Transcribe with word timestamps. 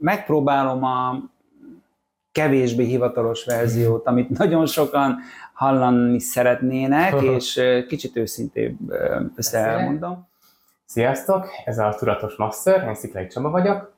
megpróbálom 0.00 0.84
a 0.84 1.22
kevésbé 2.32 2.84
hivatalos 2.84 3.44
verziót, 3.44 4.06
amit 4.06 4.28
nagyon 4.38 4.66
sokan 4.66 5.18
hallani 5.52 6.20
szeretnének, 6.20 7.22
és 7.36 7.60
kicsit 7.88 8.16
őszintébb 8.16 8.76
össze 9.36 9.58
elmondom. 9.58 10.28
Sziasztok, 10.84 11.48
ez 11.64 11.78
a 11.78 11.94
Tudatos 11.98 12.36
Master, 12.36 12.86
én 12.88 12.94
Sziklai 12.94 13.26
Csaba 13.26 13.50
vagyok, 13.50 13.92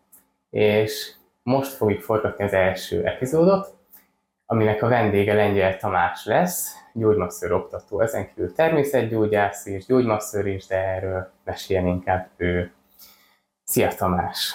és 0.50 1.12
most 1.42 1.72
fogjuk 1.72 2.00
forgatni 2.00 2.44
az 2.44 2.52
első 2.52 3.04
epizódot, 3.04 3.76
aminek 4.46 4.82
a 4.82 4.88
vendége 4.88 5.34
Lengyel 5.34 5.76
Tamás 5.76 6.24
lesz, 6.24 6.74
gyógymasször 6.94 7.52
oktató, 7.52 8.00
ezen 8.00 8.28
kívül 8.28 8.52
természetgyógyász 8.52 9.66
és 9.66 9.86
gyógymasször 9.86 10.46
is, 10.46 10.66
de 10.66 10.76
erről 10.76 11.32
meséljen 11.44 11.86
inkább 11.86 12.28
ő. 12.36 12.72
Szia 13.64 13.94
Tamás! 13.94 14.54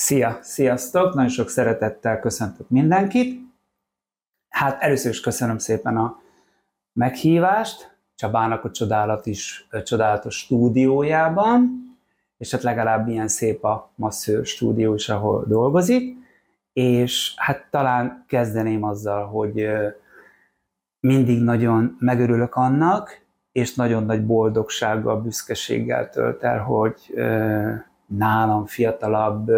Szia, 0.00 0.38
sziasztok! 0.42 1.14
Nagyon 1.14 1.30
sok 1.30 1.48
szeretettel 1.48 2.20
köszöntök 2.20 2.68
mindenkit. 2.68 3.40
Hát 4.48 4.82
először 4.82 5.10
is 5.10 5.20
köszönöm 5.20 5.58
szépen 5.58 5.96
a 5.96 6.20
meghívást 6.92 7.96
Csabának 8.14 8.64
a 8.64 8.70
csodálat 8.70 9.26
is, 9.26 9.66
a 9.70 9.82
csodálatos 9.82 10.36
stúdiójában, 10.36 11.84
és 12.38 12.50
hát 12.50 12.62
legalább 12.62 13.08
ilyen 13.08 13.28
szép 13.28 13.64
a 13.64 13.90
masszőr 13.94 14.46
stúdió 14.46 14.94
is, 14.94 15.08
ahol 15.08 15.44
dolgozik, 15.48 16.16
és 16.72 17.34
hát 17.36 17.66
talán 17.70 18.24
kezdeném 18.26 18.82
azzal, 18.82 19.26
hogy 19.26 19.68
mindig 21.00 21.42
nagyon 21.42 21.96
megörülök 21.98 22.54
annak, 22.54 23.24
és 23.52 23.74
nagyon 23.74 24.04
nagy 24.04 24.26
boldogsággal, 24.26 25.20
büszkeséggel 25.20 26.10
tölt 26.10 26.42
el, 26.42 26.58
hogy 26.58 27.14
nálam 28.06 28.66
fiatalabb 28.66 29.50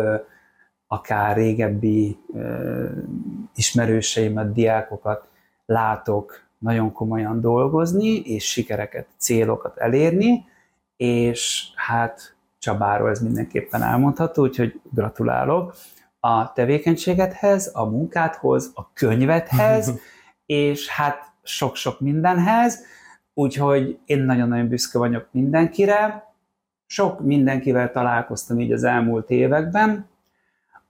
akár 0.93 1.37
régebbi 1.37 2.19
ismerőseimet, 3.55 4.53
diákokat 4.53 5.29
látok 5.67 6.47
nagyon 6.59 6.93
komolyan 6.93 7.41
dolgozni, 7.41 8.17
és 8.17 8.51
sikereket, 8.51 9.07
célokat 9.17 9.79
elérni, 9.79 10.45
és 10.97 11.69
hát 11.75 12.37
Csabáról 12.59 13.11
ez 13.11 13.23
mindenképpen 13.23 13.83
elmondható, 13.83 14.43
úgyhogy 14.43 14.81
gratulálok 14.91 15.75
a 16.21 16.53
tevékenységedhez, 16.53 17.71
a 17.75 17.85
munkádhoz, 17.85 18.71
a 18.75 18.93
könyvedhez, 18.93 19.93
és 20.47 20.89
hát 20.89 21.33
sok-sok 21.43 22.01
mindenhez, 22.01 22.85
úgyhogy 23.35 23.99
én 24.05 24.23
nagyon-nagyon 24.23 24.69
büszke 24.69 24.99
vagyok 24.99 25.29
mindenkire. 25.31 26.31
Sok 26.87 27.21
mindenkivel 27.21 27.91
találkoztam 27.91 28.61
így 28.61 28.73
az 28.73 28.85
elmúlt 28.85 29.31
években, 29.31 30.11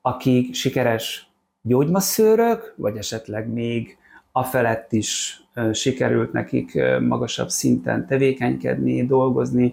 akik 0.02 0.54
sikeres 0.54 1.30
gyógymasszőrök, 1.62 2.74
vagy 2.76 2.96
esetleg 2.96 3.48
még 3.48 3.96
afelett 4.32 4.92
is 4.92 5.42
sikerült 5.72 6.32
nekik 6.32 6.78
magasabb 7.00 7.48
szinten 7.48 8.06
tevékenykedni, 8.06 9.06
dolgozni, 9.06 9.72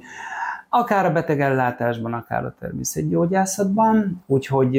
akár 0.70 1.06
a 1.06 1.12
betegellátásban, 1.12 2.14
akár 2.14 2.46
a 2.46 2.56
természetgyógyászatban, 2.60 4.24
úgyhogy 4.28 4.78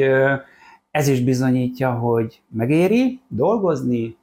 ez 0.91 1.07
is 1.07 1.21
bizonyítja, 1.21 1.91
hogy 1.91 2.41
megéri 2.47 3.21
dolgozni, 3.27 4.17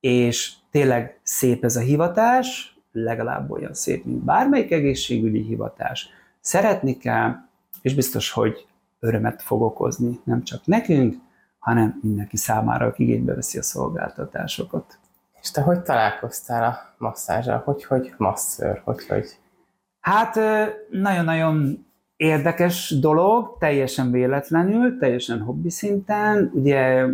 és 0.00 0.52
tényleg 0.70 1.20
szép 1.22 1.64
ez 1.64 1.76
a 1.76 1.80
hivatás, 1.80 2.76
legalább 2.92 3.50
olyan 3.50 3.74
szép, 3.74 4.04
mint 4.04 4.24
bármelyik 4.24 4.70
egészségügyi 4.70 5.42
hivatás. 5.42 6.08
Szeretni 6.40 6.96
kell, 6.96 7.34
és 7.82 7.94
biztos, 7.94 8.30
hogy 8.30 8.66
örömet 9.02 9.42
fog 9.42 9.62
okozni 9.62 10.20
nem 10.24 10.42
csak 10.42 10.66
nekünk, 10.66 11.14
hanem 11.58 11.98
mindenki 12.02 12.36
számára, 12.36 12.86
aki 12.86 13.02
igénybe 13.02 13.34
veszi 13.34 13.58
a 13.58 13.62
szolgáltatásokat. 13.62 14.98
És 15.40 15.50
te 15.50 15.60
hogy 15.60 15.82
találkoztál 15.82 16.64
a 16.64 16.94
masszázsal? 16.98 17.62
Hogy, 17.64 17.84
hogy 17.84 18.14
masször? 18.16 18.80
Hogy, 18.84 19.06
hogy? 19.06 19.26
Hát 20.00 20.38
nagyon-nagyon 20.90 21.86
érdekes 22.16 22.94
dolog, 23.00 23.56
teljesen 23.58 24.10
véletlenül, 24.10 24.98
teljesen 24.98 25.40
hobbi 25.40 25.70
szinten. 25.70 26.50
Ugye 26.54 27.06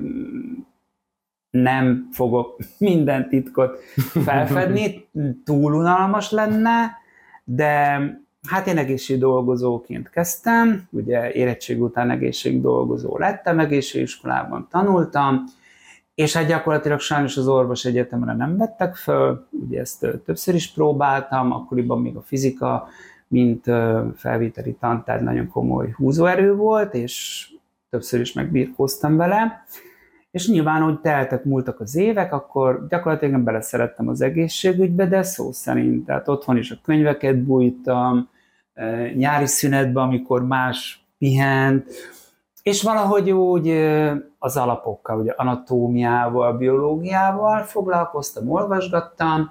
nem 1.50 2.09
fogok 2.12 2.59
minden 2.78 3.28
titkot 3.28 3.78
felfedni, 4.25 5.09
túl 5.44 5.75
unalmas 5.75 6.31
lenne, 6.31 6.97
de 7.44 8.00
Hát 8.47 8.66
én 8.66 8.78
egészségdolgozóként 8.78 10.10
kezdtem, 10.10 10.88
ugye 10.91 11.32
érettség 11.32 11.82
után 11.82 12.10
egészségdolgozó 12.10 13.19
lettem, 13.19 13.59
egészségiskolában 13.59 14.66
tanultam, 14.71 15.44
és 16.15 16.37
hát 16.37 16.47
gyakorlatilag 16.47 17.00
sajnos 17.00 17.37
az 17.37 17.49
orvos 17.49 17.84
egyetemre 17.84 18.34
nem 18.34 18.56
vettek 18.56 18.97
föl, 18.97 19.47
ugye 19.50 19.81
ezt 19.81 20.06
többször 20.25 20.54
is 20.54 20.72
próbáltam, 20.72 21.53
akkoriban 21.53 22.00
még 22.00 22.16
a 22.16 22.22
fizika, 22.22 22.88
mint 23.28 23.65
felvételi 24.16 24.76
tantárgy 24.81 25.22
nagyon 25.22 25.49
komoly 25.49 25.91
húzóerő 25.91 26.55
volt, 26.55 26.94
és 26.94 27.47
többször 27.91 28.20
is 28.20 28.32
megbírkoztam 28.32 29.16
vele. 29.16 29.65
És 30.31 30.49
nyilván, 30.49 30.83
hogy 30.83 31.00
teltek, 31.00 31.44
múltak 31.44 31.81
az 31.81 31.97
évek, 31.97 32.33
akkor 32.33 32.87
gyakorlatilag 32.89 33.34
én 33.34 33.44
beleszerettem 33.44 34.09
az 34.09 34.21
egészségügybe, 34.21 35.06
de 35.06 35.22
szó 35.22 35.53
szerint. 35.53 36.06
Tehát 36.06 36.28
otthon 36.28 36.56
is 36.56 36.71
a 36.71 36.78
könyveket 36.83 37.43
bújtam, 37.43 38.28
nyári 39.15 39.47
szünetben, 39.47 40.03
amikor 40.05 40.47
más 40.47 41.06
pihent, 41.19 41.91
és 42.62 42.83
valahogy 42.83 43.31
úgy 43.31 43.69
az 44.38 44.56
alapokkal, 44.56 45.21
ugye 45.21 45.33
anatómiával, 45.37 46.56
biológiával 46.56 47.62
foglalkoztam, 47.62 48.50
olvasgattam, 48.50 49.50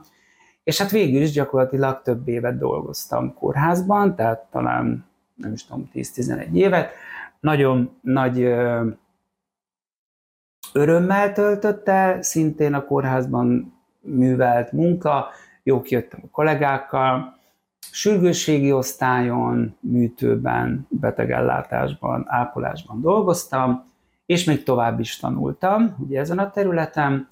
és 0.64 0.82
hát 0.82 0.92
végül 0.92 1.22
is 1.22 1.32
gyakorlatilag 1.32 2.02
több 2.02 2.28
évet 2.28 2.58
dolgoztam 2.58 3.34
kórházban, 3.34 4.16
tehát 4.16 4.46
talán 4.52 5.06
nem 5.36 5.52
is 5.52 5.66
tudom, 5.66 5.90
10-11 5.94 6.52
évet. 6.54 6.92
Nagyon 7.40 7.98
nagy 8.02 8.56
örömmel 10.78 11.34
töltötte, 11.34 12.18
szintén 12.22 12.74
a 12.74 12.86
kórházban 12.86 13.74
művelt 14.00 14.72
munka, 14.72 15.28
jó 15.64 15.82
kijöttem 15.82 16.20
a 16.24 16.30
kollégákkal, 16.32 17.38
sürgősségi 17.92 18.72
osztályon, 18.72 19.78
műtőben, 19.80 20.88
betegellátásban, 20.90 22.26
ápolásban 22.28 23.02
dolgoztam, 23.02 23.86
és 24.26 24.44
még 24.44 24.64
tovább 24.64 25.00
is 25.00 25.18
tanultam, 25.18 25.96
ugye 26.00 26.20
ezen 26.20 26.40
a 26.40 26.52
területen, 26.52 27.28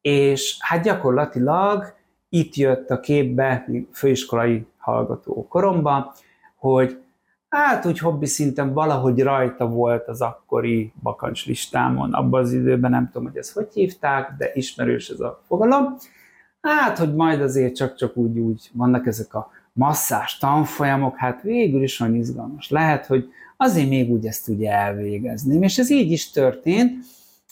és 0.00 0.56
hát 0.60 0.82
gyakorlatilag 0.82 1.94
itt 2.28 2.54
jött 2.54 2.90
a 2.90 3.00
képbe, 3.00 3.66
főiskolai 3.92 4.66
hallgató 4.78 5.46
koromba, 5.48 6.14
hogy 6.56 7.03
hát 7.54 7.86
úgy 7.86 7.98
hobbi 7.98 8.26
szinten 8.26 8.72
valahogy 8.72 9.22
rajta 9.22 9.66
volt 9.66 10.08
az 10.08 10.20
akkori 10.20 10.92
bakancs 11.02 11.46
listámon, 11.46 12.12
abban 12.12 12.40
az 12.40 12.52
időben 12.52 12.90
nem 12.90 13.10
tudom, 13.12 13.28
hogy 13.28 13.36
ezt 13.36 13.52
hogy 13.52 13.68
hívták, 13.72 14.34
de 14.38 14.50
ismerős 14.54 15.08
ez 15.08 15.20
a 15.20 15.42
fogalom. 15.46 15.96
Hát, 16.60 16.98
hogy 16.98 17.14
majd 17.14 17.40
azért 17.40 17.76
csak-csak 17.76 18.16
úgy, 18.16 18.38
úgy 18.38 18.70
vannak 18.72 19.06
ezek 19.06 19.34
a 19.34 19.50
masszás 19.72 20.38
tanfolyamok, 20.38 21.16
hát 21.16 21.42
végül 21.42 21.82
is 21.82 22.00
olyan 22.00 22.14
izgalmas. 22.14 22.70
Lehet, 22.70 23.06
hogy 23.06 23.28
azért 23.56 23.88
még 23.88 24.10
úgy 24.10 24.26
ezt 24.26 24.48
ugye 24.48 24.70
elvégezném. 24.70 25.62
És 25.62 25.78
ez 25.78 25.90
így 25.90 26.10
is 26.10 26.30
történt. 26.30 27.04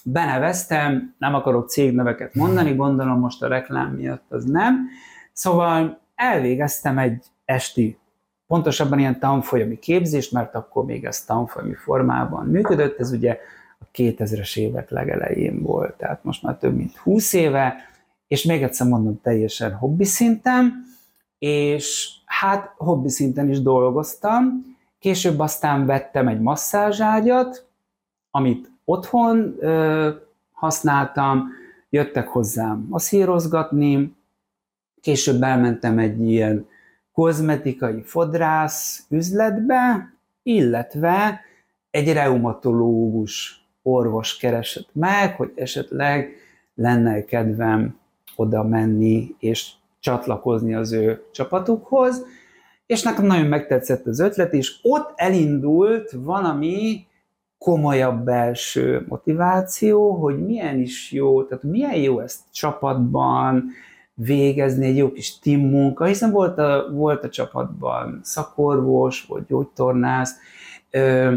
Beneveztem, 0.04 1.14
nem 1.18 1.34
akarok 1.34 1.68
cégneveket 1.68 2.34
mondani, 2.34 2.74
gondolom 2.74 3.18
most 3.18 3.42
a 3.42 3.48
reklám 3.48 3.90
miatt 3.90 4.24
az 4.28 4.44
nem. 4.44 4.88
Szóval 5.32 6.00
elvégeztem 6.14 6.98
egy 6.98 7.24
esti 7.44 7.98
pontosabban 8.52 8.98
ilyen 8.98 9.18
tanfolyami 9.18 9.78
képzést, 9.78 10.32
mert 10.32 10.54
akkor 10.54 10.84
még 10.84 11.04
ez 11.04 11.24
tanfolyami 11.24 11.74
formában 11.74 12.46
működött, 12.46 12.98
ez 12.98 13.12
ugye 13.12 13.38
a 13.78 13.84
2000-es 13.94 14.56
évek 14.56 14.90
legelején 14.90 15.62
volt, 15.62 15.94
tehát 15.94 16.24
most 16.24 16.42
már 16.42 16.56
több 16.56 16.76
mint 16.76 16.96
20 16.96 17.32
éve, 17.32 17.74
és 18.28 18.44
még 18.44 18.62
egyszer 18.62 18.86
mondom, 18.86 19.20
teljesen 19.20 19.72
hobbi 19.72 20.04
szinten, 20.04 20.84
és 21.38 22.10
hát 22.24 22.72
hobbi 22.76 23.08
szinten 23.08 23.50
is 23.50 23.62
dolgoztam, 23.62 24.76
később 24.98 25.38
aztán 25.38 25.86
vettem 25.86 26.28
egy 26.28 26.40
masszázságyat, 26.40 27.66
amit 28.30 28.70
otthon 28.84 29.56
ö, 29.58 30.10
használtam, 30.52 31.48
jöttek 31.90 32.28
hozzám 32.28 32.86
masszírozgatni, 32.88 34.14
később 35.00 35.42
elmentem 35.42 35.98
egy 35.98 36.20
ilyen 36.20 36.70
kozmetikai 37.12 38.02
fodrász 38.02 39.06
üzletbe, 39.08 40.12
illetve 40.42 41.40
egy 41.90 42.12
reumatológus 42.12 43.64
orvos 43.82 44.36
keresett 44.36 44.88
meg, 44.92 45.36
hogy 45.36 45.52
esetleg 45.54 46.36
lenne 46.74 47.24
kedvem 47.24 47.98
oda 48.36 48.62
menni 48.62 49.34
és 49.38 49.70
csatlakozni 50.00 50.74
az 50.74 50.92
ő 50.92 51.24
csapatukhoz, 51.32 52.26
és 52.86 53.02
nekem 53.02 53.24
nagyon 53.24 53.46
megtetszett 53.46 54.06
az 54.06 54.20
ötlet, 54.20 54.52
és 54.52 54.78
ott 54.82 55.12
elindult 55.16 56.10
valami 56.10 57.06
komolyabb 57.58 58.24
belső 58.24 59.04
motiváció, 59.08 60.12
hogy 60.12 60.44
milyen 60.44 60.78
is 60.78 61.12
jó, 61.12 61.44
tehát 61.44 61.64
milyen 61.64 61.94
jó 61.94 62.20
ezt 62.20 62.40
csapatban 62.50 63.70
végezni, 64.24 64.86
egy 64.86 64.96
jó 64.96 65.12
kis 65.12 65.38
team 65.38 65.60
munka, 65.60 66.04
hiszen 66.04 66.30
volt 66.30 66.58
a, 66.58 66.88
volt 66.92 67.24
a 67.24 67.28
csapatban 67.28 68.20
szakorvos, 68.22 69.24
vagy 69.28 69.44
gyógytornász, 69.46 70.34
ö, 70.90 71.34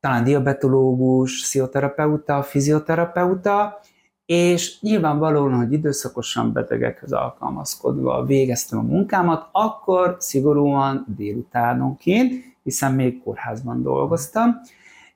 talán 0.00 0.24
diabetológus, 0.24 1.40
pszichoterapeuta, 1.42 2.42
fizioterapeuta, 2.42 3.80
és 4.26 4.80
nyilvánvalóan, 4.80 5.54
hogy 5.54 5.72
időszakosan 5.72 6.52
betegekhez 6.52 7.12
alkalmazkodva 7.12 8.24
végeztem 8.24 8.78
a 8.78 8.82
munkámat, 8.82 9.48
akkor 9.52 10.16
szigorúan 10.18 11.06
délutánonként, 11.16 12.32
hiszen 12.62 12.94
még 12.94 13.22
kórházban 13.22 13.82
dolgoztam, 13.82 14.60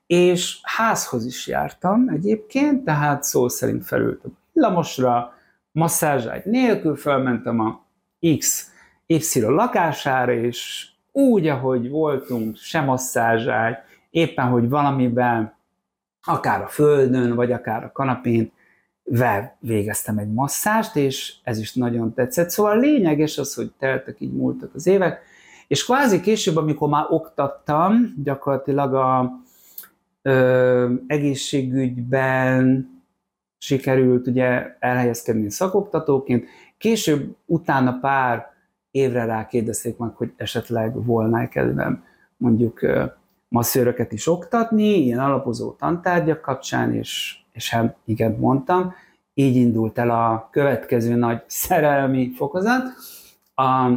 és 0.07 0.59
házhoz 0.61 1.25
is 1.25 1.47
jártam 1.47 2.09
egyébként, 2.09 2.83
tehát 2.83 3.23
szó 3.23 3.47
szerint 3.47 3.85
felültem 3.85 4.31
a 4.33 4.39
villamosra, 4.53 5.33
masszázságy 5.73 6.45
nélkül 6.45 6.95
felmentem 6.95 7.59
a 7.59 7.85
X, 8.37 8.71
Y 9.05 9.39
lakására, 9.39 10.33
és 10.33 10.87
úgy, 11.11 11.47
ahogy 11.47 11.89
voltunk, 11.89 12.55
sem 12.55 12.85
masszázságy, 12.85 13.75
éppen, 14.09 14.45
hogy 14.45 14.69
valamiben, 14.69 15.55
akár 16.23 16.61
a 16.61 16.67
földön, 16.67 17.35
vagy 17.35 17.51
akár 17.51 17.83
a 17.83 17.91
kanapén, 17.91 18.51
végeztem 19.59 20.17
egy 20.17 20.33
masszást, 20.33 20.95
és 20.95 21.35
ez 21.43 21.59
is 21.59 21.73
nagyon 21.73 22.13
tetszett. 22.13 22.49
Szóval 22.49 22.79
lényeges 22.79 23.37
az, 23.37 23.53
hogy 23.53 23.71
teltek, 23.79 24.15
így 24.19 24.33
múltak 24.33 24.73
az 24.73 24.87
évek, 24.87 25.21
és 25.67 25.85
kvázi 25.85 26.19
később, 26.19 26.55
amikor 26.55 26.89
már 26.89 27.05
oktattam, 27.09 28.13
gyakorlatilag 28.23 28.93
a 28.93 29.39
ö, 30.21 30.93
egészségügyben 31.07 32.89
sikerült 33.63 34.27
ugye 34.27 34.75
elhelyezkedni 34.79 35.49
szakoktatóként, 35.49 36.45
később 36.77 37.35
utána 37.45 37.99
pár 37.99 38.51
évre 38.91 39.25
rá 39.25 39.47
kérdezték 39.47 39.97
meg, 39.97 40.15
hogy 40.15 40.33
esetleg 40.35 41.05
volna 41.05 41.47
kedvem 41.49 42.03
mondjuk 42.37 42.79
masszőröket 43.47 44.11
is 44.11 44.27
oktatni, 44.27 44.83
ilyen 44.83 45.19
alapozó 45.19 45.71
tantárgyak 45.71 46.41
kapcsán, 46.41 46.93
és, 46.93 47.37
és 47.51 47.69
hát 47.69 47.95
igen, 48.05 48.35
mondtam, 48.39 48.93
így 49.33 49.55
indult 49.55 49.97
el 49.97 50.09
a 50.09 50.47
következő 50.51 51.15
nagy 51.15 51.41
szerelmi 51.65 52.31
fokozat, 52.35 52.83
a 53.55 53.89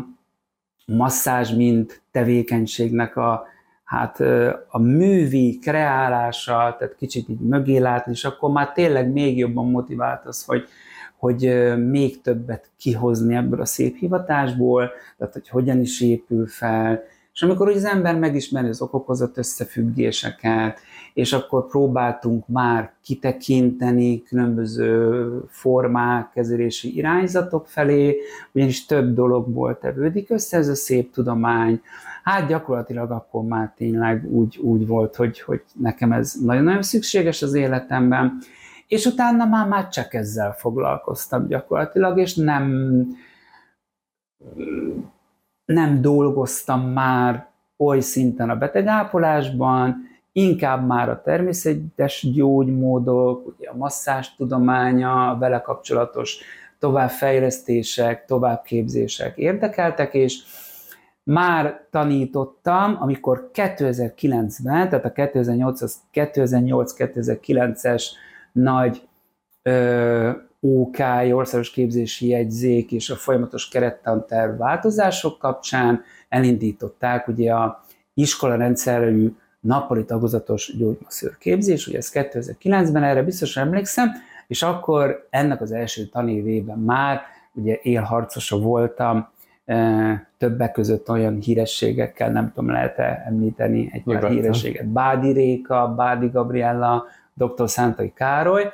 masszázs, 0.87 1.55
mint 1.55 2.03
tevékenységnek 2.11 3.17
a, 3.17 3.47
hát 3.87 4.21
a 4.69 4.79
művi 4.79 5.59
kreálása, 5.59 6.77
tehát 6.79 6.94
kicsit 6.97 7.29
így 7.29 7.41
mögé 7.41 7.79
látni, 7.79 8.12
és 8.12 8.25
akkor 8.25 8.50
már 8.50 8.73
tényleg 8.73 9.12
még 9.12 9.38
jobban 9.38 9.71
motivált 9.71 10.25
az, 10.25 10.44
hogy, 10.44 10.69
hogy 11.17 11.75
még 11.88 12.21
többet 12.21 12.71
kihozni 12.77 13.35
ebből 13.35 13.61
a 13.61 13.65
szép 13.65 13.97
hivatásból, 13.97 14.91
tehát 15.19 15.33
hogy 15.33 15.49
hogyan 15.49 15.81
is 15.81 16.00
épül 16.00 16.47
fel, 16.47 17.03
és 17.37 17.43
amikor 17.43 17.69
az 17.69 17.85
ember 17.85 18.19
megismeri 18.19 18.69
az 18.69 18.83
okokozat 18.83 19.38
összefüggéseket, 19.38 20.81
és 21.15 21.33
akkor 21.33 21.67
próbáltunk 21.67 22.49
már 22.49 22.93
kitekinteni 23.03 24.23
különböző 24.23 25.29
formák, 25.49 26.31
kezelési 26.31 26.97
irányzatok 26.97 27.67
felé, 27.67 28.17
ugyanis 28.53 28.87
több 28.87 29.15
dologból 29.15 29.79
tevődik 29.79 30.31
össze 30.31 30.56
ez 30.56 30.69
a 30.69 30.75
szép 30.75 31.12
tudomány. 31.12 31.81
Hát 32.26 32.49
gyakorlatilag 32.49 33.11
akkor 33.11 33.44
már 33.44 33.73
tényleg 33.76 34.25
úgy, 34.32 34.56
úgy 34.56 34.87
volt, 34.87 35.17
hogy, 35.17 35.40
hogy 35.40 35.62
nekem 35.75 36.12
ez 36.12 36.34
nagyon-nagyon 36.44 36.82
szükséges 36.82 37.43
az 37.43 37.55
életemben, 37.55 38.38
és 38.87 39.05
utána 39.05 39.44
már, 39.44 39.69
már 39.69 39.88
csak 39.88 40.14
ezzel 40.14 40.52
foglalkoztam 40.52 41.46
gyakorlatilag, 41.46 42.19
és 42.19 42.34
nem 42.34 42.70
nem 45.64 46.00
dolgoztam 46.00 46.81
már 46.81 47.46
oly 47.76 48.00
szinten 48.00 48.50
a 48.50 48.56
betegápolásban, 48.56 49.96
inkább 50.32 50.87
már 50.87 51.08
a 51.08 51.23
természetes 51.23 52.32
gyógymódok, 52.32 53.46
ugye 53.46 53.69
a 53.69 53.76
masszás 53.76 54.34
tudománya, 54.34 55.31
a 55.31 55.38
vele 55.38 55.61
kapcsolatos 55.61 56.38
továbbfejlesztések, 56.78 58.25
továbbképzések 58.25 59.37
érdekeltek, 59.37 60.14
és 60.14 60.43
már 61.26 61.87
tanítottam, 61.90 62.96
amikor 63.00 63.50
2009-ben, 63.55 64.88
tehát 64.88 65.05
a 65.05 65.12
2008-2009-es 65.12 68.05
nagy 68.52 69.08
ö, 69.62 70.31
OK, 70.61 70.99
országos 71.32 71.70
képzési 71.70 72.28
jegyzék 72.28 72.93
és 72.93 73.11
a 73.11 73.14
folyamatos 73.14 73.69
kerettanterv 73.69 74.58
változások 74.58 75.38
kapcsán 75.38 76.02
elindították 76.28 77.28
ugye 77.28 77.52
a 77.52 77.84
iskola 78.14 78.56
rendszerű 78.56 79.34
nappali 79.61 80.05
tagozatos 80.05 80.76
gyógymasszőr 80.76 81.38
képzés, 81.38 81.87
ugye 81.87 81.96
ez 81.96 82.11
2009-ben, 82.14 83.02
erre 83.02 83.23
biztosan 83.23 83.67
emlékszem, 83.67 84.11
és 84.46 84.62
akkor 84.62 85.26
ennek 85.31 85.61
az 85.61 85.73
első 85.73 86.05
tanévében 86.05 86.78
már 86.78 87.20
ugye 87.52 87.78
élharcosa 87.82 88.58
voltam, 88.58 89.28
többek 90.38 90.73
között 90.73 91.11
olyan 91.11 91.41
hírességekkel, 91.41 92.31
nem 92.31 92.53
tudom, 92.55 92.71
lehet-e 92.71 93.23
említeni 93.27 93.91
egy 93.93 94.03
pár 94.03 94.31
hírességet, 94.31 94.87
Bádi 94.87 95.33
Réka, 95.33 95.94
Bádi 95.97 96.29
Gabriella, 96.29 97.05
dr. 97.35 97.69
Szántai 97.69 98.12
Károly, 98.12 98.71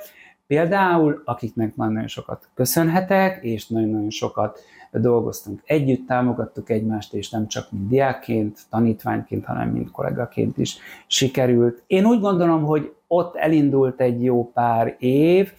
Például, 0.53 1.23
akiknek 1.25 1.76
nagyon-nagyon 1.76 2.09
sokat 2.09 2.49
köszönhetek, 2.55 3.43
és 3.43 3.67
nagyon-nagyon 3.67 4.11
sokat 4.11 4.61
dolgoztunk 4.91 5.61
együtt, 5.64 6.06
támogattuk 6.06 6.70
egymást, 6.70 7.14
és 7.14 7.31
nem 7.31 7.47
csak 7.47 7.70
mint 7.70 7.88
diákként, 7.88 8.59
tanítványként, 8.70 9.44
hanem 9.44 9.69
mint 9.69 9.91
kollégaként 9.91 10.59
is 10.59 10.79
sikerült. 11.06 11.82
Én 11.87 12.05
úgy 12.05 12.20
gondolom, 12.20 12.64
hogy 12.64 12.94
ott 13.06 13.37
elindult 13.37 14.00
egy 14.00 14.25
jó 14.25 14.50
pár 14.50 14.97
év, 14.99 15.53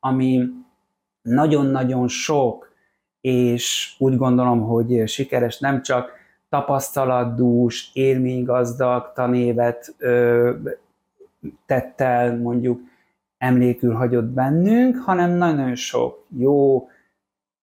ami 0.00 0.48
nagyon-nagyon 1.22 2.08
sok, 2.08 2.63
és 3.24 3.94
úgy 3.98 4.16
gondolom, 4.16 4.60
hogy 4.60 5.08
sikeres 5.08 5.58
nem 5.58 5.82
csak 5.82 6.10
tapasztalatdús, 6.48 7.90
élménygazdag 7.92 9.12
tanévet 9.14 9.94
ö, 9.98 10.50
tett 11.66 12.00
el 12.00 12.36
mondjuk 12.36 12.80
emlékül 13.38 13.94
hagyott 13.94 14.24
bennünk, 14.24 14.96
hanem 14.96 15.30
nagyon 15.30 15.74
sok 15.74 16.26
jó 16.38 16.88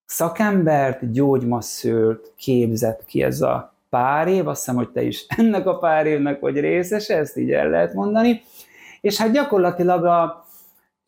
szakembert, 0.06 1.12
gyógymasszőrt 1.12 2.34
képzett 2.36 3.06
ki 3.06 3.24
ez 3.24 3.42
a 3.42 3.74
pár 3.90 4.28
év, 4.28 4.48
azt 4.48 4.60
hiszem, 4.60 4.76
hogy 4.76 4.90
te 4.90 5.02
is 5.02 5.26
ennek 5.38 5.68
a 5.68 5.78
pár 5.78 6.06
évnek 6.06 6.40
vagy 6.40 6.60
részes, 6.60 7.10
ezt 7.10 7.38
így 7.38 7.52
el 7.52 7.70
lehet 7.70 7.94
mondani, 7.94 8.42
és 9.02 9.18
hát 9.18 9.32
gyakorlatilag 9.32 10.06
a 10.06 10.46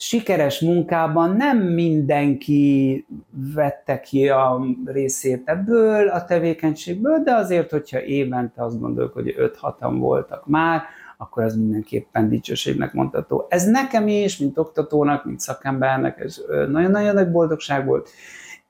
sikeres 0.06 0.60
munkában 0.60 1.36
nem 1.36 1.58
mindenki 1.58 3.06
vette 3.54 4.00
ki 4.00 4.30
a 4.30 4.66
részét 4.86 5.42
ebből 5.46 6.08
a 6.08 6.26
tevékenységből, 6.26 7.24
de 7.24 7.34
azért, 7.34 7.70
hogyha 7.70 8.04
évente 8.04 8.64
azt 8.64 8.80
gondoljuk, 8.80 9.14
hogy 9.14 9.36
5-6-an 9.38 9.96
voltak 9.98 10.48
már, 10.48 10.82
akkor 11.18 11.44
ez 11.44 11.56
mindenképpen 11.56 12.30
dicsőségnek 12.30 12.94
mondható. 12.94 13.46
Ez 13.50 13.66
nekem 13.66 14.08
is, 14.08 14.38
mint 14.38 14.58
oktatónak, 14.58 15.26
mint 15.26 15.40
szakembernek, 15.40 16.20
ez 16.20 16.42
nagyon-nagyon 16.48 17.14
nagy 17.14 17.32
boldogság 17.32 17.86
volt, 17.86 18.10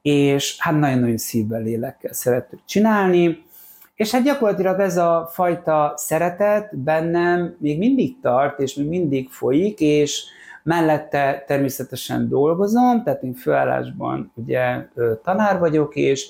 és 0.01 0.55
hát 0.59 0.79
nagyon-nagyon 0.79 1.17
szívvel, 1.17 1.61
lélekkel 1.61 2.13
szerettük 2.13 2.59
csinálni, 2.65 3.43
és 3.95 4.11
hát 4.11 4.23
gyakorlatilag 4.23 4.79
ez 4.79 4.97
a 4.97 5.29
fajta 5.31 5.93
szeretet 5.95 6.77
bennem 6.77 7.55
még 7.59 7.77
mindig 7.77 8.19
tart, 8.21 8.59
és 8.59 8.73
még 8.73 8.87
mindig 8.87 9.29
folyik, 9.29 9.79
és 9.79 10.23
mellette 10.63 11.43
természetesen 11.47 12.29
dolgozom, 12.29 13.03
tehát 13.03 13.23
én 13.23 13.33
főállásban 13.33 14.31
ugye 14.35 14.87
tanár 15.23 15.59
vagyok, 15.59 15.95
és 15.95 16.29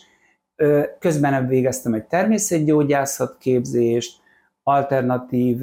közben 1.00 1.48
végeztem 1.48 1.94
egy 1.94 2.04
természetgyógyászat 2.04 3.38
képzést, 3.40 4.22
alternatív, 4.64 5.60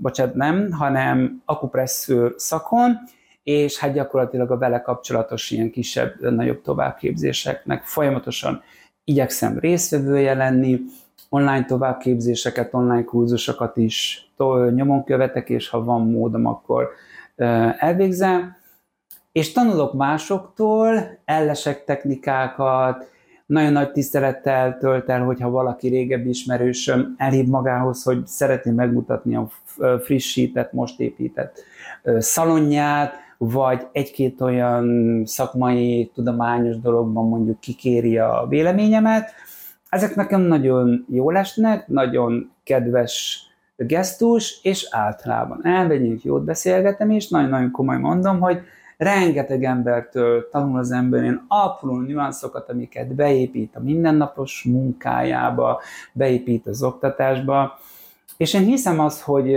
bocsánat 0.00 0.34
nem, 0.34 0.72
hanem 0.72 1.42
akupresszőr 1.44 2.34
szakon, 2.36 2.98
és 3.42 3.78
hát 3.78 3.92
gyakorlatilag 3.92 4.50
a 4.50 4.58
vele 4.58 4.80
kapcsolatos 4.80 5.50
ilyen 5.50 5.70
kisebb, 5.70 6.20
nagyobb 6.20 6.62
továbbképzéseknek 6.62 7.82
folyamatosan 7.82 8.62
igyekszem 9.04 9.58
résztvevője 9.58 10.34
lenni, 10.34 10.80
online 11.28 11.64
továbbképzéseket, 11.64 12.74
online 12.74 13.04
kurzusokat 13.04 13.76
is 13.76 14.28
nyomon 14.74 15.04
követek, 15.04 15.48
és 15.48 15.68
ha 15.68 15.84
van 15.84 16.10
módom, 16.10 16.46
akkor 16.46 16.88
elvégzem, 17.78 18.56
és 19.32 19.52
tanulok 19.52 19.92
másoktól, 19.92 21.18
ellesek 21.24 21.84
technikákat, 21.84 23.12
nagyon 23.46 23.72
nagy 23.72 23.92
tisztelettel 23.92 24.78
tölt 24.78 25.08
el, 25.08 25.24
hogyha 25.24 25.50
valaki 25.50 25.88
régebbi 25.88 26.28
ismerősöm 26.28 27.14
elhív 27.18 27.46
magához, 27.46 28.02
hogy 28.02 28.26
szeretné 28.26 28.70
megmutatni 28.70 29.36
a 29.36 29.48
frissített, 30.02 30.72
most 30.72 31.00
épített 31.00 31.62
szalonját, 32.18 33.14
vagy 33.38 33.86
egy-két 33.92 34.40
olyan 34.40 35.22
szakmai, 35.24 36.10
tudományos 36.14 36.78
dologban 36.80 37.28
mondjuk 37.28 37.60
kikéri 37.60 38.18
a 38.18 38.46
véleményemet. 38.48 39.30
Ezek 39.88 40.14
nekem 40.14 40.40
nagyon 40.40 41.04
jó 41.08 41.30
esnek, 41.30 41.88
nagyon 41.88 42.52
kedves 42.64 43.42
gesztus, 43.76 44.60
és 44.62 44.88
általában. 44.90 45.66
Elmegyünk, 45.66 46.22
jót 46.22 46.44
beszélgetem, 46.44 47.10
és 47.10 47.28
nagyon-nagyon 47.28 47.70
komoly 47.70 47.98
mondom, 47.98 48.40
hogy 48.40 48.60
rengeteg 48.96 49.64
embertől 49.64 50.48
tanul 50.48 50.78
az 50.78 50.90
ember 50.90 51.22
ilyen 51.22 51.44
apró 51.48 51.96
nüanszokat, 51.96 52.70
amiket 52.70 53.14
beépít 53.14 53.76
a 53.76 53.80
mindennapos 53.80 54.62
munkájába, 54.62 55.80
beépít 56.12 56.66
az 56.66 56.82
oktatásba, 56.82 57.78
és 58.36 58.54
én 58.54 58.64
hiszem 58.64 59.00
azt, 59.00 59.20
hogy 59.20 59.54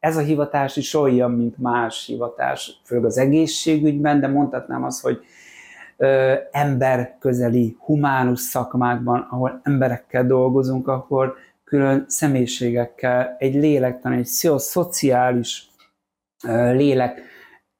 ez 0.00 0.16
a 0.16 0.20
hivatás 0.20 0.76
is 0.76 0.94
olyan, 0.94 1.30
mint 1.30 1.58
más 1.58 2.06
hivatás, 2.06 2.80
főleg 2.84 3.04
az 3.04 3.18
egészségügyben, 3.18 4.20
de 4.20 4.28
mondhatnám 4.28 4.84
azt, 4.84 5.02
hogy 5.02 5.20
emberközeli, 6.50 7.76
humánus 7.78 8.40
szakmákban, 8.40 9.26
ahol 9.30 9.60
emberekkel 9.62 10.26
dolgozunk, 10.26 10.88
akkor 10.88 11.34
külön 11.72 12.04
személyiségekkel, 12.08 13.36
egy 13.38 13.54
lélektan, 13.54 14.12
egy 14.12 14.26
szociális 14.56 15.70
lélek, 16.72 17.20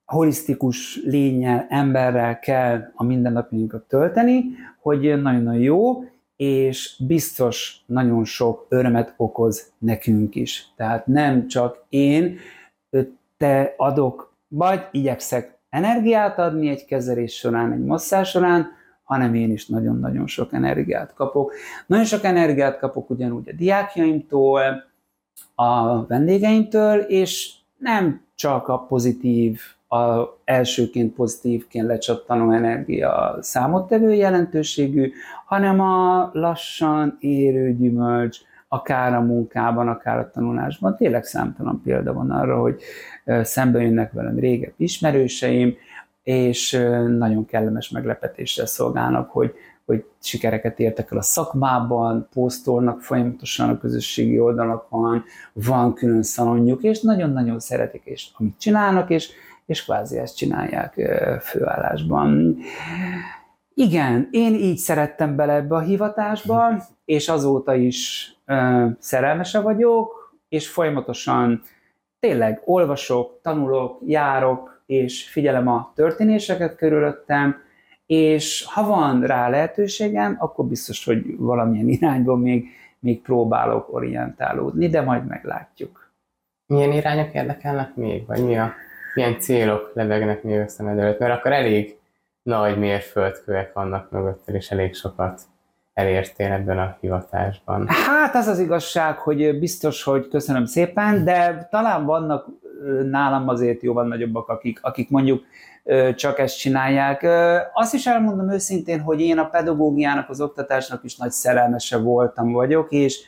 holisztikus 0.04 1.00
lényel, 1.04 1.66
emberrel 1.68 2.38
kell 2.38 2.90
a 2.94 3.04
mindennapjainkat 3.04 3.82
tölteni, 3.88 4.44
hogy 4.80 5.00
nagyon-nagyon 5.00 5.54
jó, 5.54 6.04
és 6.36 7.02
biztos 7.06 7.82
nagyon 7.86 8.24
sok 8.24 8.66
örömet 8.68 9.14
okoz 9.16 9.72
nekünk 9.78 10.34
is. 10.34 10.66
Tehát 10.76 11.06
nem 11.06 11.46
csak 11.46 11.84
én, 11.88 12.38
te 13.36 13.74
adok, 13.76 14.34
vagy 14.48 14.80
igyekszek 14.90 15.58
energiát 15.70 16.38
adni 16.38 16.68
egy 16.68 16.84
kezelés 16.84 17.34
során, 17.34 17.72
egy 17.72 17.84
masszás 17.84 18.28
során, 18.28 18.70
hanem 19.12 19.34
én 19.34 19.50
is 19.50 19.66
nagyon-nagyon 19.66 20.26
sok 20.26 20.52
energiát 20.52 21.14
kapok. 21.14 21.52
Nagyon 21.86 22.04
sok 22.04 22.24
energiát 22.24 22.78
kapok 22.78 23.10
ugyanúgy 23.10 23.48
a 23.48 23.52
diákjaimtól, 23.56 24.84
a 25.54 26.06
vendégeimtől, 26.06 26.98
és 26.98 27.52
nem 27.78 28.20
csak 28.34 28.68
a 28.68 28.78
pozitív 28.78 29.60
a 29.88 30.36
elsőként 30.44 31.14
pozitívként 31.14 31.86
lecsattanó 31.86 32.50
energia 32.50 33.38
számottevő 33.40 34.12
jelentőségű, 34.12 35.12
hanem 35.46 35.80
a 35.80 36.30
lassan 36.32 37.16
érő 37.20 37.76
gyümölcs, 37.76 38.38
akár 38.68 39.14
a 39.14 39.20
munkában, 39.20 39.88
akár 39.88 40.18
a 40.18 40.30
tanulásban. 40.30 40.96
Tényleg 40.96 41.24
számtalan 41.24 41.80
példa 41.84 42.12
van 42.12 42.30
arra, 42.30 42.60
hogy 42.60 42.82
szembe 43.42 43.80
jönnek 43.82 44.12
velem 44.12 44.38
régebb 44.38 44.74
ismerőseim, 44.76 45.74
és 46.22 46.70
nagyon 47.08 47.44
kellemes 47.44 47.90
meglepetéssel 47.90 48.66
szolgálnak, 48.66 49.30
hogy, 49.30 49.54
hogy 49.84 50.04
sikereket 50.22 50.80
értek 50.80 51.12
el 51.12 51.18
a 51.18 51.22
szakmában, 51.22 52.28
posztolnak 52.32 53.00
folyamatosan 53.00 53.68
a 53.68 53.78
közösségi 53.78 54.40
oldalakon, 54.40 55.24
van 55.52 55.94
külön 55.94 56.22
szalonjuk, 56.22 56.82
és 56.82 57.00
nagyon-nagyon 57.00 57.60
szeretik, 57.60 58.02
és 58.04 58.28
amit 58.38 58.58
csinálnak, 58.58 59.10
és 59.10 59.30
és 59.66 59.84
kvázi 59.84 60.18
ezt 60.18 60.36
csinálják 60.36 60.94
főállásban. 61.40 62.56
Igen, 63.74 64.28
én 64.30 64.54
így 64.54 64.76
szerettem 64.76 65.36
bele 65.36 65.52
ebbe 65.52 65.74
a 65.74 65.80
hivatásba, 65.80 66.82
és 67.04 67.28
azóta 67.28 67.74
is 67.74 68.30
ö, 68.46 68.86
szerelmese 68.98 69.60
vagyok, 69.60 70.36
és 70.48 70.68
folyamatosan 70.68 71.62
tényleg 72.18 72.62
olvasok, 72.64 73.40
tanulok, 73.42 74.00
járok, 74.06 74.71
és 74.86 75.28
figyelem 75.28 75.68
a 75.68 75.92
történéseket 75.94 76.76
körülöttem, 76.76 77.62
és 78.06 78.64
ha 78.64 78.86
van 78.86 79.26
rá 79.26 79.48
lehetőségem, 79.48 80.36
akkor 80.38 80.64
biztos, 80.64 81.04
hogy 81.04 81.36
valamilyen 81.36 81.88
irányban 81.88 82.40
még, 82.40 82.66
még 82.98 83.22
próbálok 83.22 83.94
orientálódni, 83.94 84.88
de 84.88 85.00
majd 85.00 85.26
meglátjuk. 85.26 86.10
Milyen 86.66 86.92
irányok 86.92 87.34
érdekelnek 87.34 87.94
még, 87.94 88.26
vagy 88.26 88.44
mi 88.44 88.58
a 88.58 88.72
milyen 89.14 89.38
célok 89.38 89.90
lebegnek 89.94 90.42
még 90.42 90.58
a 90.60 90.68
szemed 90.68 90.98
előtt, 90.98 91.18
mert 91.18 91.38
akkor 91.38 91.52
elég 91.52 91.98
nagy 92.42 92.78
mérföldkövek 92.78 93.72
vannak 93.72 94.10
mögötted, 94.10 94.54
és 94.54 94.70
elég 94.70 94.94
sokat 94.94 95.40
elértél 95.92 96.52
ebben 96.52 96.78
a 96.78 96.96
hivatásban. 97.00 97.86
Hát 97.88 98.34
az 98.34 98.46
az 98.46 98.58
igazság, 98.58 99.18
hogy 99.18 99.58
biztos, 99.58 100.02
hogy 100.02 100.28
köszönöm 100.28 100.64
szépen, 100.64 101.24
de 101.24 101.68
talán 101.70 102.04
vannak 102.04 102.46
nálam 103.10 103.48
azért 103.48 103.82
jóval 103.82 104.06
nagyobbak, 104.06 104.48
akik, 104.48 104.78
akik 104.82 105.10
mondjuk 105.10 105.42
csak 106.14 106.38
ezt 106.38 106.58
csinálják. 106.58 107.26
Azt 107.72 107.94
is 107.94 108.06
elmondom 108.06 108.50
őszintén, 108.50 109.00
hogy 109.00 109.20
én 109.20 109.38
a 109.38 109.48
pedagógiának, 109.48 110.28
az 110.28 110.40
oktatásnak 110.40 111.04
is 111.04 111.16
nagy 111.16 111.30
szerelmese 111.30 111.98
voltam 111.98 112.52
vagyok, 112.52 112.90
és 112.90 113.20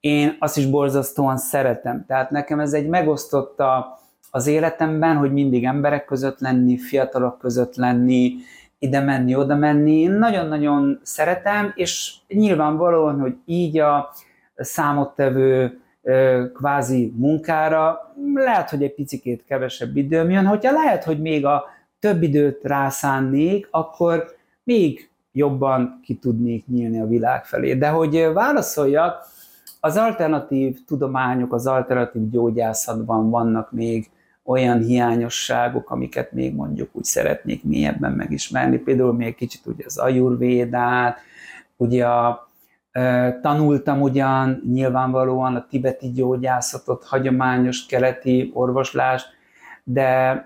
én 0.00 0.36
azt 0.38 0.56
is 0.56 0.66
borzasztóan 0.66 1.36
szeretem. 1.36 2.04
Tehát 2.06 2.30
nekem 2.30 2.60
ez 2.60 2.72
egy 2.72 2.88
megosztotta 2.88 3.98
az 4.30 4.46
életemben, 4.46 5.16
hogy 5.16 5.32
mindig 5.32 5.64
emberek 5.64 6.04
között 6.04 6.40
lenni, 6.40 6.78
fiatalok 6.78 7.38
között 7.38 7.76
lenni, 7.76 8.34
ide 8.78 9.00
menni, 9.00 9.34
oda 9.34 9.54
menni. 9.54 10.06
Nagyon-nagyon 10.06 11.00
szeretem, 11.02 11.72
és 11.74 12.14
nyilvánvalóan, 12.28 13.20
hogy 13.20 13.36
így 13.44 13.78
a 13.78 14.12
számottevő 14.56 15.80
kvázi 16.54 17.12
munkára 17.16 18.14
lehet, 18.34 18.70
hogy 18.70 18.82
egy 18.82 18.94
picikét 18.94 19.44
kevesebb 19.44 19.96
időm 19.96 20.30
jön. 20.30 20.46
Hogyha 20.46 20.72
lehet, 20.72 21.04
hogy 21.04 21.20
még 21.20 21.46
a 21.46 21.64
több 21.98 22.22
időt 22.22 22.60
rászánnék, 22.62 23.68
akkor 23.70 24.24
még 24.62 25.10
jobban 25.32 26.00
ki 26.02 26.14
tudnék 26.14 26.66
nyílni 26.66 27.00
a 27.00 27.06
világ 27.06 27.44
felé. 27.44 27.74
De 27.74 27.88
hogy 27.88 28.30
válaszoljak, 28.32 29.26
az 29.80 29.96
alternatív 29.96 30.84
tudományok, 30.86 31.52
az 31.52 31.66
alternatív 31.66 32.30
gyógyászatban 32.30 33.30
vannak 33.30 33.72
még 33.72 34.10
olyan 34.44 34.78
hiányosságok, 34.78 35.90
amiket 35.90 36.32
még 36.32 36.54
mondjuk 36.54 36.88
úgy 36.92 37.04
szeretnék 37.04 37.64
mélyebben 37.64 38.12
megismerni, 38.12 38.78
például 38.78 39.12
még 39.12 39.34
kicsit 39.34 39.66
ugye 39.66 39.84
az 39.86 39.98
ajurvédát, 39.98 41.18
ugye 41.76 42.06
a, 42.06 42.45
tanultam 43.40 44.00
ugyan 44.00 44.62
nyilvánvalóan 44.72 45.54
a 45.54 45.66
tibeti 45.66 46.10
gyógyászatot, 46.10 47.04
hagyományos 47.04 47.86
keleti 47.86 48.50
orvoslást, 48.54 49.26
de 49.84 50.44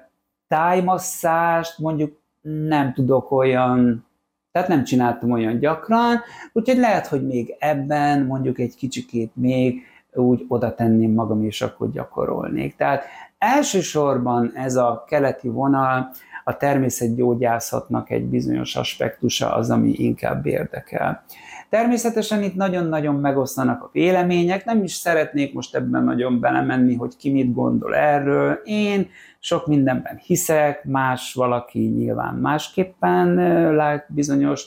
tájmasszást 0.49 1.79
mondjuk 1.79 2.21
nem 2.41 2.93
tudok 2.93 3.31
olyan, 3.31 4.07
tehát 4.53 4.69
nem 4.69 4.85
csináltam 4.85 5.31
olyan 5.31 5.59
gyakran, 5.59 6.21
úgyhogy 6.53 6.79
lehet, 6.79 7.07
hogy 7.07 7.27
még 7.27 7.57
ebben 7.59 8.25
mondjuk 8.25 8.59
egy 8.59 8.75
kicsikét 8.75 9.31
még 9.35 9.83
úgy 10.13 10.45
oda 10.49 10.75
tenném 10.75 11.13
magam, 11.13 11.45
és 11.45 11.63
akkor 11.63 11.91
gyakorolnék. 11.91 12.77
Tehát 12.77 13.05
Elsősorban 13.41 14.53
ez 14.55 14.77
a 14.77 15.05
keleti 15.07 15.49
vonal 15.49 16.11
a 16.45 16.57
természetgyógyászatnak 16.57 18.11
egy 18.11 18.25
bizonyos 18.25 18.77
aspektusa 18.77 19.55
az, 19.55 19.71
ami 19.71 19.93
inkább 19.93 20.47
érdekel. 20.47 21.25
Természetesen 21.71 22.43
itt 22.43 22.55
nagyon-nagyon 22.55 23.15
megosztanak 23.15 23.83
a 23.83 23.91
vélemények, 23.93 24.65
nem 24.65 24.83
is 24.83 24.93
szeretnék 24.93 25.55
most 25.55 25.75
ebben 25.75 26.05
nagyon 26.05 26.41
belemenni, 26.41 26.95
hogy 26.95 27.17
ki 27.17 27.31
mit 27.33 27.55
gondol 27.55 27.95
erről. 27.95 28.61
Én 28.65 29.09
sok 29.39 29.67
mindenben 29.67 30.17
hiszek, 30.17 30.85
más 30.85 31.35
valaki 31.35 31.79
nyilván 31.79 32.35
másképpen 32.35 33.35
lát 33.75 34.07
bizonyos 34.09 34.67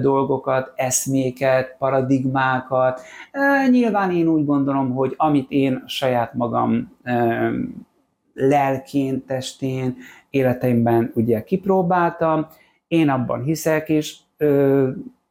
dolgokat, 0.00 0.72
eszméket, 0.76 1.76
paradigmákat. 1.78 3.00
Nyilván 3.70 4.10
én 4.10 4.26
úgy 4.26 4.44
gondolom, 4.44 4.94
hogy 4.94 5.14
amit 5.16 5.50
én 5.50 5.82
saját 5.86 6.34
magam 6.34 6.96
lelkén, 8.34 9.24
testén, 9.24 9.96
életeimben 10.30 11.12
ugye 11.14 11.42
kipróbáltam, 11.42 12.46
én 12.88 13.08
abban 13.08 13.42
hiszek, 13.42 13.88
és 13.88 14.16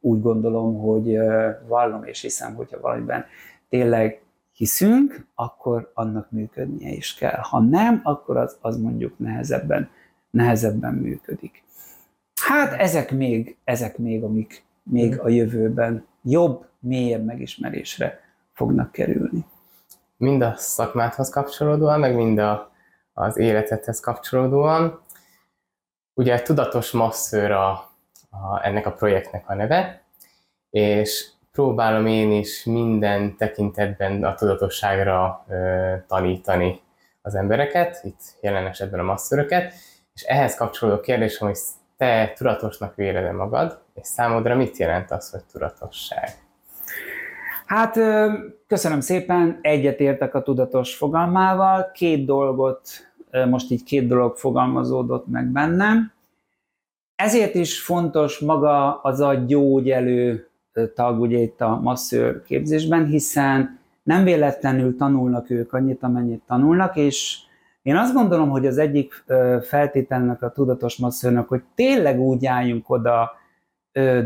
úgy 0.00 0.20
gondolom, 0.20 0.78
hogy 0.78 1.16
vallom 1.66 2.04
és 2.04 2.20
hiszem, 2.20 2.54
hogyha 2.54 2.80
valamiben 2.80 3.24
tényleg 3.68 4.22
hiszünk, 4.52 5.26
akkor 5.34 5.90
annak 5.94 6.30
működnie 6.30 6.90
is 6.90 7.14
kell. 7.14 7.38
Ha 7.40 7.60
nem, 7.60 8.00
akkor 8.02 8.36
az, 8.36 8.56
az 8.60 8.76
mondjuk 8.76 9.18
nehezebben, 9.18 9.90
nehezebben 10.30 10.94
működik. 10.94 11.62
Hát 12.42 12.72
ezek 12.72 13.12
még, 13.12 13.56
ezek 13.64 13.98
még, 13.98 14.22
amik 14.22 14.64
még 14.82 15.20
a 15.20 15.28
jövőben 15.28 16.06
jobb, 16.22 16.66
mélyebb 16.78 17.24
megismerésre 17.24 18.20
fognak 18.52 18.92
kerülni. 18.92 19.44
Mind 20.16 20.42
a 20.42 20.54
szakmádhoz 20.56 21.28
kapcsolódóan, 21.28 22.00
meg 22.00 22.14
mind 22.14 22.38
a 22.38 22.70
az 23.20 23.36
életedhez 23.36 24.00
kapcsolódóan. 24.00 25.00
Ugye 26.14 26.42
tudatos 26.42 26.90
masszőr 26.90 27.50
a, 27.50 27.89
a, 28.30 28.66
ennek 28.66 28.86
a 28.86 28.92
projektnek 28.92 29.48
a 29.48 29.54
neve, 29.54 30.02
és 30.70 31.28
próbálom 31.52 32.06
én 32.06 32.32
is 32.32 32.64
minden 32.64 33.36
tekintetben 33.36 34.24
a 34.24 34.34
tudatosságra 34.34 35.44
ö, 35.48 35.94
tanítani 36.06 36.80
az 37.22 37.34
embereket, 37.34 38.00
itt 38.04 38.20
jelen 38.40 38.66
esetben 38.66 39.00
a 39.00 39.02
masszöröket, 39.02 39.72
és 40.14 40.22
ehhez 40.22 40.54
kapcsolódó 40.54 41.00
kérdés, 41.00 41.36
hogy 41.36 41.58
te 41.96 42.32
tudatosnak 42.36 42.94
véled 42.94 43.34
magad, 43.34 43.82
és 43.94 44.06
számodra 44.06 44.54
mit 44.54 44.76
jelent 44.76 45.10
az, 45.10 45.30
hogy 45.30 45.44
tudatosság? 45.52 46.28
Hát 47.66 47.98
köszönöm 48.66 49.00
szépen, 49.00 49.58
egyetértek 49.62 50.34
a 50.34 50.42
tudatos 50.42 50.94
fogalmával, 50.94 51.90
két 51.94 52.24
dolgot, 52.24 52.80
most 53.48 53.70
így 53.70 53.82
két 53.82 54.06
dolog 54.06 54.36
fogalmazódott 54.36 55.26
meg 55.26 55.46
bennem. 55.46 56.12
Ezért 57.22 57.54
is 57.54 57.80
fontos 57.80 58.38
maga 58.38 59.00
az 59.00 59.20
a 59.20 59.34
gyógyelő 59.34 60.48
tag 60.94 61.20
ugye 61.20 61.38
itt 61.38 61.60
a 61.60 61.80
masszőr 61.82 62.42
képzésben, 62.42 63.06
hiszen 63.06 63.78
nem 64.02 64.24
véletlenül 64.24 64.96
tanulnak 64.96 65.50
ők 65.50 65.72
annyit, 65.72 66.02
amennyit 66.02 66.42
tanulnak, 66.46 66.96
és 66.96 67.38
én 67.82 67.96
azt 67.96 68.14
gondolom, 68.14 68.48
hogy 68.48 68.66
az 68.66 68.78
egyik 68.78 69.24
feltételnek 69.62 70.42
a 70.42 70.52
tudatos 70.52 70.96
masszőrnek, 70.96 71.48
hogy 71.48 71.62
tényleg 71.74 72.20
úgy 72.20 72.46
álljunk 72.46 72.90
oda 72.90 73.30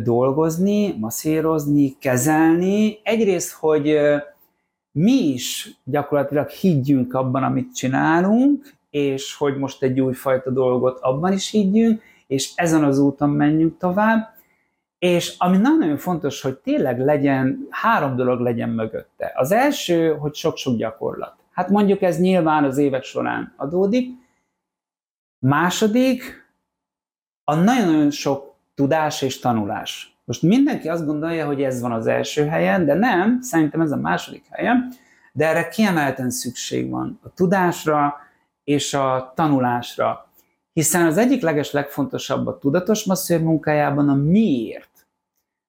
dolgozni, 0.02 0.96
masszírozni, 0.98 1.96
kezelni. 1.98 2.98
Egyrészt, 3.02 3.52
hogy 3.52 3.98
mi 4.92 5.12
is 5.12 5.76
gyakorlatilag 5.84 6.48
higgyünk 6.48 7.14
abban, 7.14 7.42
amit 7.42 7.74
csinálunk, 7.74 8.74
és 8.90 9.36
hogy 9.36 9.56
most 9.56 9.82
egy 9.82 10.00
újfajta 10.00 10.50
dolgot 10.50 10.98
abban 11.00 11.32
is 11.32 11.50
higgyünk, 11.50 12.02
és 12.26 12.52
ezen 12.54 12.84
az 12.84 12.98
úton 12.98 13.30
menjünk 13.30 13.78
tovább. 13.78 14.32
És 14.98 15.34
ami 15.38 15.56
nagyon 15.56 15.96
fontos, 15.96 16.40
hogy 16.40 16.56
tényleg 16.58 17.00
legyen, 17.00 17.66
három 17.70 18.16
dolog 18.16 18.40
legyen 18.40 18.68
mögötte. 18.68 19.32
Az 19.34 19.52
első, 19.52 20.16
hogy 20.16 20.34
sok-sok 20.34 20.76
gyakorlat. 20.76 21.34
Hát 21.52 21.68
mondjuk 21.68 22.02
ez 22.02 22.20
nyilván 22.20 22.64
az 22.64 22.78
évek 22.78 23.02
során 23.02 23.54
adódik. 23.56 24.10
Második, 25.38 26.48
a 27.44 27.54
nagyon-nagyon 27.54 28.10
sok 28.10 28.54
tudás 28.74 29.22
és 29.22 29.38
tanulás. 29.38 30.16
Most 30.24 30.42
mindenki 30.42 30.88
azt 30.88 31.06
gondolja, 31.06 31.46
hogy 31.46 31.62
ez 31.62 31.80
van 31.80 31.92
az 31.92 32.06
első 32.06 32.46
helyen, 32.46 32.84
de 32.84 32.94
nem, 32.94 33.40
szerintem 33.40 33.80
ez 33.80 33.90
a 33.90 33.96
második 33.96 34.44
helyen, 34.50 34.92
de 35.32 35.48
erre 35.48 35.68
kiemelten 35.68 36.30
szükség 36.30 36.90
van 36.90 37.18
a 37.22 37.28
tudásra 37.34 38.16
és 38.64 38.94
a 38.94 39.32
tanulásra, 39.34 40.28
hiszen 40.74 41.06
az 41.06 41.18
egyik 41.18 41.42
leges 41.42 41.72
legfontosabb 41.72 42.46
a 42.46 42.58
tudatos 42.58 43.04
masszőr 43.04 43.40
munkájában 43.40 44.08
a 44.08 44.14
miért. 44.14 45.06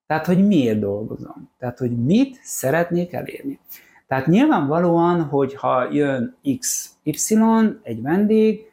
Tehát, 0.05 0.25
hogy 0.25 0.47
miért 0.47 0.79
dolgozom. 0.79 1.50
Tehát, 1.57 1.77
hogy 1.77 2.03
mit 2.03 2.39
szeretnék 2.43 3.13
elérni. 3.13 3.59
Tehát 4.07 4.27
nyilvánvalóan, 4.27 5.24
hogy 5.24 5.55
ha 5.55 5.91
jön 5.91 6.35
XY, 6.59 7.38
egy 7.83 8.01
vendég, 8.01 8.71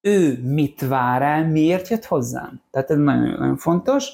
ő 0.00 0.40
mit 0.42 0.86
vár 0.86 1.22
el, 1.22 1.48
miért 1.48 1.88
jött 1.88 2.04
hozzám. 2.04 2.60
Tehát 2.70 2.90
ez 2.90 2.98
nagyon, 2.98 3.38
nagyon 3.38 3.56
fontos. 3.56 4.10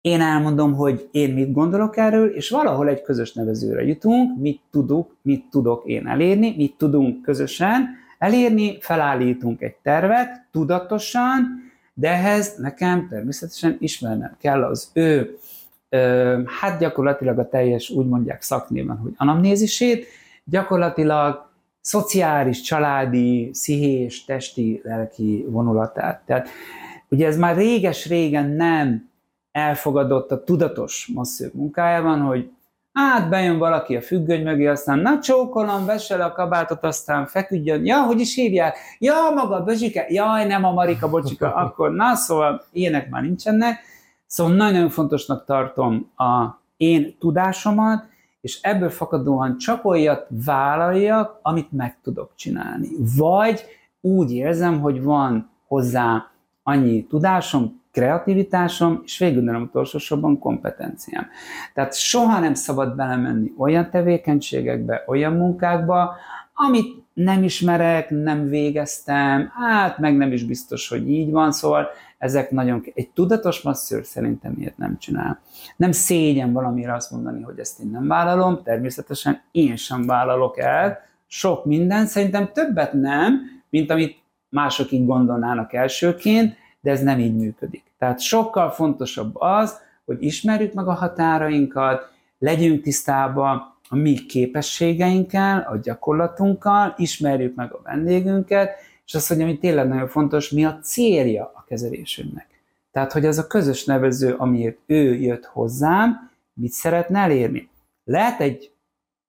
Én 0.00 0.20
elmondom, 0.20 0.74
hogy 0.74 1.08
én 1.10 1.34
mit 1.34 1.52
gondolok 1.52 1.96
erről, 1.96 2.28
és 2.28 2.50
valahol 2.50 2.88
egy 2.88 3.02
közös 3.02 3.32
nevezőre 3.32 3.84
jutunk, 3.84 4.38
mit 4.40 4.60
tudok, 4.70 5.16
mit 5.22 5.44
tudok 5.50 5.86
én 5.86 6.06
elérni, 6.06 6.54
mit 6.56 6.76
tudunk 6.76 7.22
közösen 7.22 7.88
elérni, 8.18 8.80
felállítunk 8.80 9.62
egy 9.62 9.74
tervet 9.82 10.46
tudatosan, 10.52 11.64
de 11.94 12.10
ehhez 12.10 12.56
nekem 12.56 13.08
természetesen 13.08 13.76
ismernem 13.80 14.36
kell 14.38 14.64
az 14.64 14.90
ő, 14.92 15.38
hát 16.60 16.78
gyakorlatilag 16.78 17.38
a 17.38 17.48
teljes, 17.48 17.90
úgy 17.90 18.06
mondják 18.06 18.42
szaknéven, 18.42 18.96
hogy 18.96 19.12
anamnézisét, 19.16 20.06
gyakorlatilag 20.44 21.50
szociális, 21.80 22.60
családi, 22.60 23.50
szihés, 23.52 24.24
testi, 24.24 24.80
lelki 24.84 25.46
vonulatát. 25.48 26.22
Tehát 26.24 26.48
ugye 27.08 27.26
ez 27.26 27.36
már 27.36 27.56
réges-régen 27.56 28.50
nem 28.50 29.08
elfogadott 29.52 30.30
a 30.30 30.44
tudatos 30.44 31.10
masszők 31.14 31.54
munkájában, 31.54 32.20
hogy 32.20 32.50
hát 32.96 33.28
bejön 33.28 33.58
valaki 33.58 33.96
a 33.96 34.00
függöny 34.00 34.42
mögé, 34.42 34.66
aztán 34.66 34.98
na 34.98 35.18
csókolom, 35.18 35.84
vesse 35.84 36.16
le 36.16 36.24
a 36.24 36.32
kabátot, 36.32 36.84
aztán 36.84 37.26
feküdjön, 37.26 37.84
ja, 37.84 38.02
hogy 38.02 38.20
is 38.20 38.34
hívják? 38.34 38.76
Ja, 38.98 39.14
maga 39.34 39.62
Bözsike, 39.62 40.06
jaj, 40.08 40.46
nem 40.46 40.64
a 40.64 40.72
Marika, 40.72 41.08
bocsika, 41.08 41.54
akkor 41.64 41.90
na, 41.90 42.14
szóval 42.14 42.64
ilyenek 42.72 43.10
már 43.10 43.22
nincsenek. 43.22 43.78
Szóval 44.26 44.54
nagyon 44.54 44.88
fontosnak 44.88 45.44
tartom 45.44 46.10
a 46.16 46.60
én 46.76 47.16
tudásomat, 47.18 48.04
és 48.40 48.60
ebből 48.62 48.90
fakadóan 48.90 49.58
csak 49.58 49.84
olyat 49.84 50.26
vállaljak, 50.44 51.38
amit 51.42 51.72
meg 51.72 51.98
tudok 52.02 52.32
csinálni. 52.34 52.88
Vagy 53.16 53.64
úgy 54.00 54.32
érzem, 54.32 54.80
hogy 54.80 55.02
van 55.02 55.50
hozzá 55.66 56.26
annyi 56.62 57.06
tudásom, 57.06 57.82
kreativitásom, 57.96 59.00
és 59.04 59.18
végül 59.18 59.42
nem 59.42 59.62
utolsó 59.62 59.98
sorban 59.98 60.38
kompetenciám. 60.38 61.26
Tehát 61.74 61.94
soha 61.94 62.38
nem 62.38 62.54
szabad 62.54 62.96
belemenni 62.96 63.52
olyan 63.58 63.90
tevékenységekbe, 63.90 65.04
olyan 65.06 65.32
munkákba, 65.32 66.14
amit 66.54 67.04
nem 67.12 67.42
ismerek, 67.42 68.10
nem 68.10 68.48
végeztem, 68.48 69.50
hát 69.54 69.98
meg 69.98 70.16
nem 70.16 70.32
is 70.32 70.44
biztos, 70.44 70.88
hogy 70.88 71.10
így 71.10 71.30
van, 71.30 71.52
szóval 71.52 71.88
ezek 72.18 72.50
nagyon, 72.50 72.84
egy 72.94 73.10
tudatos 73.10 73.62
masszőr 73.62 74.04
szerintem 74.04 74.52
miért 74.52 74.78
nem 74.78 74.98
csinál. 74.98 75.40
Nem 75.76 75.92
szégyen 75.92 76.52
valamire 76.52 76.94
azt 76.94 77.10
mondani, 77.10 77.42
hogy 77.42 77.58
ezt 77.58 77.80
én 77.80 77.88
nem 77.90 78.06
vállalom, 78.06 78.62
természetesen 78.62 79.42
én 79.50 79.76
sem 79.76 80.06
vállalok 80.06 80.58
el, 80.58 80.98
sok 81.26 81.64
minden, 81.64 82.06
szerintem 82.06 82.50
többet 82.52 82.92
nem, 82.92 83.40
mint 83.70 83.90
amit 83.90 84.18
mások 84.48 84.90
így 84.90 85.06
gondolnának 85.06 85.72
elsőként, 85.72 86.56
de 86.80 86.90
ez 86.90 87.02
nem 87.02 87.18
így 87.18 87.36
működik. 87.36 87.85
Tehát 87.98 88.20
sokkal 88.20 88.70
fontosabb 88.70 89.40
az, 89.40 89.78
hogy 90.04 90.22
ismerjük 90.22 90.72
meg 90.72 90.86
a 90.88 90.92
határainkat, 90.92 92.10
legyünk 92.38 92.82
tisztában 92.82 93.74
a 93.88 93.96
mi 93.96 94.14
képességeinkkel, 94.26 95.66
a 95.70 95.76
gyakorlatunkkal, 95.76 96.94
ismerjük 96.96 97.54
meg 97.54 97.72
a 97.72 97.80
vendégünket, 97.82 98.70
és 99.04 99.14
azt, 99.14 99.28
hogy 99.28 99.40
ami 99.40 99.58
tényleg 99.58 99.88
nagyon 99.88 100.08
fontos, 100.08 100.50
mi 100.50 100.64
a 100.64 100.78
célja 100.78 101.52
a 101.54 101.64
kezelésünknek. 101.66 102.46
Tehát, 102.90 103.12
hogy 103.12 103.26
az 103.26 103.38
a 103.38 103.46
közös 103.46 103.84
nevező, 103.84 104.34
amiért 104.34 104.78
ő 104.86 105.14
jött 105.14 105.44
hozzám, 105.44 106.30
mit 106.52 106.72
szeretne 106.72 107.18
elérni. 107.18 107.68
Lehet 108.04 108.40
egy 108.40 108.72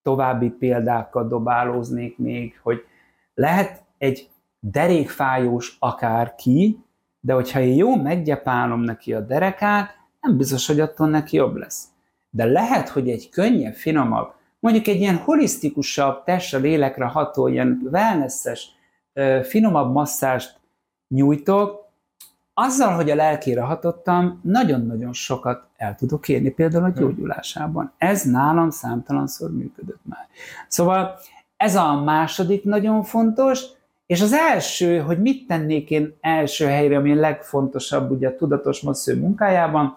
további 0.02 0.50
példákkal 0.50 1.28
dobálóznék 1.28 2.18
még, 2.18 2.60
hogy 2.64 2.86
lehet 3.34 3.84
egy 3.98 4.30
derékfájós 4.60 5.76
akárki, 5.80 6.78
de 7.20 7.34
hogyha 7.34 7.60
én 7.60 7.76
jó 7.76 7.96
meggyepálom 7.96 8.82
neki 8.82 9.14
a 9.14 9.20
derekát, 9.20 9.96
nem 10.22 10.38
biztos, 10.38 10.68
hogy 10.68 10.80
attól 10.80 11.10
neki 11.10 11.36
jobb 11.36 11.56
lesz. 11.56 11.86
De 12.30 12.46
lehet, 12.46 12.90
hogy 12.90 13.10
egy 13.10 13.30
könnyebb, 13.30 13.74
finomabb, 13.74 14.34
mondjuk 14.60 14.88
egy 14.88 15.00
ilyen 15.00 15.18
holisztikusabb, 15.18 16.24
testre, 16.24 16.58
lélekre 16.58 17.06
ható, 17.06 17.48
ilyen 17.48 17.88
wellnesses, 17.92 18.70
finomabb 19.44 19.92
masszást 19.94 20.60
nyújtok, 21.08 21.86
azzal, 22.54 22.96
hogy 22.96 23.10
a 23.10 23.16
lelkére 23.16 23.62
hatottam, 23.62 24.40
nagyon-nagyon 24.44 25.14
sokat 25.14 25.64
el 25.76 25.96
tudok 25.96 26.30
érni, 26.30 26.50
például 26.50 26.84
a 26.84 26.90
gyógyulásában. 26.90 27.94
Ez 27.98 28.24
nálam 28.24 28.70
számtalanszor 28.70 29.52
működött 29.52 30.02
már. 30.04 30.28
Szóval 30.68 31.20
ez 31.58 31.76
a 31.76 32.02
második 32.04 32.64
nagyon 32.64 33.04
fontos, 33.04 33.66
és 34.08 34.22
az 34.22 34.34
első, 34.34 35.00
hogy 35.00 35.22
mit 35.22 35.48
tennék 35.48 35.90
én 35.90 36.18
első 36.22 36.66
helyre, 36.66 36.98
ami 36.98 37.12
a 37.12 37.16
legfontosabb 37.16 38.12
ugye 38.12 38.28
a 38.28 38.36
tudatos 38.36 38.82
massző 38.82 39.20
munkájában, 39.20 39.96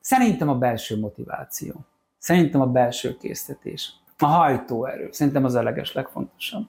szerintem 0.00 0.48
a 0.48 0.54
belső 0.54 0.98
motiváció. 0.98 1.74
Szerintem 2.18 2.60
a 2.60 2.66
belső 2.66 3.16
késztetés. 3.16 3.92
A 4.18 4.26
hajtóerő. 4.26 5.08
Szerintem 5.12 5.44
az 5.44 5.54
a 5.54 5.62
leges 5.62 5.92
legfontosabb. 5.92 6.66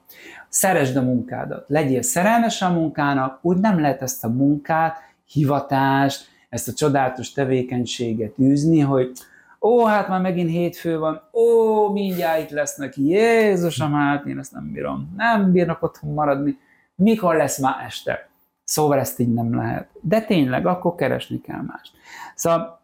Szeresd 0.48 0.96
a 0.96 1.02
munkádat. 1.02 1.64
Legyél 1.68 2.02
szerelmes 2.02 2.62
a 2.62 2.72
munkának, 2.72 3.38
úgy 3.42 3.56
nem 3.56 3.80
lehet 3.80 4.02
ezt 4.02 4.24
a 4.24 4.28
munkát, 4.28 4.96
hivatást, 5.24 6.26
ezt 6.48 6.68
a 6.68 6.72
csodálatos 6.72 7.32
tevékenységet 7.32 8.38
űzni, 8.38 8.80
hogy 8.80 9.12
ó, 9.60 9.84
hát 9.84 10.08
már 10.08 10.20
megint 10.20 10.50
hétfő 10.50 10.98
van, 10.98 11.22
ó, 11.32 11.88
mindjárt 11.92 12.42
itt 12.42 12.50
lesznek, 12.50 12.96
Jézusom, 12.96 13.92
hát 13.92 14.26
én 14.26 14.38
ezt 14.38 14.52
nem 14.52 14.72
bírom, 14.72 15.14
nem 15.16 15.52
bírnak 15.52 15.82
otthon 15.82 16.12
maradni, 16.12 16.58
mikor 16.94 17.36
lesz 17.36 17.58
már 17.58 17.84
este? 17.86 18.28
Szóval 18.64 18.98
ezt 18.98 19.18
így 19.18 19.32
nem 19.32 19.54
lehet. 19.54 19.88
De 20.00 20.20
tényleg, 20.20 20.66
akkor 20.66 20.94
keresni 20.94 21.40
kell 21.40 21.60
mást. 21.60 21.92
Szóval 22.34 22.80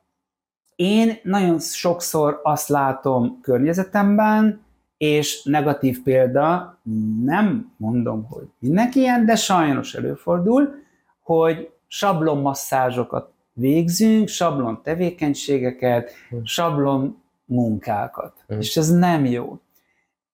én 0.77 1.19
nagyon 1.23 1.59
sokszor 1.59 2.41
azt 2.43 2.69
látom 2.69 3.41
környezetemben, 3.43 4.67
és 4.97 5.43
negatív 5.45 6.03
példa, 6.03 6.79
nem 7.25 7.73
mondom, 7.77 8.25
hogy 8.25 8.49
mindenki 8.59 9.01
ilyen, 9.01 9.25
de 9.25 9.37
sajnos 9.37 9.95
előfordul, 9.95 10.75
hogy 11.23 11.71
sablonmasszázsokat 11.87 13.33
végzünk, 13.53 14.29
sablon 14.29 14.81
tevékenységeket, 14.83 16.11
Hmm. 16.29 16.45
sablon 16.45 17.23
munkákat. 17.45 18.45
Hmm. 18.47 18.61
És 18.61 18.77
ez 18.77 18.91
nem 18.91 19.25
jó. 19.25 19.59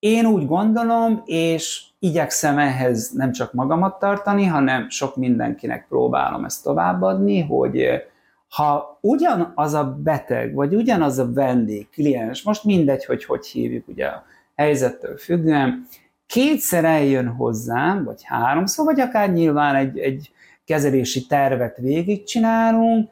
Én 0.05 0.27
úgy 0.27 0.47
gondolom, 0.47 1.23
és 1.25 1.83
igyekszem 1.99 2.59
ehhez 2.59 3.11
nem 3.11 3.33
csak 3.33 3.53
magamat 3.53 3.99
tartani, 3.99 4.45
hanem 4.45 4.89
sok 4.89 5.17
mindenkinek 5.17 5.87
próbálom 5.89 6.45
ezt 6.45 6.63
továbbadni, 6.63 7.41
hogy 7.41 7.81
eh, 7.81 8.03
ha 8.49 8.99
ugyanaz 9.01 9.75
a 9.75 9.85
beteg, 10.03 10.55
vagy 10.55 10.75
ugyanaz 10.75 11.19
a 11.19 11.33
vendég, 11.33 11.91
kliens, 11.91 12.43
most 12.43 12.65
mindegy, 12.65 13.05
hogy 13.05 13.25
hogy 13.25 13.47
hívjuk 13.47 13.89
ugye 13.89 14.07
a 14.07 14.25
helyzettől 14.55 15.17
függően, 15.17 15.87
kétszer 16.27 16.85
eljön 16.85 17.29
hozzám, 17.29 18.05
vagy 18.05 18.23
háromszor, 18.25 18.85
vagy 18.85 19.01
akár 19.01 19.33
nyilván 19.33 19.75
egy, 19.75 19.99
egy 19.99 20.31
kezelési 20.65 21.27
tervet 21.27 21.77
végigcsinálunk, 21.77 23.11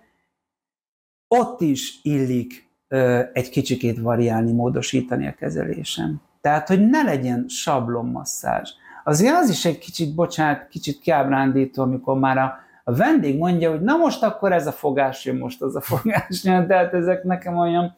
ott 1.28 1.61
is 1.61 1.98
illik 2.02 2.68
ö, 2.88 3.22
egy 3.33 3.50
kicsikét 3.50 3.98
variálni, 3.98 4.52
módosítani 4.52 5.26
a 5.26 5.35
kezelésem. 5.35 6.31
Tehát, 6.42 6.68
hogy 6.68 6.88
ne 6.88 7.02
legyen 7.02 7.44
sablonmasszázs. 7.48 8.70
Azért 9.05 9.35
az 9.35 9.48
is 9.50 9.64
egy 9.64 9.78
kicsit, 9.78 10.14
bocsánat, 10.14 10.68
kicsit 10.68 10.98
kiábrándító, 10.98 11.83
amikor 11.83 12.18
már 12.18 12.38
a, 12.38 12.55
a 12.85 12.94
vendég 12.94 13.38
mondja, 13.38 13.70
hogy 13.70 13.81
na 13.81 13.96
most 13.96 14.22
akkor 14.22 14.52
ez 14.52 14.66
a 14.66 14.72
fogás 14.72 15.24
jön, 15.24 15.37
most 15.37 15.62
az 15.62 15.76
a 15.76 15.81
fogás 15.81 16.44
jön, 16.44 16.66
tehát 16.66 16.94
ezek 16.94 17.22
nekem 17.22 17.57
olyan. 17.57 17.94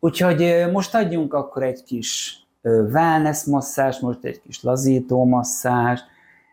Úgyhogy 0.00 0.64
most 0.72 0.94
adjunk 0.94 1.34
akkor 1.34 1.62
egy 1.62 1.82
kis 1.84 2.38
wellness 2.62 3.44
masszázs, 3.44 3.98
most 3.98 4.24
egy 4.24 4.40
kis 4.40 4.62
lazító 4.62 5.24
masszázs. 5.24 6.00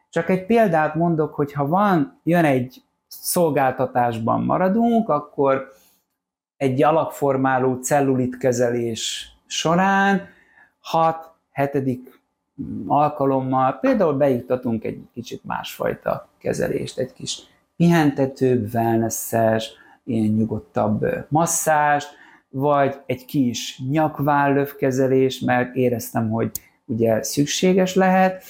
Csak 0.09 0.29
egy 0.29 0.45
példát 0.45 0.95
mondok, 0.95 1.33
hogy 1.33 1.53
ha 1.53 1.67
van, 1.67 2.19
jön 2.23 2.45
egy 2.45 2.83
szolgáltatásban 3.07 4.43
maradunk, 4.43 5.09
akkor 5.09 5.71
egy 6.57 6.83
alakformáló 6.83 7.75
cellulitkezelés 7.75 9.31
során 9.45 10.27
6-7. 11.55 11.97
alkalommal 12.87 13.77
például 13.79 14.13
bejuttatunk 14.13 14.83
egy 14.83 15.01
kicsit 15.13 15.43
másfajta 15.43 16.27
kezelést, 16.37 16.97
egy 16.97 17.13
kis 17.13 17.39
pihentetőbb, 17.75 18.73
wellnesses, 18.73 19.71
ilyen 20.03 20.33
nyugodtabb 20.33 21.05
masszázs, 21.29 22.03
vagy 22.49 22.99
egy 23.05 23.25
kis 23.25 23.81
nyakvállöv 23.89 24.75
kezelés, 24.75 25.39
mert 25.39 25.75
éreztem, 25.75 26.29
hogy 26.29 26.51
ugye 26.85 27.23
szükséges 27.23 27.95
lehet. 27.95 28.43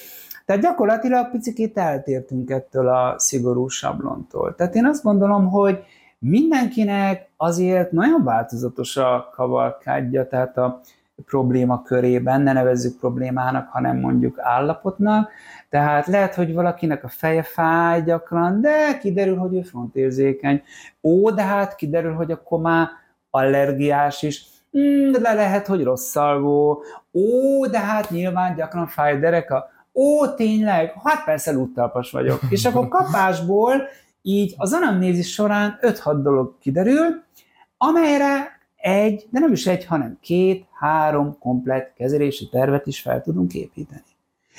Tehát 0.46 0.62
gyakorlatilag 0.62 1.32
picit 1.32 1.78
eltértünk 1.78 2.50
ettől 2.50 2.88
a 2.88 3.20
szigorú 3.20 3.67
sablontól. 3.67 4.56
Tehát 4.56 4.76
én 4.76 4.86
azt 4.86 5.04
gondolom, 5.04 5.50
hogy 5.50 5.84
mindenkinek 6.20 7.30
azért 7.38 7.91
nagyon 7.91 8.24
változatos 8.24 8.98
a 8.98 9.32
kavalkádja, 9.36 10.28
tehát 10.28 10.58
a 10.58 10.82
probléma 11.26 11.82
körében, 11.82 12.42
ne 12.42 12.54
nevezzük 12.54 13.00
problémának, 13.00 13.68
hanem 13.70 14.00
mondjuk 14.00 14.40
állapotnak. 14.40 15.32
Tehát 15.70 16.08
lehet, 16.08 16.36
hogy 16.36 16.54
valakinek 16.54 17.04
a 17.04 17.08
feje 17.10 17.44
fáj 17.44 18.04
gyakran, 18.04 18.62
de 18.62 18.98
kiderül, 18.98 19.38
hogy 19.38 19.56
ő 19.56 19.62
frontérzékeny. 19.62 20.62
Ó, 21.04 21.30
de 21.32 21.44
hát 21.44 21.76
kiderül, 21.76 22.14
hogy 22.14 22.32
akkor 22.32 22.60
már 22.60 22.88
allergiás 23.30 24.22
is. 24.22 24.46
Mm, 24.78 25.12
le 25.22 25.34
lehet, 25.34 25.68
hogy 25.68 25.84
rosszalvó. 25.84 26.84
Ó, 27.14 27.66
de 27.66 27.80
hát 27.80 28.10
nyilván 28.10 28.56
gyakran 28.56 28.88
fáj 28.88 29.20
dereka. 29.20 29.70
Ó, 29.94 30.28
tényleg? 30.28 30.94
Hát 31.04 31.24
persze 31.24 31.52
lúttalpas 31.52 32.12
vagyok. 32.12 32.40
És 32.50 32.66
akkor 32.66 32.88
kapásból 32.88 33.74
így 34.22 34.54
az 34.58 34.74
anamnézis 34.74 35.34
során 35.34 35.80
5-6 35.82 36.20
dolog 36.24 36.58
kiderül, 36.60 37.24
amelyre 37.78 38.60
egy, 38.82 39.28
de 39.30 39.39
nem 39.39 39.52
is 39.52 39.67
egy, 39.67 39.86
hanem 39.86 40.17
két, 40.22 40.65
három 40.80 41.38
komplet 41.39 41.94
kezelési 41.94 42.50
tervet 42.50 42.88
is 42.88 43.02
fel 43.02 43.22
tudunk 43.22 43.54
építeni. 43.54 44.04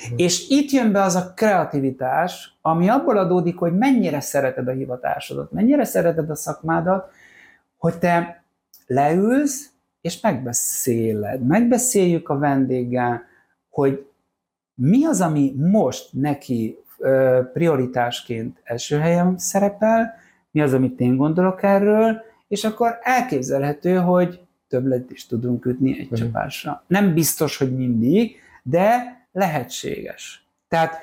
Hmm. 0.07 0.17
És 0.17 0.49
itt 0.49 0.71
jön 0.71 0.91
be 0.91 1.01
az 1.01 1.15
a 1.15 1.33
kreativitás, 1.35 2.57
ami 2.61 2.89
abból 2.89 3.17
adódik, 3.17 3.57
hogy 3.57 3.77
mennyire 3.77 4.19
szereted 4.19 4.67
a 4.67 4.71
hivatásodat, 4.71 5.51
mennyire 5.51 5.83
szereted 5.83 6.29
a 6.29 6.35
szakmádat, 6.35 7.11
hogy 7.77 7.97
te 7.97 8.43
leülsz, 8.87 9.71
és 10.01 10.21
megbeszéled, 10.21 11.45
megbeszéljük 11.45 12.29
a 12.29 12.37
vendéggel, 12.37 13.23
hogy 13.69 14.05
mi 14.73 15.05
az, 15.05 15.21
ami 15.21 15.53
most 15.57 16.09
neki 16.13 16.77
prioritásként 17.53 18.61
első 18.63 18.97
helyen 18.97 19.37
szerepel, 19.37 20.13
mi 20.51 20.61
az, 20.61 20.73
amit 20.73 20.99
én 20.99 21.15
gondolok 21.15 21.63
erről, 21.63 22.21
és 22.47 22.63
akkor 22.63 22.97
elképzelhető, 23.01 23.95
hogy 23.95 24.41
többlet 24.67 25.11
is 25.11 25.25
tudunk 25.25 25.65
ütni 25.65 25.99
egy 25.99 26.03
uh-huh. 26.03 26.17
csapásra. 26.19 26.83
Nem 26.87 27.13
biztos, 27.13 27.57
hogy 27.57 27.75
mindig, 27.75 28.35
de 28.63 29.17
lehetséges. 29.31 30.47
Tehát 30.67 30.95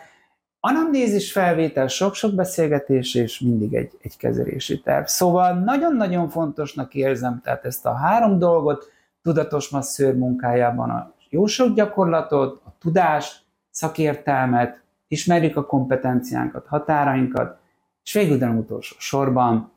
anamnézis 0.60 1.32
felvétel, 1.32 1.86
sok-sok 1.86 2.34
beszélgetés, 2.34 3.14
és 3.14 3.40
mindig 3.40 3.74
egy, 3.74 3.92
egy 4.00 4.16
kezelési 4.16 4.80
terv. 4.80 5.04
Szóval 5.04 5.58
nagyon-nagyon 5.58 6.28
fontosnak 6.28 6.94
érzem, 6.94 7.40
tehát 7.44 7.64
ezt 7.64 7.86
a 7.86 7.94
három 7.94 8.38
dolgot 8.38 8.92
tudatos 9.22 9.68
masszőr 9.68 10.14
munkájában 10.14 10.90
a 10.90 11.14
jó 11.28 11.46
sok 11.46 11.74
gyakorlatot, 11.74 12.62
a 12.64 12.74
tudást, 12.78 13.42
szakértelmet, 13.70 14.82
ismerjük 15.08 15.56
a 15.56 15.66
kompetenciánkat, 15.66 16.66
határainkat, 16.66 17.58
és 18.04 18.12
végül, 18.12 18.38
de 18.38 18.46
nem 18.46 18.58
utolsó 18.58 18.96
sorban 18.98 19.72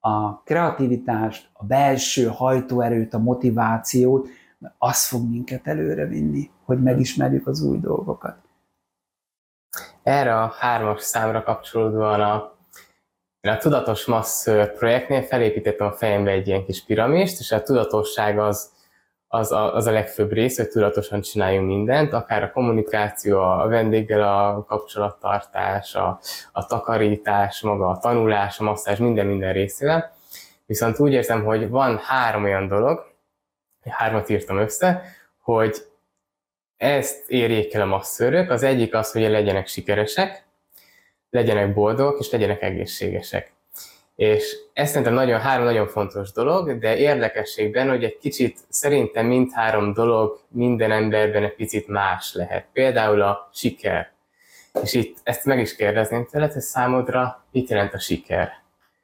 a 0.00 0.42
kreativitást, 0.42 1.48
a 1.52 1.64
belső 1.64 2.26
hajtóerőt, 2.26 3.14
a 3.14 3.18
motivációt, 3.18 4.28
az 4.78 5.06
fog 5.06 5.30
minket 5.30 5.66
előre 5.66 6.06
vinni, 6.06 6.50
hogy 6.64 6.82
megismerjük 6.82 7.46
az 7.46 7.60
új 7.62 7.78
dolgokat. 7.78 8.36
Erre 10.02 10.42
a 10.42 10.54
hármas 10.58 11.02
számra 11.02 11.42
kapcsolódóan 11.42 12.20
a, 12.20 12.34
a 13.40 13.56
Tudatos 13.58 14.04
Masször 14.04 14.72
projektnél 14.72 15.22
felépítettem 15.22 15.86
a 15.86 15.92
fejembe 15.92 16.30
egy 16.30 16.46
ilyen 16.46 16.64
kis 16.64 16.84
piramist, 16.84 17.40
és 17.40 17.52
a 17.52 17.62
tudatosság 17.62 18.38
az, 18.38 18.75
az 19.28 19.52
a, 19.52 19.74
az 19.74 19.86
a 19.86 19.90
legfőbb 19.90 20.32
rész, 20.32 20.56
hogy 20.56 20.68
tudatosan 20.68 21.20
csináljunk 21.20 21.66
mindent, 21.66 22.12
akár 22.12 22.42
a 22.42 22.50
kommunikáció, 22.50 23.40
a 23.40 23.68
vendéggel 23.68 24.22
a 24.22 24.64
kapcsolattartás, 24.64 25.94
a, 25.94 26.20
a 26.52 26.66
takarítás, 26.66 27.60
maga 27.60 27.88
a 27.88 27.98
tanulás, 27.98 28.58
a 28.58 28.64
masszázs, 28.64 28.98
minden 28.98 29.26
minden 29.26 29.52
részével. 29.52 30.14
Viszont 30.66 30.98
úgy 30.98 31.12
érzem, 31.12 31.44
hogy 31.44 31.68
van 31.68 31.98
három 31.98 32.44
olyan 32.44 32.68
dolog, 32.68 33.14
hármat 33.88 34.28
írtam 34.28 34.58
össze, 34.58 35.02
hogy 35.40 35.76
ezt 36.76 37.30
érjék 37.30 37.74
el 37.74 37.80
a 37.80 37.86
masszörök. 37.86 38.50
Az 38.50 38.62
egyik 38.62 38.94
az, 38.94 39.12
hogy 39.12 39.22
legyenek 39.22 39.66
sikeresek, 39.66 40.44
legyenek 41.30 41.74
boldogok 41.74 42.18
és 42.18 42.30
legyenek 42.30 42.62
egészségesek. 42.62 43.55
És 44.16 44.56
ez 44.72 44.88
szerintem 44.88 45.14
nagyon, 45.14 45.40
három 45.40 45.64
nagyon 45.64 45.86
fontos 45.86 46.32
dolog, 46.32 46.78
de 46.78 46.96
érdekességben, 46.96 47.88
hogy 47.88 48.04
egy 48.04 48.18
kicsit 48.18 48.58
szerintem 48.68 49.26
mindhárom 49.26 49.92
dolog 49.92 50.40
minden 50.48 50.90
emberben 50.90 51.42
egy 51.42 51.54
picit 51.54 51.88
más 51.88 52.34
lehet. 52.34 52.66
Például 52.72 53.22
a 53.22 53.50
siker. 53.52 54.12
És 54.82 54.94
itt 54.94 55.16
ezt 55.22 55.44
meg 55.44 55.58
is 55.58 55.76
kérdezném 55.76 56.26
tőled, 56.30 56.52
hogy 56.52 56.62
számodra 56.62 57.44
mit 57.52 57.68
jelent 57.68 57.94
a 57.94 57.98
siker? 57.98 58.52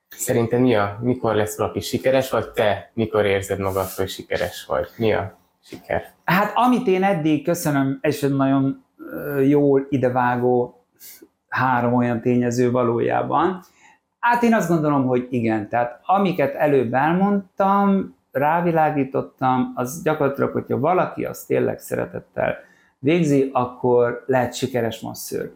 Szerintem 0.09 0.61
mi 0.61 0.75
a, 0.75 0.99
mikor 1.03 1.35
lesz 1.35 1.59
valaki 1.59 1.81
sikeres, 1.81 2.31
vagy 2.31 2.51
te 2.51 2.91
mikor 2.95 3.25
érzed 3.25 3.59
magad, 3.59 3.89
hogy 3.89 4.09
sikeres 4.09 4.65
vagy? 4.67 4.89
Mi 4.97 5.13
a 5.13 5.39
siker? 5.65 6.13
Hát 6.25 6.53
amit 6.55 6.87
én 6.87 7.03
eddig 7.03 7.45
köszönöm, 7.45 7.99
és 8.03 8.23
egy 8.23 8.35
nagyon 8.37 8.85
jól 9.45 9.87
idevágó 9.89 10.85
három 11.49 11.95
olyan 11.95 12.21
tényező 12.21 12.71
valójában, 12.71 13.65
Hát 14.23 14.43
én 14.43 14.55
azt 14.55 14.69
gondolom, 14.69 15.07
hogy 15.07 15.27
igen. 15.31 15.69
Tehát 15.69 16.01
amiket 16.05 16.55
előbb 16.55 16.95
elmondtam, 16.95 18.15
rávilágítottam, 18.33 19.73
az 19.75 20.03
gyakorlatilag, 20.03 20.53
hogyha 20.53 20.79
valaki 20.79 21.25
azt 21.25 21.47
tényleg 21.47 21.79
szeretettel 21.79 22.57
végzi, 22.99 23.51
akkor 23.53 24.25
lehet 24.27 24.55
sikeres 24.55 25.01
masszőr. 25.01 25.53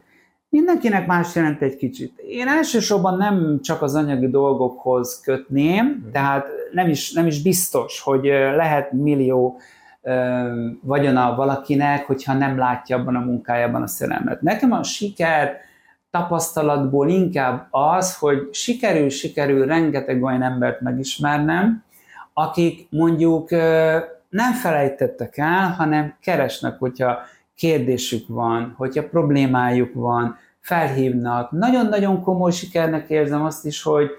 Mindenkinek 0.48 1.06
más 1.06 1.34
jelent 1.34 1.62
egy 1.62 1.76
kicsit. 1.76 2.18
Én 2.18 2.48
elsősorban 2.48 3.16
nem 3.16 3.60
csak 3.62 3.82
az 3.82 3.94
anyagi 3.94 4.28
dolgokhoz 4.28 5.20
kötném, 5.20 6.08
tehát 6.12 6.46
nem 6.72 6.88
is, 6.88 7.12
nem 7.12 7.26
is 7.26 7.42
biztos, 7.42 8.00
hogy 8.00 8.24
lehet 8.56 8.92
millió 8.92 9.60
vagyona 10.80 11.34
valakinek, 11.34 12.06
hogyha 12.06 12.32
nem 12.32 12.58
látja 12.58 12.96
abban 12.96 13.16
a 13.16 13.24
munkájában 13.24 13.82
a 13.82 13.86
szerelmet. 13.86 14.40
Nekem 14.40 14.72
a 14.72 14.82
siker 14.82 15.56
tapasztalatból 16.16 17.08
inkább 17.08 17.66
az, 17.70 18.18
hogy 18.18 18.48
sikerül, 18.52 19.08
sikerül 19.08 19.66
rengeteg 19.66 20.22
olyan 20.22 20.42
embert 20.42 20.80
megismernem, 20.80 21.84
akik 22.32 22.86
mondjuk 22.90 23.50
nem 24.28 24.52
felejtettek 24.62 25.38
el, 25.38 25.74
hanem 25.78 26.14
keresnek, 26.20 26.78
hogyha 26.78 27.18
kérdésük 27.54 28.28
van, 28.28 28.74
hogyha 28.76 29.08
problémájuk 29.08 29.94
van, 29.94 30.36
felhívnak. 30.60 31.50
Nagyon-nagyon 31.50 32.22
komoly 32.22 32.50
sikernek 32.50 33.10
érzem 33.10 33.44
azt 33.44 33.66
is, 33.66 33.82
hogy 33.82 34.10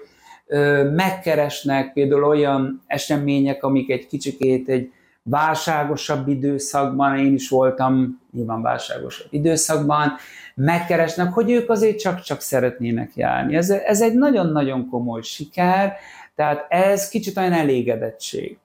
megkeresnek 0.94 1.92
például 1.92 2.24
olyan 2.24 2.82
események, 2.86 3.62
amik 3.62 3.90
egy 3.90 4.06
kicsikét 4.06 4.68
egy 4.68 4.92
válságosabb 5.22 6.28
időszakban, 6.28 7.18
én 7.18 7.34
is 7.34 7.48
voltam 7.48 8.20
nyilván 8.38 8.62
válságosabb 8.62 9.26
időszakban, 9.30 10.12
megkeresnek, 10.54 11.32
hogy 11.32 11.50
ők 11.50 11.70
azért 11.70 11.98
csak-csak 11.98 12.40
szeretnének 12.40 13.10
járni. 13.14 13.56
Ez, 13.56 13.70
ez 13.70 14.02
egy 14.02 14.14
nagyon-nagyon 14.14 14.88
komoly 14.88 15.22
siker, 15.22 15.96
tehát 16.34 16.66
ez 16.68 17.08
kicsit 17.08 17.36
olyan 17.36 17.52
elégedettség. 17.52 18.58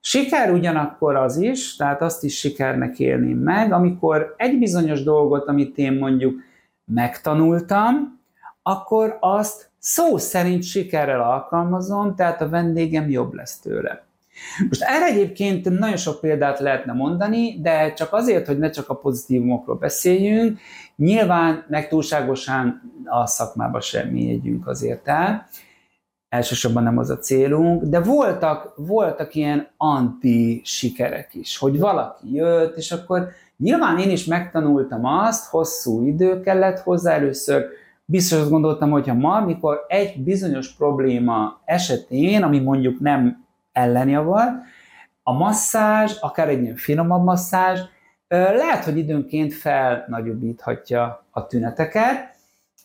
Siker 0.00 0.50
ugyanakkor 0.50 1.16
az 1.16 1.36
is, 1.36 1.76
tehát 1.76 2.02
azt 2.02 2.24
is 2.24 2.38
sikernek 2.38 2.98
élném 2.98 3.38
meg, 3.38 3.72
amikor 3.72 4.34
egy 4.36 4.58
bizonyos 4.58 5.02
dolgot, 5.02 5.48
amit 5.48 5.78
én 5.78 5.92
mondjuk 5.92 6.40
megtanultam, 6.84 8.20
akkor 8.62 9.16
azt 9.20 9.70
szó 9.78 10.16
szerint 10.18 10.62
sikerrel 10.62 11.20
alkalmazom, 11.20 12.14
tehát 12.14 12.40
a 12.40 12.48
vendégem 12.48 13.10
jobb 13.10 13.34
lesz 13.34 13.58
tőle. 13.58 14.03
Most 14.68 14.82
erre 14.82 15.04
egyébként 15.04 15.78
nagyon 15.78 15.96
sok 15.96 16.20
példát 16.20 16.58
lehetne 16.58 16.92
mondani, 16.92 17.60
de 17.60 17.92
csak 17.92 18.12
azért, 18.12 18.46
hogy 18.46 18.58
ne 18.58 18.70
csak 18.70 18.88
a 18.88 18.94
pozitívumokról 18.94 19.76
beszéljünk, 19.76 20.58
nyilván 20.96 21.64
meg 21.68 21.88
túlságosan 21.88 22.82
a 23.04 23.26
szakmába 23.26 23.80
sem 23.80 24.08
mélyedjünk 24.08 24.66
azért 24.66 25.08
el, 25.08 25.46
elsősorban 26.28 26.82
nem 26.82 26.98
az 26.98 27.10
a 27.10 27.18
célunk, 27.18 27.82
de 27.82 28.00
voltak, 28.00 28.72
voltak 28.76 29.34
ilyen 29.34 29.68
anti-sikerek 29.76 31.34
is, 31.34 31.58
hogy 31.58 31.78
valaki 31.78 32.34
jött, 32.34 32.76
és 32.76 32.92
akkor 32.92 33.28
nyilván 33.56 33.98
én 33.98 34.10
is 34.10 34.24
megtanultam 34.24 35.04
azt, 35.04 35.50
hosszú 35.50 36.06
idő 36.06 36.40
kellett 36.40 36.78
hozzá 36.78 37.12
először, 37.12 37.64
biztos 38.04 38.38
azt 38.38 38.50
gondoltam, 38.50 38.90
hogy 38.90 39.08
ha 39.08 39.14
ma, 39.14 39.40
mikor 39.40 39.84
egy 39.88 40.22
bizonyos 40.22 40.72
probléma 40.72 41.60
esetén, 41.64 42.42
ami 42.42 42.58
mondjuk 42.58 43.00
nem 43.00 43.43
ellenjavar, 43.74 44.48
a 45.22 45.32
masszázs, 45.32 46.16
akár 46.20 46.48
egy 46.48 46.62
ilyen 46.62 46.76
finomabb 46.76 47.24
masszázs, 47.24 47.80
lehet, 48.28 48.84
hogy 48.84 48.96
időnként 48.96 49.54
felnagyobbíthatja 49.54 51.26
a 51.30 51.46
tüneteket, 51.46 52.32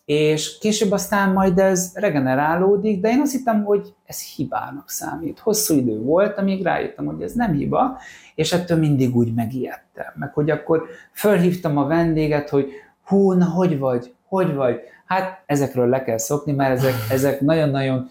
és 0.05 0.57
később 0.57 0.91
aztán 0.91 1.33
majd 1.33 1.59
ez 1.59 1.91
regenerálódik, 1.93 3.01
de 3.01 3.09
én 3.09 3.19
azt 3.19 3.31
hittem, 3.31 3.63
hogy 3.63 3.93
ez 4.05 4.21
hibának 4.35 4.89
számít. 4.89 5.39
Hosszú 5.39 5.75
idő 5.75 6.01
volt, 6.01 6.37
amíg 6.37 6.63
rájöttem, 6.63 7.05
hogy 7.05 7.21
ez 7.21 7.33
nem 7.33 7.53
hiba, 7.53 7.97
és 8.35 8.51
ettől 8.51 8.77
mindig 8.77 9.15
úgy 9.15 9.33
megijedtem. 9.33 10.13
Meg 10.15 10.33
hogy 10.33 10.49
akkor 10.49 10.83
fölhívtam 11.13 11.77
a 11.77 11.87
vendéget, 11.87 12.49
hogy 12.49 12.71
hú, 13.03 13.31
na 13.31 13.45
hogy 13.45 13.79
vagy, 13.79 14.13
hogy 14.27 14.53
vagy? 14.53 14.79
Hát 15.05 15.43
ezekről 15.45 15.87
le 15.87 16.03
kell 16.03 16.17
szokni, 16.17 16.51
mert 16.51 16.77
ezek, 16.77 16.93
ezek 17.09 17.41
nagyon-nagyon 17.41 18.09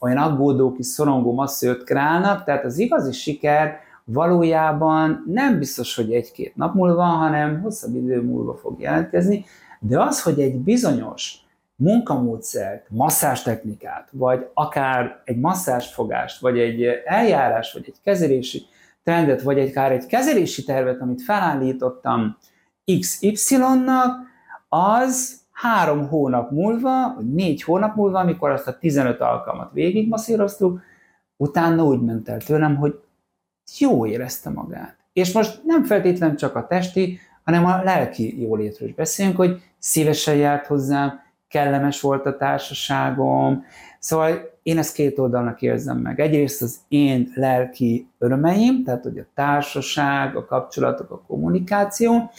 olyan 0.00 0.16
aggódó 0.16 0.72
kis 0.72 0.86
szorongó 0.86 1.32
masszőt 1.32 1.84
králnak, 1.84 2.44
tehát 2.44 2.64
az 2.64 2.78
igazi 2.78 3.12
siker 3.12 3.78
valójában 4.04 5.24
nem 5.26 5.58
biztos, 5.58 5.94
hogy 5.94 6.12
egy-két 6.12 6.56
nap 6.56 6.74
múlva, 6.74 7.02
hanem 7.02 7.60
hosszabb 7.60 7.94
idő 7.94 8.22
múlva 8.22 8.54
fog 8.54 8.80
jelentkezni, 8.80 9.44
de 9.80 10.00
az, 10.00 10.22
hogy 10.22 10.40
egy 10.40 10.56
bizonyos 10.56 11.38
munkamódszert, 11.76 12.88
technikát, 13.44 14.08
vagy 14.12 14.46
akár 14.54 15.20
egy 15.24 15.38
masszásfogást, 15.38 16.40
vagy 16.40 16.58
egy 16.58 16.82
eljárás, 17.04 17.72
vagy 17.72 17.84
egy 17.86 17.96
kezelési 18.02 18.62
trendet, 19.04 19.42
vagy 19.42 19.58
akár 19.58 19.92
egy 19.92 20.06
kezelési 20.06 20.64
tervet, 20.64 21.00
amit 21.00 21.22
felállítottam 21.22 22.36
XY-nak, 23.00 24.32
az 24.68 25.43
három 25.64 26.08
hónap 26.08 26.50
múlva, 26.50 27.14
vagy 27.14 27.32
négy 27.32 27.62
hónap 27.62 27.94
múlva, 27.94 28.18
amikor 28.18 28.50
azt 28.50 28.68
a 28.68 28.78
15 28.78 29.20
alkalmat 29.20 29.72
végigmasszíroztuk, 29.72 30.80
utána 31.36 31.84
úgy 31.84 32.00
ment 32.00 32.28
el 32.28 32.40
tőlem, 32.40 32.76
hogy 32.76 33.00
jó 33.78 34.06
érezte 34.06 34.50
magát. 34.50 34.96
És 35.12 35.32
most 35.32 35.60
nem 35.64 35.84
feltétlenül 35.84 36.36
csak 36.36 36.56
a 36.56 36.66
testi, 36.66 37.18
hanem 37.44 37.64
a 37.64 37.82
lelki 37.82 38.42
jólétről 38.42 38.88
is 38.88 38.94
beszélünk, 38.94 39.36
hogy 39.36 39.62
szívesen 39.78 40.34
járt 40.34 40.66
hozzám, 40.66 41.22
kellemes 41.48 42.00
volt 42.00 42.26
a 42.26 42.36
társaságom, 42.36 43.64
szóval 43.98 44.58
én 44.62 44.78
ezt 44.78 44.94
két 44.94 45.18
oldalnak 45.18 45.62
érzem 45.62 45.98
meg. 45.98 46.20
Egyrészt 46.20 46.62
az 46.62 46.78
én 46.88 47.32
lelki 47.34 48.08
örömeim, 48.18 48.84
tehát 48.84 49.02
hogy 49.02 49.18
a 49.18 49.26
társaság, 49.34 50.36
a 50.36 50.44
kapcsolatok, 50.44 51.10
a 51.10 51.22
kommunikáció, 51.26 52.30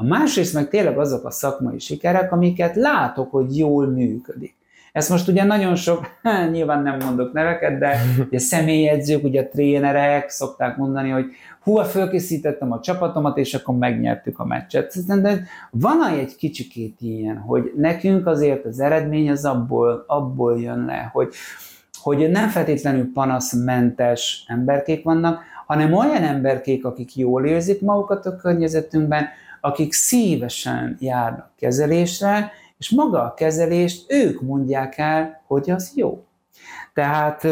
a 0.00 0.04
másrészt 0.04 0.54
meg 0.54 0.68
tényleg 0.68 0.98
azok 0.98 1.24
a 1.24 1.30
szakmai 1.30 1.78
sikerek, 1.78 2.32
amiket 2.32 2.76
látok, 2.76 3.30
hogy 3.30 3.56
jól 3.56 3.86
működik. 3.86 4.56
Ezt 4.92 5.10
most 5.10 5.28
ugye 5.28 5.44
nagyon 5.44 5.74
sok, 5.74 6.06
nyilván 6.52 6.82
nem 6.82 6.96
mondok 7.04 7.32
neveket, 7.32 7.78
de 7.78 7.96
ugye 8.26 8.38
személyedzők, 8.38 9.24
ugye 9.24 9.40
a 9.40 9.48
trénerek 9.48 10.28
szokták 10.28 10.76
mondani, 10.76 11.10
hogy 11.10 11.24
hú, 11.62 11.76
fölkészítettem 11.76 12.72
a 12.72 12.80
csapatomat, 12.80 13.38
és 13.38 13.54
akkor 13.54 13.76
megnyertük 13.76 14.38
a 14.38 14.44
meccset. 14.44 15.20
De 15.20 15.42
van 15.70 16.04
egy 16.18 16.36
kicsikét 16.36 16.96
ilyen, 17.00 17.36
hogy 17.36 17.72
nekünk 17.76 18.26
azért 18.26 18.64
az 18.64 18.80
eredmény 18.80 19.30
az 19.30 19.44
abból, 19.44 20.04
abból 20.06 20.60
jön 20.60 20.84
le, 20.84 21.10
hogy, 21.12 21.34
hogy 22.02 22.30
nem 22.30 22.48
feltétlenül 22.48 23.10
panaszmentes 23.12 24.44
emberkék 24.46 25.04
vannak, 25.04 25.40
hanem 25.66 25.92
olyan 25.92 26.22
emberkék, 26.22 26.84
akik 26.84 27.16
jól 27.16 27.44
érzik 27.46 27.80
magukat 27.80 28.26
a 28.26 28.36
környezetünkben, 28.36 29.28
akik 29.68 29.92
szívesen 29.92 30.96
járnak 31.00 31.50
kezelésre, 31.56 32.52
és 32.78 32.90
maga 32.90 33.22
a 33.22 33.34
kezelést 33.34 34.12
ők 34.12 34.40
mondják 34.40 34.98
el, 34.98 35.42
hogy 35.46 35.70
az 35.70 35.92
jó. 35.94 36.24
Tehát 36.94 37.46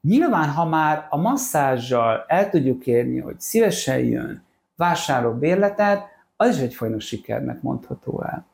nyilván, 0.00 0.48
ha 0.48 0.64
már 0.64 1.06
a 1.10 1.16
masszázsal 1.16 2.24
el 2.26 2.50
tudjuk 2.50 2.86
érni, 2.86 3.18
hogy 3.18 3.40
szívesen 3.40 3.98
jön, 3.98 4.42
vásárol 4.76 5.32
bérletet, 5.32 6.02
az 6.36 6.56
is 6.56 6.62
egyfajta 6.62 7.00
sikernek 7.00 7.62
mondható 7.62 8.22
el. 8.22 8.44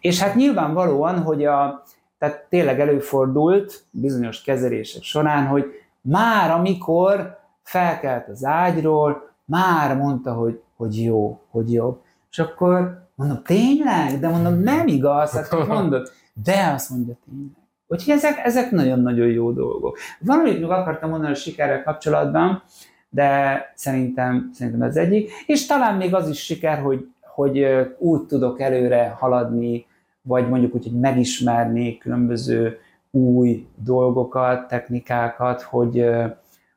És 0.00 0.20
hát 0.20 0.34
nyilvánvalóan, 0.34 1.22
hogy 1.22 1.44
a, 1.44 1.82
tehát 2.18 2.46
tényleg 2.48 2.80
előfordult 2.80 3.84
bizonyos 3.90 4.42
kezelések 4.42 5.02
során, 5.02 5.46
hogy 5.46 5.64
már 6.00 6.50
amikor 6.50 7.38
felkelt 7.62 8.28
az 8.28 8.44
ágyról, 8.44 9.30
már 9.44 9.96
mondta, 9.96 10.32
hogy, 10.32 10.62
hogy 10.76 11.02
jó, 11.02 11.40
hogy 11.50 11.72
jobb. 11.72 12.02
És 12.30 12.38
akkor 12.38 13.08
mondom, 13.14 13.42
tényleg? 13.44 14.18
De 14.20 14.28
mondom, 14.28 14.54
nem 14.54 14.86
igaz, 14.86 15.32
hát 15.32 15.66
mondod. 15.66 16.10
De 16.44 16.70
azt 16.74 16.90
mondja, 16.90 17.16
tényleg. 17.24 17.58
Úgyhogy 17.86 18.14
ezek, 18.14 18.40
ezek 18.44 18.70
nagyon-nagyon 18.70 19.28
jó 19.28 19.52
dolgok. 19.52 19.98
Valamit 20.20 20.60
még 20.60 20.70
akartam 20.70 21.10
mondani 21.10 21.32
a 21.32 21.36
sikerrel 21.36 21.82
kapcsolatban, 21.82 22.62
de 23.08 23.60
szerintem, 23.74 24.50
szerintem 24.52 24.82
ez 24.82 24.96
egyik. 24.96 25.30
És 25.46 25.66
talán 25.66 25.96
még 25.96 26.14
az 26.14 26.28
is 26.28 26.44
siker, 26.44 26.78
hogy, 26.78 27.08
hogy 27.20 27.66
úgy 27.98 28.26
tudok 28.26 28.60
előre 28.60 29.16
haladni, 29.18 29.86
vagy 30.22 30.48
mondjuk 30.48 30.74
úgy, 30.74 30.82
hogy 30.82 31.00
megismerni 31.00 31.98
különböző 31.98 32.78
új 33.10 33.66
dolgokat, 33.76 34.68
technikákat, 34.68 35.62
hogy, 35.62 36.04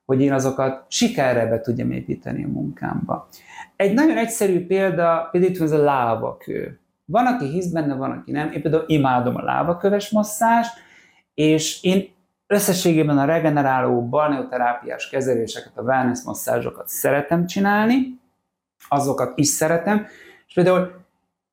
hogy 0.06 0.22
én 0.22 0.34
azokat 0.34 0.86
sikerre 0.88 1.46
be 1.46 1.62
tudjam 1.62 1.92
építeni 1.92 2.44
a 2.44 2.48
munkámba. 2.48 3.28
Egy 3.75 3.93
nagyon 3.93 4.17
egyszerű 4.17 4.65
példa, 4.65 5.27
például 5.31 5.51
itt 5.51 5.57
van 5.57 5.67
ez 5.67 5.73
a 5.73 5.83
lávakő. 5.83 6.79
Van, 7.05 7.25
aki 7.25 7.45
hisz 7.45 7.67
benne, 7.67 7.95
van, 7.95 8.12
aki 8.12 8.31
nem. 8.31 8.51
Én 8.51 8.62
például 8.62 8.83
imádom 8.88 9.36
a 9.36 9.43
lávaköves 9.43 10.09
masszást, 10.09 10.73
és 11.33 11.83
én 11.83 12.13
összességében 12.47 13.17
a 13.17 13.25
regeneráló 13.25 14.07
balneoterápiás 14.07 15.09
kezeléseket, 15.09 15.77
a 15.77 15.81
wellness 15.81 16.23
masszázsokat 16.23 16.88
szeretem 16.88 17.45
csinálni, 17.45 18.19
azokat 18.88 19.38
is 19.38 19.47
szeretem, 19.47 20.05
és 20.47 20.53
például 20.53 20.91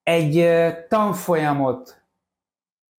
egy 0.02 0.46
tanfolyamot 0.88 2.02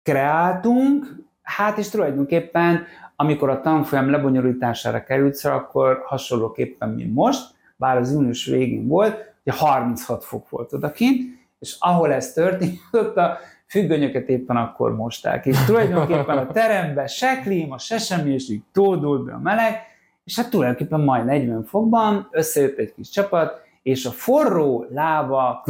kreáltunk, 0.03 1.15
hát 1.41 1.77
és 1.77 1.89
tulajdonképpen 1.89 2.85
amikor 3.21 3.49
a 3.49 3.61
tanfolyam 3.61 4.09
lebonyolítására 4.09 5.03
került 5.03 5.33
szor, 5.33 5.51
akkor 5.51 6.01
hasonlóképpen, 6.05 6.89
mint 6.89 7.13
most, 7.13 7.53
bár 7.81 7.97
az 7.97 8.11
június 8.11 8.45
végén 8.45 8.87
volt, 8.87 9.15
hogy 9.43 9.57
36 9.57 10.23
fok 10.23 10.49
volt 10.49 10.73
odakint, 10.73 11.21
és 11.59 11.75
ahol 11.79 12.13
ez 12.13 12.33
történt, 12.33 12.79
ott 12.91 13.17
a 13.17 13.37
függönyöket 13.67 14.29
éppen 14.29 14.57
akkor 14.57 14.95
mosták, 14.95 15.45
és 15.45 15.65
tulajdonképpen 15.65 16.37
a 16.37 16.47
teremben 16.47 17.07
se 17.07 17.39
klíma, 17.39 17.77
se 17.77 17.97
semmi, 17.97 18.33
és 18.33 18.49
így 18.49 18.61
tódult 18.71 19.25
be 19.25 19.33
a 19.33 19.39
meleg, 19.39 19.75
és 20.23 20.35
hát 20.35 20.49
tulajdonképpen 20.49 20.99
majd 20.99 21.25
40 21.25 21.63
fokban 21.63 22.27
összejött 22.31 22.77
egy 22.77 22.93
kis 22.93 23.09
csapat, 23.09 23.61
és 23.83 24.05
a 24.05 24.11
forró 24.11 24.85
lába, 24.89 25.63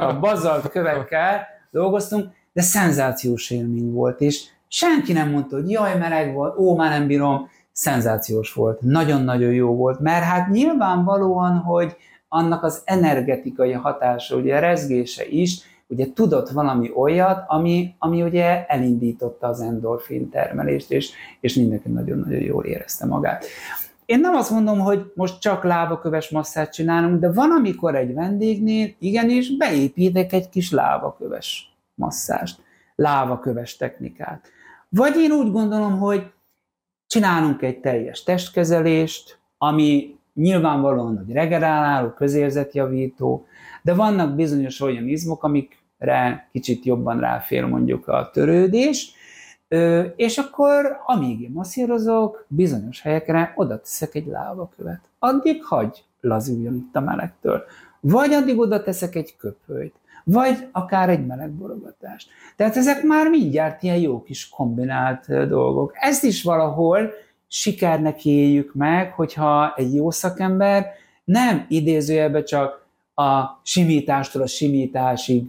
a 0.00 0.18
bazalt 0.20 0.68
kövekkel 0.68 1.46
dolgoztunk, 1.70 2.32
de 2.52 2.62
szenzációs 2.62 3.50
élmény 3.50 3.92
volt, 3.92 4.20
és 4.20 4.44
senki 4.68 5.12
nem 5.12 5.30
mondta, 5.30 5.56
hogy 5.56 5.70
jaj, 5.70 5.98
meleg 5.98 6.34
volt, 6.34 6.58
ó, 6.58 6.76
már 6.76 6.90
nem 6.90 7.06
bírom, 7.06 7.48
szenzációs 7.78 8.52
volt, 8.52 8.80
nagyon-nagyon 8.80 9.52
jó 9.52 9.74
volt, 9.74 10.00
mert 10.00 10.24
hát 10.24 10.48
nyilvánvalóan, 10.48 11.56
hogy 11.56 11.96
annak 12.28 12.62
az 12.62 12.82
energetikai 12.84 13.72
hatása, 13.72 14.36
ugye 14.36 14.56
a 14.56 14.60
rezgése 14.60 15.26
is 15.28 15.60
ugye 15.86 16.12
tudott 16.12 16.48
valami 16.48 16.90
olyat, 16.94 17.44
ami, 17.46 17.94
ami 17.98 18.22
ugye 18.22 18.66
elindította 18.66 19.46
az 19.46 19.60
endorfin 19.60 20.30
termelést, 20.30 20.90
és, 20.90 21.10
és 21.40 21.54
mindenki 21.54 21.88
nagyon-nagyon 21.88 22.40
jól 22.40 22.64
érezte 22.64 23.06
magát. 23.06 23.44
Én 24.06 24.20
nem 24.20 24.34
azt 24.34 24.50
mondom, 24.50 24.78
hogy 24.78 25.12
most 25.14 25.40
csak 25.40 25.64
lábaköves 25.64 26.30
masszát 26.30 26.72
csinálunk, 26.72 27.20
de 27.20 27.32
van, 27.32 27.50
amikor 27.50 27.94
egy 27.94 28.14
vendégnél 28.14 28.94
igenis 28.98 29.56
beépítek 29.56 30.32
egy 30.32 30.48
kis 30.48 30.70
lábaköves 30.70 31.76
masszást, 31.94 32.60
lávaköves 32.94 33.76
technikát. 33.76 34.48
Vagy 34.88 35.16
én 35.16 35.30
úgy 35.30 35.50
gondolom, 35.50 35.98
hogy 35.98 36.30
csinálunk 37.08 37.62
egy 37.62 37.80
teljes 37.80 38.22
testkezelést, 38.22 39.38
ami 39.58 40.16
nyilvánvalóan, 40.34 41.16
hogy 41.16 41.34
regeneráló, 41.34 42.08
közérzetjavító, 42.10 43.46
de 43.82 43.94
vannak 43.94 44.34
bizonyos 44.34 44.80
olyan 44.80 45.08
izmok, 45.08 45.42
amikre 45.42 46.48
kicsit 46.52 46.84
jobban 46.84 47.20
ráfér 47.20 47.64
mondjuk 47.64 48.08
a 48.08 48.30
törődés, 48.32 49.12
és 50.16 50.38
akkor, 50.38 51.00
amíg 51.06 51.40
én 51.40 51.50
masszírozok, 51.50 52.44
bizonyos 52.48 53.00
helyekre 53.00 53.52
oda 53.56 53.80
teszek 53.80 54.14
egy 54.14 54.26
lávakövet. 54.26 55.00
Addig 55.18 55.64
hagy 55.64 56.04
lazuljon 56.20 56.74
itt 56.74 56.96
a 56.96 57.00
melegtől. 57.00 57.62
Vagy 58.00 58.32
addig 58.32 58.58
oda 58.58 58.82
teszek 58.82 59.14
egy 59.14 59.36
köpőt, 59.36 59.94
vagy 60.30 60.68
akár 60.72 61.08
egy 61.08 61.26
melegborogatást. 61.26 62.28
Tehát 62.56 62.76
ezek 62.76 63.02
már 63.02 63.28
mindjárt 63.28 63.82
ilyen 63.82 63.96
jó 63.96 64.22
kis 64.22 64.48
kombinált 64.48 65.48
dolgok. 65.48 65.92
Ezt 65.94 66.24
is 66.24 66.42
valahol 66.42 67.10
sikernek 67.46 68.24
éljük 68.24 68.74
meg, 68.74 69.12
hogyha 69.12 69.74
egy 69.76 69.94
jó 69.94 70.10
szakember 70.10 70.86
nem 71.24 71.64
idézőjelben 71.68 72.44
csak 72.44 72.86
a 73.14 73.60
simítástól 73.62 74.42
a 74.42 74.46
simításig 74.46 75.44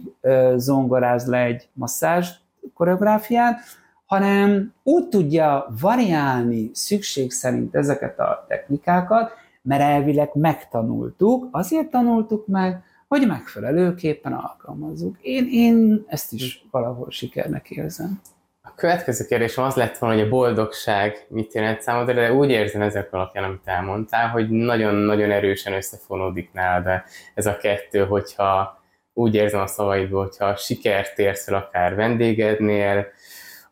zongoráz 0.56 1.26
le 1.26 1.38
egy 1.38 1.68
masszázs 1.72 2.28
koreográfiát, 2.74 3.60
hanem 4.06 4.72
úgy 4.82 5.08
tudja 5.08 5.66
variálni 5.80 6.70
szükség 6.72 7.30
szerint 7.30 7.74
ezeket 7.74 8.18
a 8.18 8.44
technikákat, 8.48 9.30
mert 9.62 9.82
elvileg 9.82 10.30
megtanultuk, 10.32 11.48
azért 11.50 11.90
tanultuk 11.90 12.46
meg, 12.46 12.82
hogy 13.10 13.26
megfelelőképpen 13.26 14.32
alkalmazzuk. 14.32 15.16
Én, 15.20 15.48
én 15.50 16.04
ezt 16.08 16.32
is 16.32 16.64
valahol 16.70 17.10
sikernek 17.10 17.70
érzem. 17.70 18.20
A 18.62 18.74
következő 18.74 19.24
kérdésem 19.24 19.64
az 19.64 19.74
lett 19.74 19.98
volna, 19.98 20.16
hogy 20.16 20.24
a 20.24 20.28
boldogság 20.28 21.26
mit 21.28 21.54
jelent 21.54 21.80
számodra, 21.80 22.14
de 22.14 22.32
úgy 22.32 22.50
érzem 22.50 22.80
ezek 22.80 23.12
alapján, 23.12 23.44
amit 23.44 23.60
elmondtál, 23.64 24.28
hogy 24.28 24.48
nagyon-nagyon 24.48 25.30
erősen 25.30 25.72
összefonódik 25.72 26.52
nálad 26.52 27.02
ez 27.34 27.46
a 27.46 27.56
kettő, 27.56 28.04
hogyha 28.04 28.82
úgy 29.12 29.34
érzem 29.34 29.60
a 29.60 29.66
szavaidból, 29.66 30.22
hogyha 30.22 30.56
sikert 30.56 31.18
érsz 31.18 31.48
el 31.48 31.54
akár 31.54 31.94
vendégednél, 31.94 33.06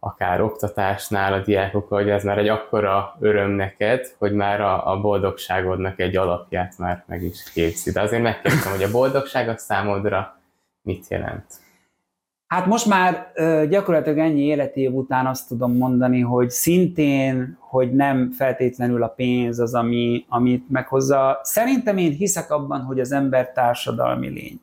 akár 0.01 0.41
oktatásnál 0.41 1.33
a 1.33 1.41
diákokkal, 1.41 2.03
hogy 2.03 2.11
ez 2.11 2.25
már 2.25 2.39
egy 2.39 2.49
akkora 2.49 3.17
öröm 3.21 3.51
neked, 3.51 4.15
hogy 4.19 4.33
már 4.33 4.61
a, 4.61 4.91
a 4.91 5.01
boldogságodnak 5.01 6.01
egy 6.01 6.17
alapját 6.17 6.79
már 6.79 7.05
meg 7.07 7.23
is 7.23 7.53
képzi. 7.53 7.93
De 7.93 8.01
azért 8.01 8.23
megkérdezem, 8.23 8.73
hogy 8.73 8.83
a 8.83 8.91
boldogság 8.91 9.49
a 9.49 9.57
számodra 9.57 10.41
mit 10.83 11.09
jelent? 11.09 11.45
Hát 12.47 12.67
most 12.67 12.87
már 12.87 13.33
gyakorlatilag 13.69 14.19
ennyi 14.19 14.41
életév 14.41 14.95
után 14.95 15.27
azt 15.27 15.49
tudom 15.49 15.77
mondani, 15.77 16.21
hogy 16.21 16.51
szintén, 16.51 17.59
hogy 17.61 17.93
nem 17.93 18.31
feltétlenül 18.31 19.03
a 19.03 19.09
pénz 19.09 19.59
az, 19.59 19.75
ami, 19.75 20.25
amit 20.29 20.71
meghozza. 20.71 21.41
Szerintem 21.43 21.97
én 21.97 22.13
hiszek 22.13 22.51
abban, 22.51 22.81
hogy 22.81 23.01
az 23.01 23.13
ember 23.13 23.53
társadalmi 23.53 24.29
lény. 24.29 24.61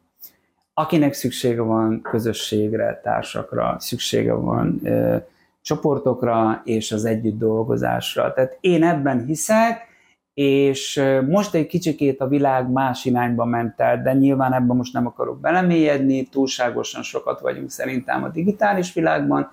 Akinek 0.77 1.13
szüksége 1.13 1.61
van 1.61 2.01
közösségre, 2.01 2.99
társakra, 3.03 3.75
szüksége 3.79 4.33
van 4.33 4.79
ö, 4.83 5.17
csoportokra 5.61 6.61
és 6.63 6.91
az 6.91 7.05
együtt 7.05 7.37
dolgozásra. 7.37 8.33
Tehát 8.33 8.57
én 8.61 8.83
ebben 8.83 9.25
hiszek, 9.25 9.87
és 10.33 11.03
most 11.27 11.53
egy 11.53 11.67
kicsikét 11.67 12.21
a 12.21 12.27
világ 12.27 12.71
más 12.71 13.05
irányba 13.05 13.45
ment 13.45 13.79
el, 13.79 14.01
de 14.01 14.13
nyilván 14.13 14.53
ebben 14.53 14.75
most 14.75 14.93
nem 14.93 15.07
akarok 15.07 15.39
belemélyedni, 15.39 16.23
túlságosan 16.23 17.03
sokat 17.03 17.39
vagyunk 17.39 17.69
szerintem 17.69 18.23
a 18.23 18.29
digitális 18.29 18.93
világban, 18.93 19.51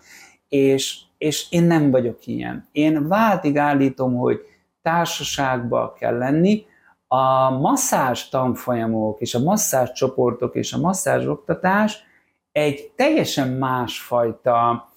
és, 0.48 1.00
és 1.18 1.46
én 1.50 1.62
nem 1.62 1.90
vagyok 1.90 2.26
ilyen. 2.26 2.68
Én 2.72 3.08
váltig 3.08 3.56
állítom, 3.56 4.16
hogy 4.16 4.40
társaságba 4.82 5.94
kell 5.98 6.18
lenni, 6.18 6.64
a 7.14 7.50
masszázs 7.50 8.28
tanfolyamok 8.28 9.20
és 9.20 9.34
a 9.34 9.38
masszázs 9.38 9.90
csoportok 9.92 10.54
és 10.54 10.72
a 10.72 10.78
masszázs 10.78 11.26
oktatás 11.26 12.04
egy 12.52 12.92
teljesen 12.96 13.48
másfajta 13.48 14.88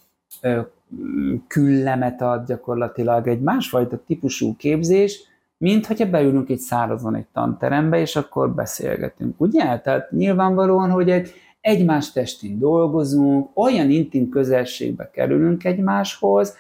küllemet 1.48 2.22
ad 2.22 2.48
gyakorlatilag, 2.48 3.28
egy 3.28 3.42
másfajta 3.42 4.04
típusú 4.06 4.56
képzés, 4.56 5.20
mint 5.58 5.86
hogyha 5.86 6.10
beülünk 6.10 6.50
egy 6.50 6.60
szárazon 6.60 7.16
egy 7.16 7.28
tanterembe, 7.34 8.00
és 8.00 8.16
akkor 8.16 8.52
beszélgetünk, 8.52 9.42
ugye? 9.42 9.80
Tehát 9.80 10.12
nyilvánvalóan, 10.12 10.90
hogy 10.90 11.10
egy 11.10 11.34
egymás 11.62 12.12
testén 12.12 12.60
dolgozunk, 12.60 13.58
olyan 13.58 13.90
intim 13.90 14.30
közelségbe 14.30 15.10
kerülünk 15.10 15.64
egymáshoz, 15.64 16.56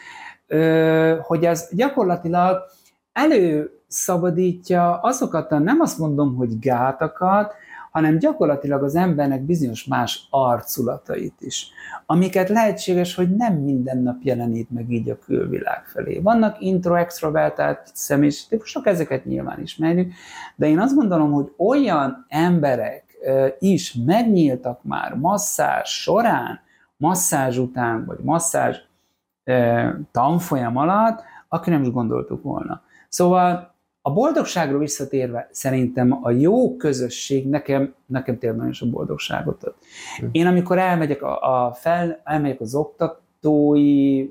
hogy 1.21 1.45
ez 1.45 1.69
gyakorlatilag 1.75 2.57
előszabadítja 3.15 4.99
azokat 4.99 5.51
a, 5.51 5.59
nem 5.59 5.79
azt 5.79 5.97
mondom, 5.97 6.35
hogy 6.35 6.59
gátakat, 6.59 7.53
hanem 7.91 8.17
gyakorlatilag 8.17 8.83
az 8.83 8.95
embernek 8.95 9.41
bizonyos 9.41 9.85
más 9.85 10.27
arculatait 10.29 11.35
is, 11.39 11.69
amiket 12.05 12.49
lehetséges, 12.49 13.15
hogy 13.15 13.35
nem 13.35 13.53
minden 13.53 13.97
nap 13.97 14.21
jelenít 14.21 14.69
meg 14.69 14.91
így 14.91 15.09
a 15.09 15.19
külvilág 15.19 15.85
felé. 15.85 16.19
Vannak 16.19 16.61
intro-extrovertált 16.61 17.91
típusok, 18.49 18.85
ezeket 18.85 19.25
nyilván 19.25 19.61
ismerjük, 19.61 20.11
de 20.55 20.67
én 20.67 20.79
azt 20.79 20.95
gondolom, 20.95 21.31
hogy 21.31 21.53
olyan 21.57 22.25
emberek 22.29 23.03
is 23.59 23.97
megnyíltak 24.05 24.83
már 24.83 25.13
masszázs 25.13 25.89
során, 25.89 26.59
masszázs 26.97 27.57
után, 27.57 28.05
vagy 28.05 28.19
masszázs 28.21 28.77
tanfolyam 30.11 30.77
alatt, 30.77 31.23
aki 31.47 31.69
nem 31.69 31.81
is 31.81 31.91
gondoltuk 31.91 32.43
volna. 32.43 32.81
Szóval 33.15 33.75
a 34.01 34.13
boldogságról 34.13 34.79
visszatérve, 34.79 35.49
szerintem 35.51 36.19
a 36.21 36.31
jó 36.31 36.75
közösség 36.75 37.49
nekem, 37.49 37.93
nekem 38.05 38.37
tényleg 38.37 38.57
nagyon 38.57 38.73
sok 38.73 38.89
boldogságot 38.89 39.63
ad. 39.63 39.75
Hm. 40.19 40.25
Én 40.31 40.47
amikor 40.47 40.77
elmegyek, 40.77 41.21
a, 41.21 41.65
a 41.65 41.73
fel, 41.73 42.21
elmegyek 42.23 42.61
az 42.61 42.75
oktatói 42.75 44.23
mm, 44.23 44.29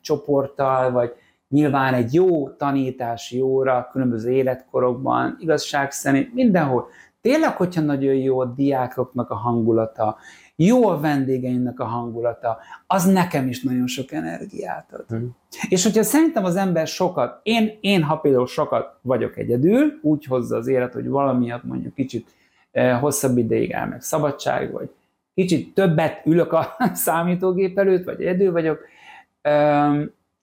csoporttal, 0.00 0.90
vagy 0.90 1.12
nyilván 1.48 1.94
egy 1.94 2.14
jó 2.14 2.48
tanítási 2.48 3.40
óra, 3.40 3.88
különböző 3.92 4.30
életkorokban, 4.30 5.36
igazság 5.40 5.90
szerint 5.90 6.34
mindenhol. 6.34 6.88
Tényleg, 7.20 7.56
hogyha 7.56 7.80
nagyon 7.80 8.14
jó 8.14 8.40
a 8.40 8.44
diákoknak 8.44 9.30
a 9.30 9.34
hangulata, 9.34 10.16
jó 10.64 10.88
a 10.88 11.00
vendégeimnek 11.00 11.80
a 11.80 11.84
hangulata, 11.84 12.58
az 12.86 13.04
nekem 13.04 13.48
is 13.48 13.62
nagyon 13.62 13.86
sok 13.86 14.12
energiát 14.12 14.92
ad. 14.92 15.16
Mm. 15.16 15.26
És 15.68 15.82
hogyha 15.82 16.02
szerintem 16.02 16.44
az 16.44 16.56
ember 16.56 16.86
sokat, 16.86 17.40
én, 17.42 17.78
én 17.80 18.02
ha 18.02 18.16
például 18.16 18.46
sokat 18.46 18.98
vagyok 19.02 19.36
egyedül, 19.36 19.98
úgy 20.02 20.24
hozza 20.24 20.56
az 20.56 20.66
élet, 20.66 20.92
hogy 20.92 21.08
valamiatt 21.08 21.64
mondjuk 21.64 21.94
kicsit 21.94 22.34
eh, 22.70 23.00
hosszabb 23.00 23.38
ideig 23.38 23.70
elmegy 23.70 24.00
szabadság, 24.00 24.72
vagy 24.72 24.90
kicsit 25.34 25.74
többet 25.74 26.20
ülök 26.24 26.52
a 26.52 26.76
számítógép 26.94 27.78
előtt, 27.78 28.04
vagy 28.04 28.20
egyedül 28.20 28.52
vagyok, 28.52 28.78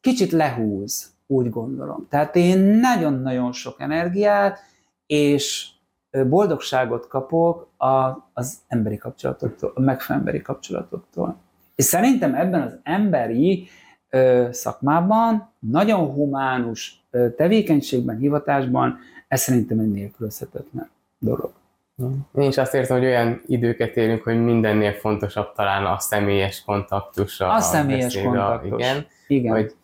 kicsit 0.02 0.32
lehúz, 0.32 1.16
úgy 1.28 1.50
gondolom. 1.50 2.08
Tehát 2.10 2.36
én 2.36 2.60
nagyon-nagyon 2.60 3.52
sok 3.52 3.82
energiát, 3.82 4.60
és 5.06 5.68
boldogságot 6.12 7.08
kapok 7.08 7.68
a, 7.78 7.86
az 8.34 8.58
emberi 8.68 8.98
kapcsolatoktól, 8.98 9.72
a 9.76 9.82
megfelelő 9.82 10.26
emberi 10.26 10.44
kapcsolatoktól. 10.44 11.38
És 11.76 11.86
szerintem 11.86 12.36
ebben 12.36 12.62
az 12.62 12.80
emberi 12.84 13.68
ö, 14.10 14.48
szakmában, 14.52 15.50
nagyon 15.60 16.12
humánus 16.12 17.06
ö, 17.12 17.30
tevékenységben, 17.30 18.18
hivatásban, 18.18 18.98
ez 19.28 19.42
szerintem 19.42 19.80
egy 19.80 19.92
nélkülözhetetlen 19.92 20.90
dolog. 21.20 21.52
Én 22.36 22.48
is 22.48 22.58
azt 22.58 22.74
érzem, 22.74 22.98
hogy 22.98 23.06
olyan 23.06 23.42
időket 23.46 23.96
élünk, 23.96 24.24
hogy 24.24 24.44
mindennél 24.44 24.92
fontosabb 24.92 25.54
talán 25.56 25.86
a 25.86 26.00
személyes 26.00 26.64
kontaktus. 26.64 27.40
A, 27.40 27.54
a 27.56 27.60
személyes 27.60 28.22
kontaktus. 28.22 28.72
Igen, 28.72 29.06
igen. 29.28 29.54
Hogy 29.54 29.76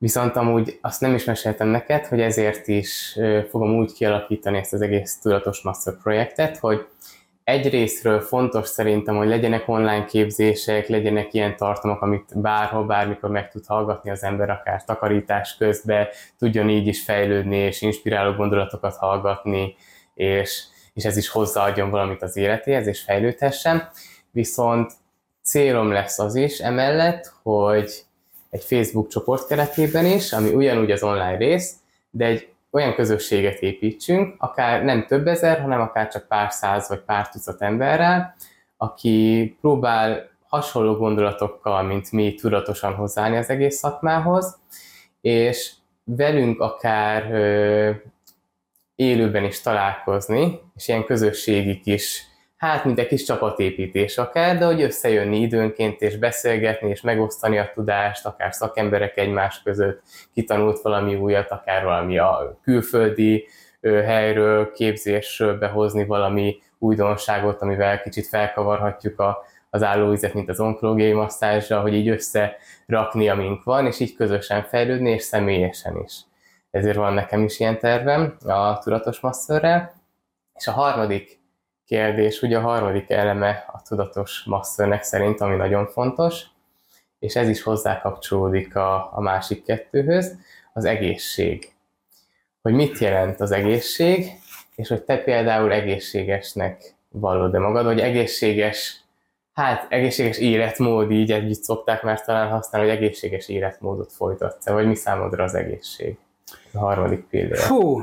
Viszont 0.00 0.36
amúgy 0.36 0.78
azt 0.80 1.00
nem 1.00 1.14
is 1.14 1.24
meséltem 1.24 1.68
neked, 1.68 2.06
hogy 2.06 2.20
ezért 2.20 2.68
is 2.68 3.18
fogom 3.48 3.78
úgy 3.78 3.92
kialakítani 3.92 4.58
ezt 4.58 4.72
az 4.72 4.80
egész 4.80 5.18
Tudatos 5.18 5.62
Master 5.62 5.94
projektet, 6.02 6.58
hogy 6.58 6.86
egyrésztről 7.44 8.20
fontos 8.20 8.68
szerintem, 8.68 9.16
hogy 9.16 9.28
legyenek 9.28 9.68
online 9.68 10.04
képzések, 10.04 10.88
legyenek 10.88 11.34
ilyen 11.34 11.56
tartalmak, 11.56 12.02
amit 12.02 12.40
bárhol, 12.40 12.86
bármikor 12.86 13.30
meg 13.30 13.50
tud 13.50 13.66
hallgatni 13.66 14.10
az 14.10 14.22
ember, 14.22 14.50
akár 14.50 14.84
takarítás 14.84 15.56
közben, 15.56 16.06
tudjon 16.38 16.68
így 16.68 16.86
is 16.86 17.02
fejlődni, 17.02 17.56
és 17.56 17.82
inspiráló 17.82 18.32
gondolatokat 18.32 18.96
hallgatni, 18.96 19.76
és, 20.14 20.62
és 20.94 21.04
ez 21.04 21.16
is 21.16 21.28
hozzáadjon 21.28 21.90
valamit 21.90 22.22
az 22.22 22.36
életéhez, 22.36 22.86
és 22.86 23.00
fejlődhessen. 23.00 23.88
Viszont 24.30 24.92
célom 25.42 25.92
lesz 25.92 26.18
az 26.18 26.34
is 26.34 26.58
emellett, 26.58 27.32
hogy 27.42 28.08
egy 28.50 28.64
Facebook 28.64 29.08
csoport 29.08 29.46
keretében 29.46 30.06
is, 30.06 30.32
ami 30.32 30.52
ugyanúgy 30.54 30.90
az 30.90 31.02
online 31.02 31.36
rész, 31.36 31.74
de 32.10 32.24
egy 32.24 32.48
olyan 32.70 32.94
közösséget 32.94 33.60
építsünk, 33.60 34.34
akár 34.38 34.84
nem 34.84 35.06
több 35.06 35.26
ezer, 35.26 35.60
hanem 35.60 35.80
akár 35.80 36.08
csak 36.08 36.28
pár 36.28 36.52
száz 36.52 36.88
vagy 36.88 37.00
pár 37.00 37.28
tucat 37.28 37.62
emberrel, 37.62 38.34
aki 38.76 39.56
próbál 39.60 40.28
hasonló 40.48 40.94
gondolatokkal, 40.94 41.82
mint 41.82 42.12
mi 42.12 42.34
tudatosan 42.34 42.94
hozzáállni 42.94 43.36
az 43.36 43.48
egész 43.50 43.76
szakmához, 43.76 44.58
és 45.20 45.72
velünk 46.04 46.60
akár 46.60 47.32
ö, 47.32 47.90
élőben 48.94 49.44
is 49.44 49.60
találkozni, 49.60 50.60
és 50.76 50.88
ilyen 50.88 51.04
közösségi 51.04 51.80
kis, 51.80 52.22
hát 52.60 52.84
mint 52.84 52.98
egy 52.98 53.06
kis 53.06 53.22
csapatépítés 53.22 54.18
akár, 54.18 54.58
de 54.58 54.64
hogy 54.64 54.82
összejönni 54.82 55.40
időnként, 55.40 56.00
és 56.00 56.16
beszélgetni, 56.16 56.88
és 56.88 57.00
megosztani 57.00 57.58
a 57.58 57.70
tudást, 57.74 58.26
akár 58.26 58.52
szakemberek 58.52 59.16
egymás 59.16 59.62
között, 59.62 60.02
kitanult 60.34 60.82
valami 60.82 61.14
újat, 61.14 61.50
akár 61.50 61.84
valami 61.84 62.18
a 62.18 62.58
külföldi 62.62 63.46
helyről, 63.82 64.72
képzésről 64.72 65.58
behozni 65.58 66.06
valami 66.06 66.58
újdonságot, 66.78 67.62
amivel 67.62 68.02
kicsit 68.02 68.26
felkavarhatjuk 68.26 69.20
a, 69.20 69.38
az 69.70 69.82
állóvizet, 69.82 70.34
mint 70.34 70.48
az 70.48 70.60
onkológiai 70.60 71.12
masszázsra, 71.12 71.80
hogy 71.80 71.94
így 71.94 72.08
összerakni, 72.08 73.28
amink 73.28 73.64
van, 73.64 73.86
és 73.86 74.00
így 74.00 74.14
közösen 74.14 74.62
fejlődni, 74.62 75.10
és 75.10 75.22
személyesen 75.22 76.02
is. 76.04 76.20
Ezért 76.70 76.96
van 76.96 77.14
nekem 77.14 77.42
is 77.42 77.60
ilyen 77.60 77.78
tervem 77.78 78.36
a 78.44 78.78
tudatos 78.78 79.20
masszörrel. 79.20 79.92
És 80.54 80.66
a 80.66 80.72
harmadik 80.72 81.39
kérdés, 81.90 82.42
ugye 82.42 82.58
a 82.58 82.60
harmadik 82.60 83.10
eleme 83.10 83.64
a 83.72 83.82
tudatos 83.82 84.42
masszörnek 84.44 85.02
szerint, 85.02 85.40
ami 85.40 85.56
nagyon 85.56 85.86
fontos, 85.86 86.42
és 87.18 87.36
ez 87.36 87.48
is 87.48 87.62
hozzá 87.62 88.00
kapcsolódik 88.00 88.76
a, 88.76 89.16
a 89.16 89.20
másik 89.20 89.64
kettőhöz, 89.64 90.36
az 90.72 90.84
egészség. 90.84 91.72
Hogy 92.62 92.72
mit 92.72 92.98
jelent 92.98 93.40
az 93.40 93.50
egészség, 93.50 94.30
és 94.74 94.88
hogy 94.88 95.02
te 95.02 95.18
például 95.18 95.72
egészségesnek 95.72 96.94
vallod-e 97.08 97.58
magad, 97.58 97.84
vagy 97.84 98.00
egészséges, 98.00 99.00
hát 99.52 99.86
egészséges 99.88 100.38
életmód, 100.38 101.10
így 101.10 101.32
együtt 101.32 101.62
szokták 101.62 102.02
már 102.02 102.24
talán 102.24 102.48
használni, 102.48 102.88
hogy 102.88 102.96
egészséges 102.96 103.48
életmódot 103.48 104.12
folytatsz 104.12 104.68
vagy 104.68 104.86
mi 104.86 104.94
számodra 104.94 105.44
az 105.44 105.54
egészség? 105.54 106.16
A 106.72 106.78
harmadik 106.78 107.24
pillér. 107.24 107.56
Fú! 107.56 108.02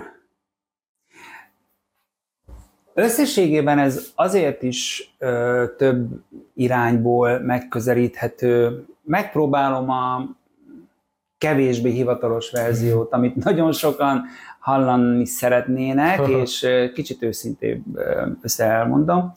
Összességében 2.99 3.79
ez 3.79 4.11
azért 4.15 4.63
is 4.63 5.13
ö, 5.17 5.65
több 5.77 6.09
irányból 6.53 7.39
megközelíthető. 7.39 8.85
Megpróbálom 9.03 9.89
a 9.89 10.35
kevésbé 11.37 11.89
hivatalos 11.91 12.51
verziót, 12.51 13.13
amit 13.13 13.35
nagyon 13.45 13.71
sokan 13.71 14.25
hallani 14.59 15.25
szeretnének, 15.25 16.27
és 16.43 16.67
kicsit 16.93 17.23
őszintébb 17.23 17.83
össze 18.41 18.65
elmondom. 18.65 19.33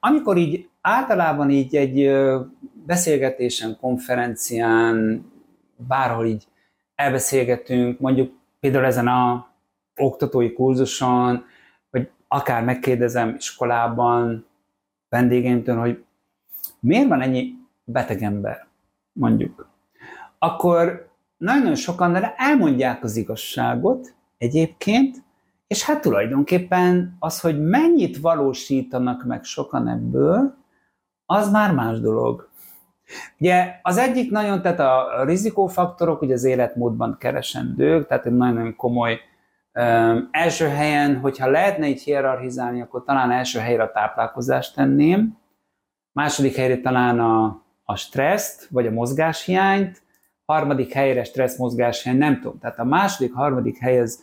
Amikor 0.00 0.36
így 0.36 0.68
általában 0.80 1.50
így 1.50 1.76
egy 1.76 2.10
beszélgetésen, 2.86 3.76
konferencián, 3.80 5.24
bárhol 5.76 6.26
így 6.26 6.44
elbeszélgetünk, 6.94 8.00
mondjuk 8.00 8.32
például 8.60 8.84
ezen 8.84 9.08
a 9.08 9.48
oktatói 9.96 10.52
kurzuson, 10.52 11.44
akár 12.28 12.64
megkérdezem 12.64 13.34
iskolában 13.36 14.46
vendégeimtől, 15.08 15.78
hogy 15.78 16.04
miért 16.80 17.08
van 17.08 17.20
ennyi 17.20 17.54
beteg 17.84 18.22
ember, 18.22 18.66
mondjuk, 19.12 19.68
akkor 20.38 21.08
nagyon-nagyon 21.36 21.74
sokan 21.76 22.16
elmondják 22.36 23.04
az 23.04 23.16
igazságot, 23.16 24.14
egyébként, 24.38 25.16
és 25.66 25.84
hát 25.84 26.00
tulajdonképpen 26.00 27.16
az, 27.18 27.40
hogy 27.40 27.60
mennyit 27.60 28.18
valósítanak 28.18 29.24
meg 29.24 29.44
sokan 29.44 29.88
ebből, 29.88 30.56
az 31.26 31.50
már 31.50 31.74
más 31.74 32.00
dolog. 32.00 32.48
Ugye 33.38 33.78
az 33.82 33.96
egyik 33.96 34.30
nagyon, 34.30 34.62
tehát 34.62 34.80
a 34.80 35.24
rizikófaktorok, 35.24 36.22
ugye 36.22 36.34
az 36.34 36.44
életmódban 36.44 37.16
keresendők, 37.18 38.06
tehát 38.06 38.26
egy 38.26 38.36
nagyon 38.36 38.76
komoly 38.76 39.20
um, 39.78 40.28
első 40.30 40.66
helyen, 40.66 41.16
hogyha 41.16 41.50
lehetne 41.50 41.88
így 41.88 42.02
hierarchizálni, 42.02 42.80
akkor 42.80 43.04
talán 43.04 43.30
első 43.30 43.58
helyre 43.58 43.82
a 43.82 43.92
táplálkozást 43.92 44.74
tenném, 44.74 45.36
második 46.12 46.56
helyre 46.56 46.80
talán 46.80 47.20
a, 47.20 47.62
a 47.84 47.96
stresszt, 47.96 48.68
vagy 48.70 48.86
a 48.86 48.90
mozgáshiányt, 48.90 50.02
harmadik 50.44 50.92
helyre 50.92 51.24
stressz 51.24 51.58
mozgáshiány, 51.58 52.16
nem 52.16 52.40
tudom. 52.40 52.58
Tehát 52.58 52.78
a 52.78 52.84
második, 52.84 53.34
harmadik 53.34 53.78
hely 53.78 54.00
az 54.00 54.22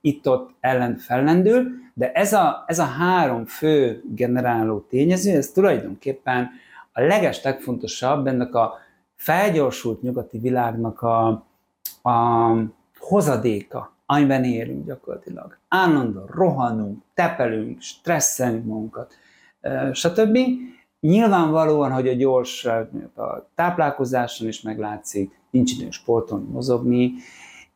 itt-ott 0.00 0.50
ellen 0.60 0.96
fellendül, 0.96 1.68
de 1.94 2.12
ez 2.12 2.32
a, 2.32 2.64
ez 2.66 2.78
a 2.78 2.84
három 2.84 3.44
fő 3.44 4.02
generáló 4.14 4.80
tényező, 4.80 5.36
ez 5.36 5.50
tulajdonképpen 5.50 6.50
a 6.92 7.00
leges 7.00 7.42
legfontosabb 7.42 8.26
ennek 8.26 8.54
a 8.54 8.74
felgyorsult 9.16 10.02
nyugati 10.02 10.38
világnak 10.38 11.02
a, 11.02 11.26
a 12.02 12.52
hozadéka, 12.98 13.92
amiben 14.10 14.44
élünk 14.44 14.86
gyakorlatilag. 14.86 15.58
Állandóan 15.68 16.26
rohanunk, 16.26 17.02
tepelünk, 17.14 17.80
stresszelünk 17.80 18.64
magunkat, 18.64 19.14
stb. 19.92 20.38
Nyilvánvalóan, 21.00 21.92
hogy 21.92 22.08
a 22.08 22.12
gyors 22.12 22.64
a 22.64 23.50
táplálkozáson 23.54 24.48
is 24.48 24.60
meglátszik, 24.62 25.40
nincs 25.50 25.72
időn 25.72 25.90
sporton 25.90 26.48
mozogni, 26.52 27.12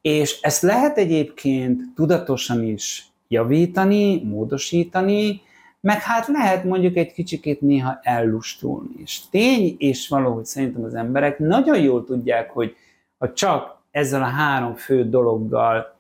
és 0.01 0.41
ezt 0.41 0.63
lehet 0.63 0.99
egyébként 0.99 1.81
tudatosan 1.95 2.63
is 2.63 3.07
javítani, 3.29 4.25
módosítani, 4.25 5.41
meg 5.81 6.01
hát 6.01 6.27
lehet 6.27 6.65
mondjuk 6.65 6.97
egy 6.97 7.13
kicsikét 7.13 7.61
néha 7.61 7.99
ellustulni. 8.03 8.95
És 8.97 9.29
tény 9.31 9.75
és 9.79 10.09
valahogy 10.09 10.45
szerintem 10.45 10.85
az 10.85 10.95
emberek 10.95 11.39
nagyon 11.39 11.81
jól 11.81 12.05
tudják, 12.05 12.51
hogy 12.51 12.77
ha 13.19 13.33
csak 13.33 13.83
ezzel 13.91 14.23
a 14.23 14.27
három 14.27 14.75
fő 14.75 15.09
dologgal 15.09 15.94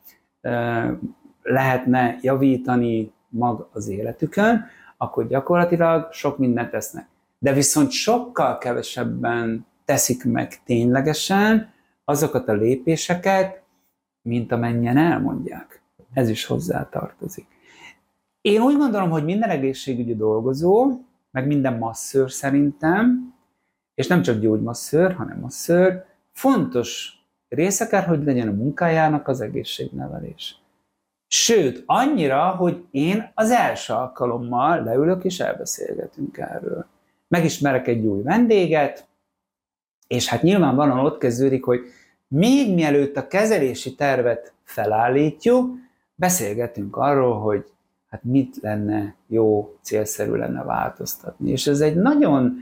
lehetne 1.42 2.18
javítani 2.20 3.12
mag 3.28 3.68
az 3.72 3.88
életükön, 3.88 4.64
akkor 4.96 5.26
gyakorlatilag 5.26 6.12
sok 6.12 6.38
mindent 6.38 6.70
tesznek. 6.70 7.08
De 7.38 7.52
viszont 7.52 7.90
sokkal 7.90 8.58
kevesebben 8.58 9.66
teszik 9.84 10.24
meg 10.24 10.62
ténylegesen 10.64 11.72
azokat 12.04 12.48
a 12.48 12.52
lépéseket, 12.52 13.62
mint 14.22 14.52
amennyien 14.52 14.96
elmondják. 14.96 15.82
Ez 16.12 16.28
is 16.28 16.44
hozzá 16.44 16.88
tartozik. 16.88 17.46
Én 18.40 18.60
úgy 18.60 18.76
gondolom, 18.76 19.10
hogy 19.10 19.24
minden 19.24 19.50
egészségügyi 19.50 20.16
dolgozó, 20.16 21.00
meg 21.30 21.46
minden 21.46 21.78
masszőr 21.78 22.30
szerintem, 22.30 23.34
és 23.94 24.06
nem 24.06 24.22
csak 24.22 24.40
gyógymasszőr, 24.40 25.12
hanem 25.12 25.38
masszőr, 25.38 26.04
fontos 26.32 27.18
része 27.48 27.86
kell, 27.86 28.02
hogy 28.02 28.24
legyen 28.24 28.48
a 28.48 28.52
munkájának 28.52 29.28
az 29.28 29.40
egészségnevelés. 29.40 30.58
Sőt, 31.26 31.82
annyira, 31.86 32.48
hogy 32.48 32.84
én 32.90 33.30
az 33.34 33.50
első 33.50 33.92
alkalommal 33.92 34.82
leülök 34.82 35.24
és 35.24 35.40
elbeszélgetünk 35.40 36.38
erről. 36.38 36.86
Megismerek 37.28 37.86
egy 37.86 38.06
új 38.06 38.22
vendéget, 38.22 39.06
és 40.06 40.28
hát 40.28 40.42
nyilvánvalóan 40.42 41.04
ott 41.04 41.18
kezdődik, 41.18 41.64
hogy 41.64 41.80
még 42.28 42.74
mielőtt 42.74 43.16
a 43.16 43.26
kezelési 43.26 43.94
tervet 43.94 44.52
felállítjuk, 44.62 45.70
beszélgetünk 46.14 46.96
arról, 46.96 47.40
hogy 47.40 47.64
hát 48.08 48.22
mit 48.24 48.56
lenne 48.60 49.14
jó, 49.26 49.76
célszerű 49.80 50.32
lenne 50.32 50.62
változtatni. 50.62 51.50
És 51.50 51.66
ez 51.66 51.80
egy 51.80 51.96
nagyon 51.96 52.56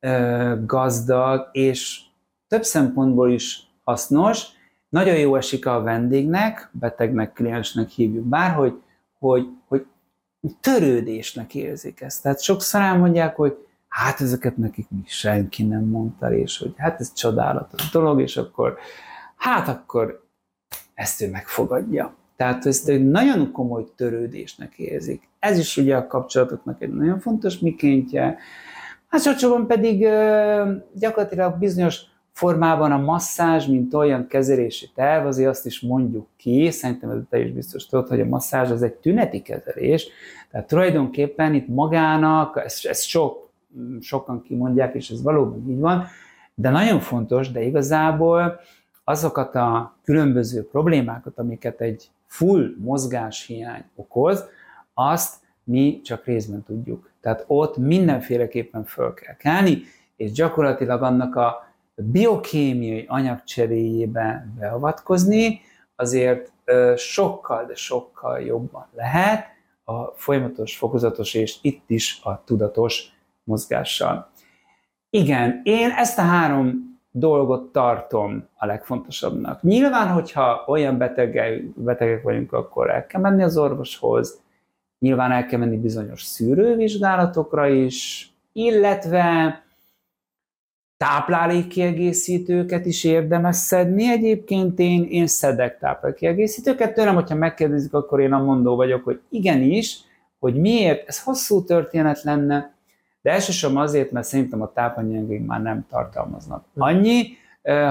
ö, 0.00 0.54
gazdag 0.66 1.48
és 1.52 2.00
több 2.48 2.62
szempontból 2.62 3.30
is 3.30 3.69
hasznos, 3.90 4.46
nagyon 4.88 5.16
jó 5.16 5.36
esik 5.36 5.66
a 5.66 5.82
vendégnek, 5.82 6.70
betegnek, 6.72 7.32
kliensnek 7.32 7.88
hívjuk 7.88 8.24
bár, 8.24 8.54
hogy, 8.54 8.82
hogy, 9.18 9.46
hogy 9.68 9.86
törődésnek 10.60 11.54
érzik 11.54 12.00
ezt. 12.00 12.22
Tehát 12.22 12.42
sokszor 12.42 12.80
elmondják, 12.80 13.36
hogy 13.36 13.56
hát 13.88 14.20
ezeket 14.20 14.56
nekik 14.56 14.86
mi 14.90 15.02
senki 15.06 15.64
nem 15.64 15.84
mondta, 15.84 16.34
és 16.34 16.58
hogy 16.58 16.74
hát 16.76 17.00
ez 17.00 17.12
csodálatos 17.12 17.90
dolog, 17.90 18.20
és 18.20 18.36
akkor 18.36 18.78
hát 19.36 19.68
akkor 19.68 20.24
ezt 20.94 21.22
ő 21.22 21.30
megfogadja. 21.30 22.14
Tehát 22.36 22.66
ezt 22.66 22.88
egy 22.88 23.08
nagyon 23.08 23.52
komoly 23.52 23.84
törődésnek 23.96 24.78
érzik. 24.78 25.28
Ez 25.38 25.58
is 25.58 25.76
ugye 25.76 25.96
a 25.96 26.06
kapcsolatoknak 26.06 26.82
egy 26.82 26.92
nagyon 26.92 27.20
fontos 27.20 27.58
mikéntje. 27.58 28.38
Másodszorban 29.10 29.66
pedig 29.66 30.00
gyakorlatilag 30.94 31.58
bizonyos 31.58 32.09
formában 32.40 32.92
a 32.92 32.98
masszázs, 32.98 33.66
mint 33.66 33.94
olyan 33.94 34.26
kezelési 34.26 34.90
terv, 34.94 35.26
azért 35.26 35.48
azt 35.48 35.66
is 35.66 35.80
mondjuk 35.80 36.26
ki, 36.36 36.70
szerintem 36.70 37.26
te 37.30 37.38
is 37.38 37.50
biztos 37.50 37.86
tudod, 37.86 38.08
hogy 38.08 38.20
a 38.20 38.24
masszázs 38.24 38.70
az 38.70 38.82
egy 38.82 38.92
tüneti 38.92 39.42
kezelés, 39.42 40.08
tehát 40.50 40.66
tulajdonképpen 40.66 41.54
itt 41.54 41.68
magának, 41.68 42.60
ez, 42.64 42.80
ez 42.82 43.02
sok 43.02 43.50
sokan 44.00 44.42
kimondják, 44.42 44.94
és 44.94 45.10
ez 45.10 45.22
valóban 45.22 45.70
így 45.70 45.78
van, 45.78 46.06
de 46.54 46.70
nagyon 46.70 47.00
fontos, 47.00 47.50
de 47.50 47.62
igazából 47.62 48.60
azokat 49.04 49.54
a 49.54 49.96
különböző 50.04 50.68
problémákat, 50.68 51.38
amiket 51.38 51.80
egy 51.80 52.10
full 52.26 52.74
mozgáshiány 52.78 53.84
okoz, 53.94 54.44
azt 54.94 55.34
mi 55.64 56.00
csak 56.04 56.24
részben 56.24 56.62
tudjuk. 56.62 57.10
Tehát 57.20 57.44
ott 57.46 57.76
mindenféleképpen 57.76 58.84
föl 58.84 59.14
kell 59.14 59.34
kelni, 59.34 59.82
és 60.16 60.32
gyakorlatilag 60.32 61.02
annak 61.02 61.36
a 61.36 61.68
biokémiai 62.02 63.04
anyagcseréjébe 63.08 64.46
beavatkozni, 64.58 65.60
azért 65.96 66.52
sokkal, 66.96 67.64
de 67.64 67.74
sokkal 67.74 68.40
jobban 68.40 68.86
lehet 68.94 69.46
a 69.84 70.04
folyamatos, 70.04 70.76
fokozatos 70.76 71.34
és 71.34 71.58
itt 71.62 71.90
is 71.90 72.20
a 72.22 72.44
tudatos 72.44 73.12
mozgással. 73.44 74.30
Igen, 75.10 75.60
én 75.64 75.90
ezt 75.90 76.18
a 76.18 76.22
három 76.22 76.98
dolgot 77.10 77.72
tartom 77.72 78.48
a 78.54 78.66
legfontosabbnak. 78.66 79.62
Nyilván, 79.62 80.08
hogyha 80.08 80.64
olyan 80.66 80.98
betegek, 80.98 81.62
betegek 81.74 82.22
vagyunk, 82.22 82.52
akkor 82.52 82.90
el 82.90 83.06
kell 83.06 83.20
menni 83.20 83.42
az 83.42 83.56
orvoshoz, 83.58 84.40
nyilván 84.98 85.32
el 85.32 85.46
kell 85.46 85.58
menni 85.58 85.76
bizonyos 85.76 86.22
szűrővizsgálatokra 86.22 87.68
is, 87.68 88.30
illetve 88.52 89.62
táplálékkiegészítőket 91.04 92.86
is 92.86 93.04
érdemes 93.04 93.56
szedni. 93.56 94.10
Egyébként 94.10 94.78
én, 94.78 95.06
én 95.10 95.26
szedek 95.26 95.78
táplálékkiegészítőket. 95.78 96.94
Tőlem, 96.94 97.14
hogyha 97.14 97.34
megkérdezik, 97.34 97.92
akkor 97.92 98.20
én 98.20 98.32
a 98.32 98.42
mondó 98.42 98.76
vagyok, 98.76 99.04
hogy 99.04 99.20
igenis, 99.28 99.98
hogy 100.38 100.54
miért, 100.54 101.08
ez 101.08 101.22
hosszú 101.22 101.64
történet 101.64 102.22
lenne, 102.22 102.72
de 103.22 103.30
elsősorban 103.30 103.82
azért, 103.82 104.10
mert 104.10 104.26
szerintem 104.26 104.62
a 104.62 104.72
tápanyagok 104.72 105.46
már 105.46 105.62
nem 105.62 105.86
tartalmaznak 105.90 106.64
annyi 106.76 107.26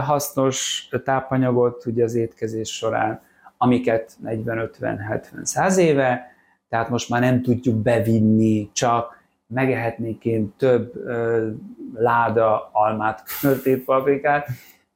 hasznos 0.01 0.89
tápanyagot 1.03 1.85
ugye 1.85 2.03
az 2.03 2.15
étkezés 2.15 2.69
során, 2.69 3.21
amiket 3.57 4.17
40-50-70-100 4.25 5.77
éve, 5.77 6.31
tehát 6.69 6.89
most 6.89 7.09
már 7.09 7.21
nem 7.21 7.41
tudjuk 7.41 7.75
bevinni, 7.75 8.69
csak 8.73 9.18
megehetnék 9.53 10.25
én 10.25 10.53
több 10.57 10.95
ö, 10.95 11.49
láda 11.93 12.69
almát, 12.71 13.23
körtét 13.41 13.83
paprikát, 13.83 14.47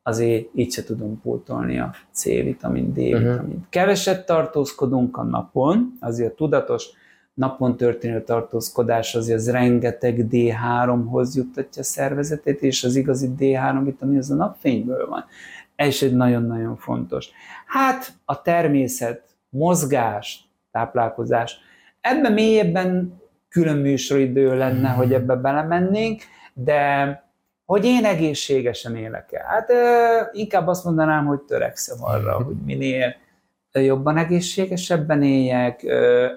azért 0.04 0.46
így 0.56 0.72
se 0.72 0.84
tudom 0.84 1.22
pótolni 1.22 1.80
a 1.80 1.94
C-vitamin, 2.12 2.94
D-vitamin. 2.94 3.30
Uh-huh. 3.30 3.54
Keveset 3.70 4.26
tartózkodunk 4.26 5.18
a 5.18 5.24
napon, 5.24 5.98
azért 6.00 6.32
a 6.32 6.36
tudatos 6.36 6.90
napon 7.34 7.78
történő 7.78 8.24
tartózkodás 8.24 9.16
azért 9.16 9.38
az 9.38 9.52
rengeteg 9.52 10.28
D3-hoz 10.32 11.36
juttatja 11.36 11.82
a 11.82 11.86
szervezetét, 11.86 12.62
és 12.62 12.84
az 12.84 12.96
igazi 12.96 13.30
D3 13.40 13.82
vitamin 13.84 14.18
az 14.18 14.32
a 14.32 14.36
napfényből 14.36 15.08
van. 15.08 15.26
Ez 15.76 15.98
egy 16.02 16.16
nagyon-nagyon 16.16 16.78
fontos. 16.78 17.30
Hát 17.66 18.14
a 18.26 18.42
természet, 18.42 19.24
mozgás, 19.50 20.48
táplálkozás, 20.72 21.58
ebben 22.02 22.34
mélyebben 22.34 23.22
külön 23.54 23.78
műsoridő 23.78 24.58
lenne, 24.58 24.90
hogy 24.90 25.14
ebbe 25.14 25.36
belemennénk, 25.36 26.22
de 26.54 27.22
hogy 27.66 27.86
én 27.86 28.06
egészségesen 28.06 28.96
élek 28.96 29.32
el. 29.32 29.46
Hát 29.46 29.72
inkább 30.32 30.68
azt 30.68 30.84
mondanám, 30.84 31.26
hogy 31.26 31.40
törekszem 31.40 31.98
arra, 32.02 32.44
hogy 32.44 32.56
minél 32.66 33.16
jobban 33.72 34.18
egészségesebben 34.18 35.24
éljek. 35.24 35.84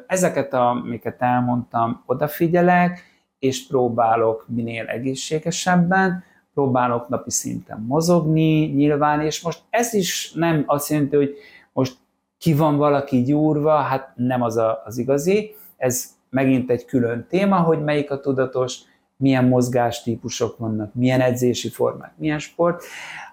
Ezeket, 0.06 0.54
amiket 0.54 1.22
elmondtam, 1.22 2.02
odafigyelek, 2.06 3.02
és 3.38 3.66
próbálok 3.66 4.44
minél 4.48 4.86
egészségesebben, 4.86 6.24
próbálok 6.54 7.08
napi 7.08 7.30
szinten 7.30 7.84
mozogni, 7.88 8.66
nyilván, 8.66 9.20
és 9.20 9.40
most 9.40 9.62
ez 9.70 9.94
is 9.94 10.32
nem 10.32 10.64
azt 10.66 10.90
jelenti, 10.90 11.16
hogy 11.16 11.34
most 11.72 11.96
ki 12.38 12.54
van 12.54 12.76
valaki 12.76 13.22
gyúrva, 13.22 13.76
hát 13.76 14.12
nem 14.14 14.42
az 14.42 14.56
a, 14.56 14.82
az 14.84 14.98
igazi, 14.98 15.54
ez 15.76 16.15
megint 16.36 16.70
egy 16.70 16.84
külön 16.84 17.26
téma, 17.28 17.56
hogy 17.56 17.84
melyik 17.84 18.10
a 18.10 18.20
tudatos, 18.20 18.78
milyen 19.16 19.44
mozgástípusok 19.44 20.58
vannak, 20.58 20.94
milyen 20.94 21.20
edzési 21.20 21.68
formák, 21.68 22.12
milyen 22.16 22.38
sport, 22.38 22.84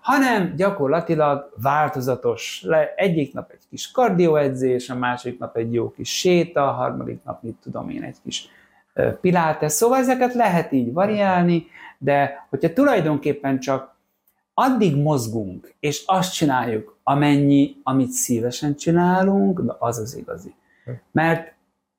hanem 0.02 0.56
gyakorlatilag 0.56 1.54
változatos. 1.62 2.62
Le, 2.66 2.94
egyik 2.96 3.34
nap 3.34 3.52
egy 3.52 3.68
kis 3.70 3.92
kardioedzés, 3.92 4.90
a 4.90 4.96
másik 4.96 5.40
nap 5.40 5.58
egy 5.58 5.74
jó 5.74 5.92
kis 5.92 6.18
séta, 6.18 6.68
a 6.68 6.72
harmadik 6.72 7.24
nap, 7.24 7.42
mit 7.42 7.56
tudom 7.62 7.90
én, 7.90 8.04
egy 8.04 8.18
kis 8.24 8.48
pilates. 9.22 9.72
Szóval 9.72 9.98
ezeket 9.98 10.34
lehet 10.34 10.72
így 10.72 10.94
variálni, 10.94 11.66
de 11.98 12.46
hogyha 12.50 12.74
tulajdonképpen 12.74 13.60
csak 13.60 13.96
addig 14.54 14.96
mozgunk, 14.96 15.74
és 15.80 16.04
azt 16.06 16.34
csináljuk, 16.34 16.98
amennyi, 17.04 17.76
amit 17.84 18.12
szívesen 18.12 18.76
csinálunk, 18.76 19.60
de 19.60 19.76
az 19.80 19.98
az 19.98 20.18
igazi. 20.18 20.54
Mert 21.12 21.53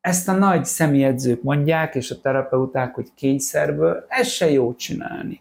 ezt 0.04 0.28
a 0.28 0.32
nagy 0.32 0.64
személyedzők 0.64 1.42
mondják, 1.42 1.94
és 1.94 2.10
a 2.10 2.20
terapeuták, 2.20 2.94
hogy 2.94 3.08
kényszerből, 3.14 4.04
ez 4.08 4.28
se 4.28 4.50
jó 4.50 4.74
csinálni. 4.74 5.40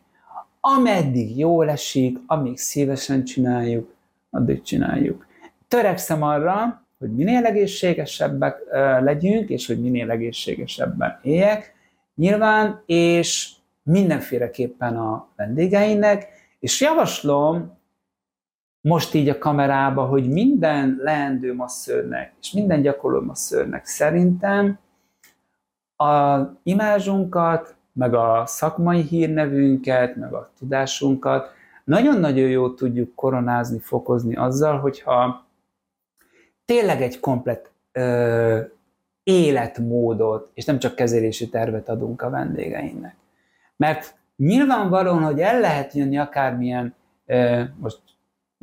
Ameddig 0.59 1.38
jól 1.38 1.70
esik, 1.70 2.18
amíg 2.26 2.57
szívesen 2.57 3.24
csináljuk, 3.24 3.93
addig 4.30 4.61
csináljuk. 4.61 5.26
Törekszem 5.68 6.24
arra, 6.24 6.84
hogy 6.99 7.11
minél 7.16 7.45
egészségesebbek 7.45 8.57
legyünk, 9.01 9.49
és 9.49 9.68
hogy 9.68 9.82
minél 9.82 10.11
egészségesebben 10.11 11.20
éljek, 11.22 11.74
nyilván, 12.16 12.84
és 12.86 13.49
mindenféleképpen 13.84 14.97
a 14.97 15.28
vendégeinek, 15.36 16.28
és 16.59 16.82
javaslom 16.82 17.78
most 18.84 19.13
így 19.13 19.29
a 19.29 19.38
kamerába, 19.38 20.05
hogy 20.05 20.29
minden 20.29 20.99
leendő 21.01 21.53
masszörnek, 21.55 22.34
és 22.39 22.51
minden 22.51 22.81
gyakorló 22.81 23.21
masszörnek 23.21 23.86
szerintem 23.86 24.79
a 25.95 26.39
imázsunkat, 26.63 27.75
meg 27.93 28.13
a 28.13 28.43
szakmai 28.45 29.01
hírnevünket, 29.01 30.15
meg 30.15 30.34
a 30.34 30.51
tudásunkat 30.57 31.51
nagyon-nagyon 31.84 32.49
jól 32.49 32.73
tudjuk 32.73 33.15
koronázni, 33.15 33.79
fokozni 33.79 34.36
azzal, 34.36 34.79
hogyha 34.79 35.45
tényleg 36.65 37.01
egy 37.01 37.19
komplet 37.19 37.71
ö, 37.91 38.59
életmódot, 39.23 40.51
és 40.53 40.65
nem 40.65 40.79
csak 40.79 40.95
kezelési 40.95 41.49
tervet 41.49 41.89
adunk 41.89 42.21
a 42.21 42.29
vendégeinknek. 42.29 43.15
Mert 43.75 44.15
nyilvánvalóan, 44.36 45.23
hogy 45.23 45.39
el 45.39 45.59
lehet 45.59 45.93
jönni 45.93 46.17
akármilyen, 46.17 46.95
ö, 47.25 47.63
most 47.79 47.99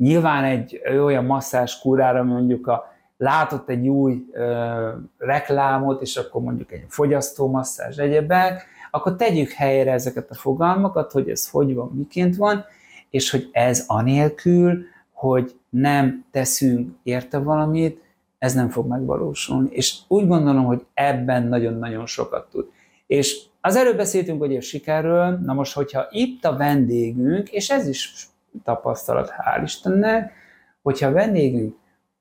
nyilván 0.01 0.43
egy 0.43 0.81
olyan 1.03 1.25
masszás 1.25 1.79
kurára 1.79 2.23
mondjuk 2.23 2.67
a, 2.67 2.93
látott 3.17 3.69
egy 3.69 3.87
új 3.87 4.25
ö, 4.31 4.89
reklámot, 5.17 6.01
és 6.01 6.17
akkor 6.17 6.41
mondjuk 6.41 6.71
egy 6.71 6.85
fogyasztómasszás 6.87 7.97
egyebek, 7.97 8.65
akkor 8.91 9.15
tegyük 9.15 9.49
helyre 9.51 9.91
ezeket 9.91 10.29
a 10.29 10.35
fogalmakat, 10.35 11.11
hogy 11.11 11.29
ez 11.29 11.49
hogy 11.49 11.73
van, 11.73 11.91
miként 11.93 12.35
van, 12.35 12.65
és 13.09 13.31
hogy 13.31 13.49
ez 13.51 13.83
anélkül, 13.87 14.83
hogy 15.11 15.55
nem 15.69 16.25
teszünk 16.31 16.95
érte 17.03 17.37
valamit, 17.37 18.01
ez 18.37 18.53
nem 18.53 18.69
fog 18.69 18.87
megvalósulni. 18.87 19.69
És 19.71 19.97
úgy 20.07 20.27
gondolom, 20.27 20.65
hogy 20.65 20.85
ebben 20.93 21.47
nagyon-nagyon 21.47 22.05
sokat 22.05 22.49
tud. 22.49 22.65
És 23.07 23.41
az 23.61 23.75
előbb 23.75 23.97
beszéltünk 23.97 24.39
hogy 24.39 24.55
a 24.55 24.61
sikerről, 24.61 25.39
na 25.45 25.53
most, 25.53 25.73
hogyha 25.73 26.07
itt 26.09 26.45
a 26.45 26.57
vendégünk, 26.57 27.49
és 27.49 27.69
ez 27.69 27.87
is 27.87 28.29
tapasztalat, 28.63 29.33
hál' 29.37 29.61
Istennek, 29.63 30.33
hogyha 30.81 31.11
vendégünk 31.11 31.75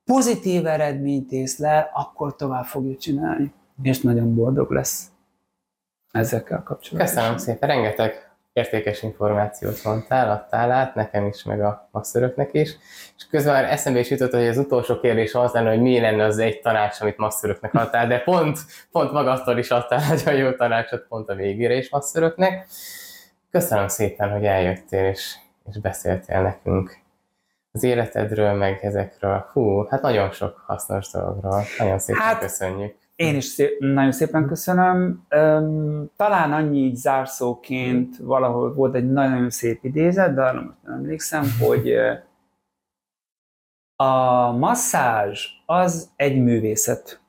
pozitív 0.05 0.66
eredményt 0.66 1.33
észlel, 1.33 1.91
akkor 1.95 2.37
tovább 2.37 2.64
fogja 2.64 2.97
csinálni, 2.97 3.53
és 3.83 4.01
nagyon 4.01 4.35
boldog 4.35 4.70
lesz 4.70 5.11
ezekkel 6.12 6.62
kapcsolatban. 6.62 7.14
Köszönöm 7.14 7.37
szépen, 7.37 7.68
rengeteg 7.68 8.31
értékes 8.53 9.03
információt 9.03 9.85
mondtál, 9.85 10.31
adtál 10.31 10.70
át, 10.70 10.95
nekem 10.95 11.26
is, 11.26 11.45
meg 11.45 11.62
a 11.62 11.89
masszöröknek 11.93 12.51
is. 12.53 12.76
És 13.16 13.26
közben 13.31 13.53
már 13.53 13.64
eszembe 13.64 13.99
is 13.99 14.11
jutott, 14.11 14.33
hogy 14.33 14.47
az 14.47 14.59
utolsó 14.59 15.01
kérdés 15.01 15.35
az 15.35 15.53
lenne, 15.53 15.68
hogy 15.68 15.81
mi 15.81 16.01
lenne 16.01 16.24
az 16.24 16.39
egy 16.39 16.61
tanács, 16.61 17.01
amit 17.01 17.16
masszöröknek 17.16 17.74
adtál, 17.74 18.07
de 18.07 18.20
pont, 18.20 18.59
pont 18.91 19.12
magadtól 19.12 19.59
is 19.59 19.70
adtál 19.70 20.01
nagyon 20.09 20.35
jó 20.35 20.53
tanácsot 20.53 21.07
pont 21.09 21.28
a 21.28 21.35
végére 21.35 21.74
is 21.74 21.91
masszöröknek. 21.91 22.66
Köszönöm 23.51 23.89
szépen, 23.89 24.31
hogy 24.31 24.45
eljöttél, 24.45 25.05
és 25.05 25.35
és 25.71 25.81
beszéltél 25.81 26.43
nekünk 26.43 26.99
az 27.73 27.83
életedről, 27.83 28.53
meg 28.53 28.79
ezekről. 28.83 29.47
Hú, 29.53 29.85
hát 29.89 30.03
nagyon 30.03 30.31
sok 30.31 30.62
hasznos 30.66 31.11
dologról. 31.11 31.62
Nagyon 31.79 31.99
szépen 31.99 32.23
hát, 32.23 32.39
köszönjük. 32.39 32.95
Én 33.14 33.37
is 33.37 33.45
szép, 33.45 33.79
nagyon 33.79 34.12
szépen 34.12 34.47
köszönöm. 34.47 35.27
Talán 36.16 36.53
annyi 36.53 36.79
így 36.79 36.97
zárszóként 36.97 38.16
valahol 38.16 38.75
volt 38.75 38.95
egy 38.95 39.11
nagyon 39.11 39.51
szép 39.51 39.85
idézet, 39.85 40.35
de 40.35 40.43
arra 40.43 40.61
most 40.61 40.83
nem 40.83 40.95
emlékszem, 40.95 41.45
hogy 41.66 41.95
a 43.97 44.51
masszázs 44.53 45.47
az 45.66 46.11
egy 46.16 46.43
művészet. 46.43 47.21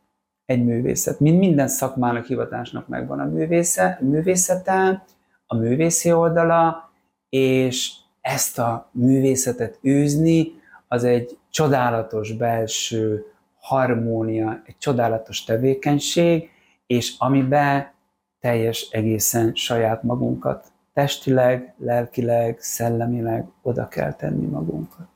Egy 0.46 0.66
művészet. 0.66 1.20
Mint 1.20 1.40
minden 1.40 1.68
szakmának, 1.68 2.26
hivatásnak 2.26 2.88
megvan 2.88 3.20
a 3.20 3.26
művészet, 3.26 4.00
művészete, 4.00 5.06
a 5.46 5.56
művészi 5.56 6.12
oldala, 6.12 6.92
és 7.30 8.01
ezt 8.22 8.60
a 8.60 8.90
művészetet 8.92 9.80
űzni, 9.86 10.52
az 10.88 11.04
egy 11.04 11.38
csodálatos 11.50 12.34
belső 12.34 13.26
harmónia, 13.60 14.62
egy 14.66 14.78
csodálatos 14.78 15.44
tevékenység, 15.44 16.50
és 16.88 17.16
amiben 17.18 17.92
teljes 18.40 18.90
egészen 18.92 19.56
saját 19.56 20.04
magunkat 20.04 20.72
testileg, 20.94 21.74
lelkileg, 21.78 22.60
szellemileg 22.60 23.46
oda 23.62 23.88
kell 23.88 24.14
tenni 24.14 24.46
magunkat. 24.46 25.08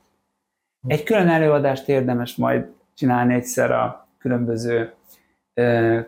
Egy 0.86 1.02
külön 1.02 1.28
előadást 1.28 1.88
érdemes 1.88 2.36
majd 2.36 2.72
csinálni 2.94 3.34
egyszer 3.34 3.70
a 3.70 4.08
különböző 4.18 4.94
ö, 5.54 6.00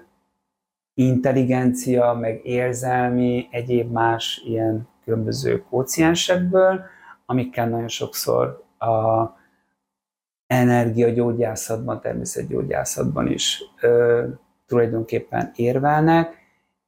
intelligencia, 0.95 2.13
meg 2.13 2.41
érzelmi, 2.45 3.49
egyéb 3.51 3.93
más 3.93 4.43
ilyen 4.45 4.89
különböző 5.09 5.63
kóciensekből, 5.63 6.81
amikkel 7.27 7.69
nagyon 7.69 7.89
sokszor 7.89 8.65
a 8.79 9.27
energiagyógyászatban, 10.47 12.01
természetgyógyászatban 12.01 13.27
is 13.27 13.63
ö, 13.81 14.27
tulajdonképpen 14.67 15.51
érvelnek, 15.55 16.37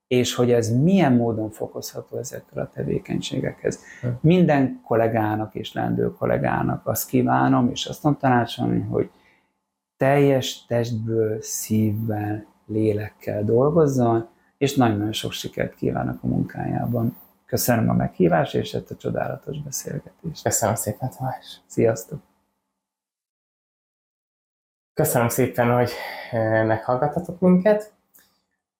és 0.06 0.34
hogy 0.34 0.52
ez 0.52 0.70
milyen 0.70 1.12
módon 1.12 1.50
fokozható 1.50 2.16
ezekkel 2.16 2.62
a 2.62 2.70
tevékenységekhez. 2.74 3.80
Hm. 4.00 4.08
Minden 4.20 4.80
kollégának 4.84 5.54
és 5.54 5.72
lendő 5.72 6.12
kollégának 6.12 6.86
azt 6.86 7.08
kívánom, 7.08 7.70
és 7.70 7.86
azt 7.86 8.00
tudom 8.00 8.16
tanácsolni, 8.16 8.80
hogy 8.80 9.10
teljes 9.96 10.64
testből, 10.66 11.42
szívvel, 11.42 12.46
lélekkel 12.66 13.44
dolgozzon, 13.44 14.28
és 14.58 14.74
nagyon-nagyon 14.74 15.12
sok 15.12 15.32
sikert 15.32 15.74
kívánok 15.74 16.22
a 16.22 16.26
munkájában. 16.26 17.16
Köszönöm 17.50 17.88
a 17.88 17.92
meghívást 17.92 18.54
és 18.54 18.74
ezt 18.74 18.90
a 18.90 18.96
csodálatos 18.96 19.62
beszélgetést. 19.62 20.42
Köszönöm 20.42 20.74
szépen, 20.74 21.10
Tamás. 21.16 21.60
Sziasztok! 21.66 22.20
Köszönöm 24.94 25.28
szépen, 25.28 25.74
hogy 25.74 25.90
eh, 26.30 26.64
meghallgattatok 26.64 27.40
minket. 27.40 27.92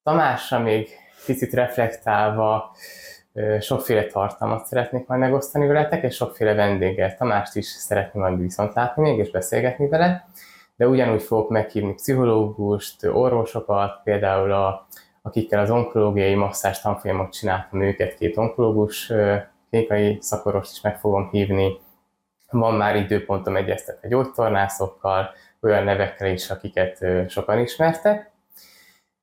Tamásra 0.03 0.59
még 0.59 0.89
picit 1.27 1.53
reflektálva 1.53 2.75
eh, 3.33 3.61
sokféle 3.61 4.07
tartalmat 4.07 4.67
szeretnék 4.67 5.07
majd 5.07 5.21
megosztani 5.21 5.67
veletek, 5.67 6.03
és 6.03 6.15
sokféle 6.15 6.55
vendéggel. 6.55 7.17
Tamást 7.17 7.57
is 7.57 7.67
szeretném 7.67 8.23
majd 8.23 8.39
viszont 8.39 8.75
látni 8.75 9.03
még, 9.03 9.19
és 9.19 9.31
beszélgetni 9.31 9.89
vele, 9.89 10.29
de 10.77 10.89
ugyanúgy 10.89 11.23
fogok 11.23 11.49
meghívni 11.49 11.95
pszichológust, 11.95 13.05
orvosokat, 13.05 14.01
például 14.05 14.53
a, 14.53 14.87
akikkel 15.31 15.61
az 15.61 15.71
onkológiai 15.71 16.35
masszás 16.35 16.81
tanfolyamot 16.81 17.33
csináltam 17.33 17.83
őket, 17.83 18.15
két 18.15 18.37
onkológus 18.37 19.13
klinikai 19.71 20.19
szakorost 20.21 20.73
is 20.73 20.81
meg 20.81 20.99
fogom 20.99 21.29
hívni. 21.31 21.79
Van 22.51 22.75
már 22.75 22.97
időpontom 22.97 23.57
egyeztetve 23.57 24.09
gyógytornászokkal, 24.09 25.31
olyan 25.61 25.85
nevekkel 25.85 26.31
is, 26.31 26.51
akiket 26.51 27.05
sokan 27.29 27.59
ismertek. 27.59 28.31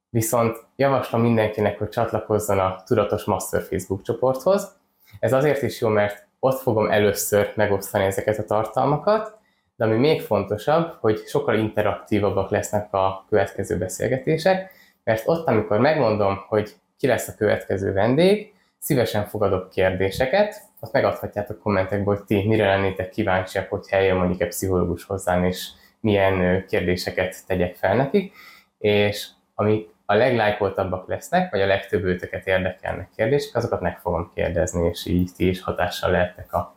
Viszont 0.09 0.57
javaslom 0.75 1.21
mindenkinek, 1.21 1.77
hogy 1.77 1.89
csatlakozzon 1.89 2.59
a 2.59 2.83
Tudatos 2.85 3.23
Master 3.23 3.61
Facebook 3.61 4.01
csoporthoz. 4.01 4.75
Ez 5.19 5.33
azért 5.33 5.61
is 5.61 5.81
jó, 5.81 5.87
mert 5.87 6.27
ott 6.39 6.59
fogom 6.59 6.91
először 6.91 7.51
megosztani 7.55 8.03
ezeket 8.03 8.37
a 8.37 8.43
tartalmakat, 8.43 9.37
de 9.75 9.85
ami 9.85 9.95
még 9.95 10.21
fontosabb, 10.21 10.97
hogy 10.99 11.17
sokkal 11.25 11.55
interaktívabbak 11.55 12.49
lesznek 12.49 12.93
a 12.93 13.25
következő 13.29 13.77
beszélgetések, 13.77 14.71
mert 15.07 15.23
ott, 15.25 15.47
amikor 15.47 15.79
megmondom, 15.79 16.45
hogy 16.47 16.75
ki 16.97 17.07
lesz 17.07 17.27
a 17.27 17.35
következő 17.35 17.93
vendég, 17.93 18.53
szívesen 18.79 19.25
fogadok 19.25 19.69
kérdéseket, 19.69 20.61
azt 20.79 20.91
megadhatjátok 20.91 21.59
kommentekben, 21.59 22.15
hogy 22.15 22.25
ti 22.25 22.47
mire 22.47 22.65
lennétek 22.65 23.09
kíváncsiak, 23.09 23.69
hogy 23.69 23.85
eljön 23.89 24.17
mondjuk 24.17 24.41
egy 24.41 24.47
pszichológus 24.47 25.03
hozzám, 25.03 25.43
és 25.43 25.69
milyen 25.99 26.65
kérdéseket 26.65 27.45
tegyek 27.45 27.75
fel 27.75 27.95
nekik, 27.95 28.33
és 28.77 29.27
amik 29.55 29.89
a 30.05 30.13
leglájkoltabbak 30.13 31.07
lesznek, 31.07 31.51
vagy 31.51 31.61
a 31.61 31.65
legtöbb 31.65 32.03
őtöket 32.03 32.47
érdekelnek 32.47 33.09
kérdések, 33.15 33.55
azokat 33.55 33.81
meg 33.81 33.99
fogom 33.99 34.31
kérdezni, 34.35 34.87
és 34.87 35.05
így 35.05 35.31
ti 35.35 35.47
is 35.47 35.61
hatással 35.61 36.11
lehetnek 36.11 36.53
a, 36.53 36.75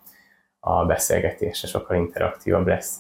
a 0.61 0.87
beszélgetésre, 0.87 1.69
sokkal 1.69 1.97
interaktívabb 1.97 2.67
lesz. 2.67 2.97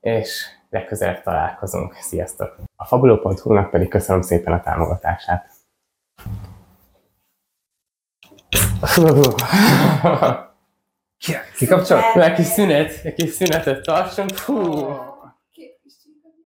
És 0.00 0.46
legközelebb 0.70 1.22
találkozunk. 1.22 1.94
Sziasztok! 1.94 2.56
A 2.76 2.84
fabuló.hu-nak 2.84 3.70
pedig 3.70 3.88
köszönöm 3.88 4.22
szépen 4.22 4.52
a 4.52 4.60
támogatását. 4.60 5.50
Kikapcsolt? 11.56 12.16
Egy 12.16 12.34
kis 12.34 12.46
szünet, 12.46 13.00
egy 13.04 13.14
kis 13.14 13.30
szünetet 13.30 13.82
tartsunk. 13.82 14.30
Fú. 14.30 14.86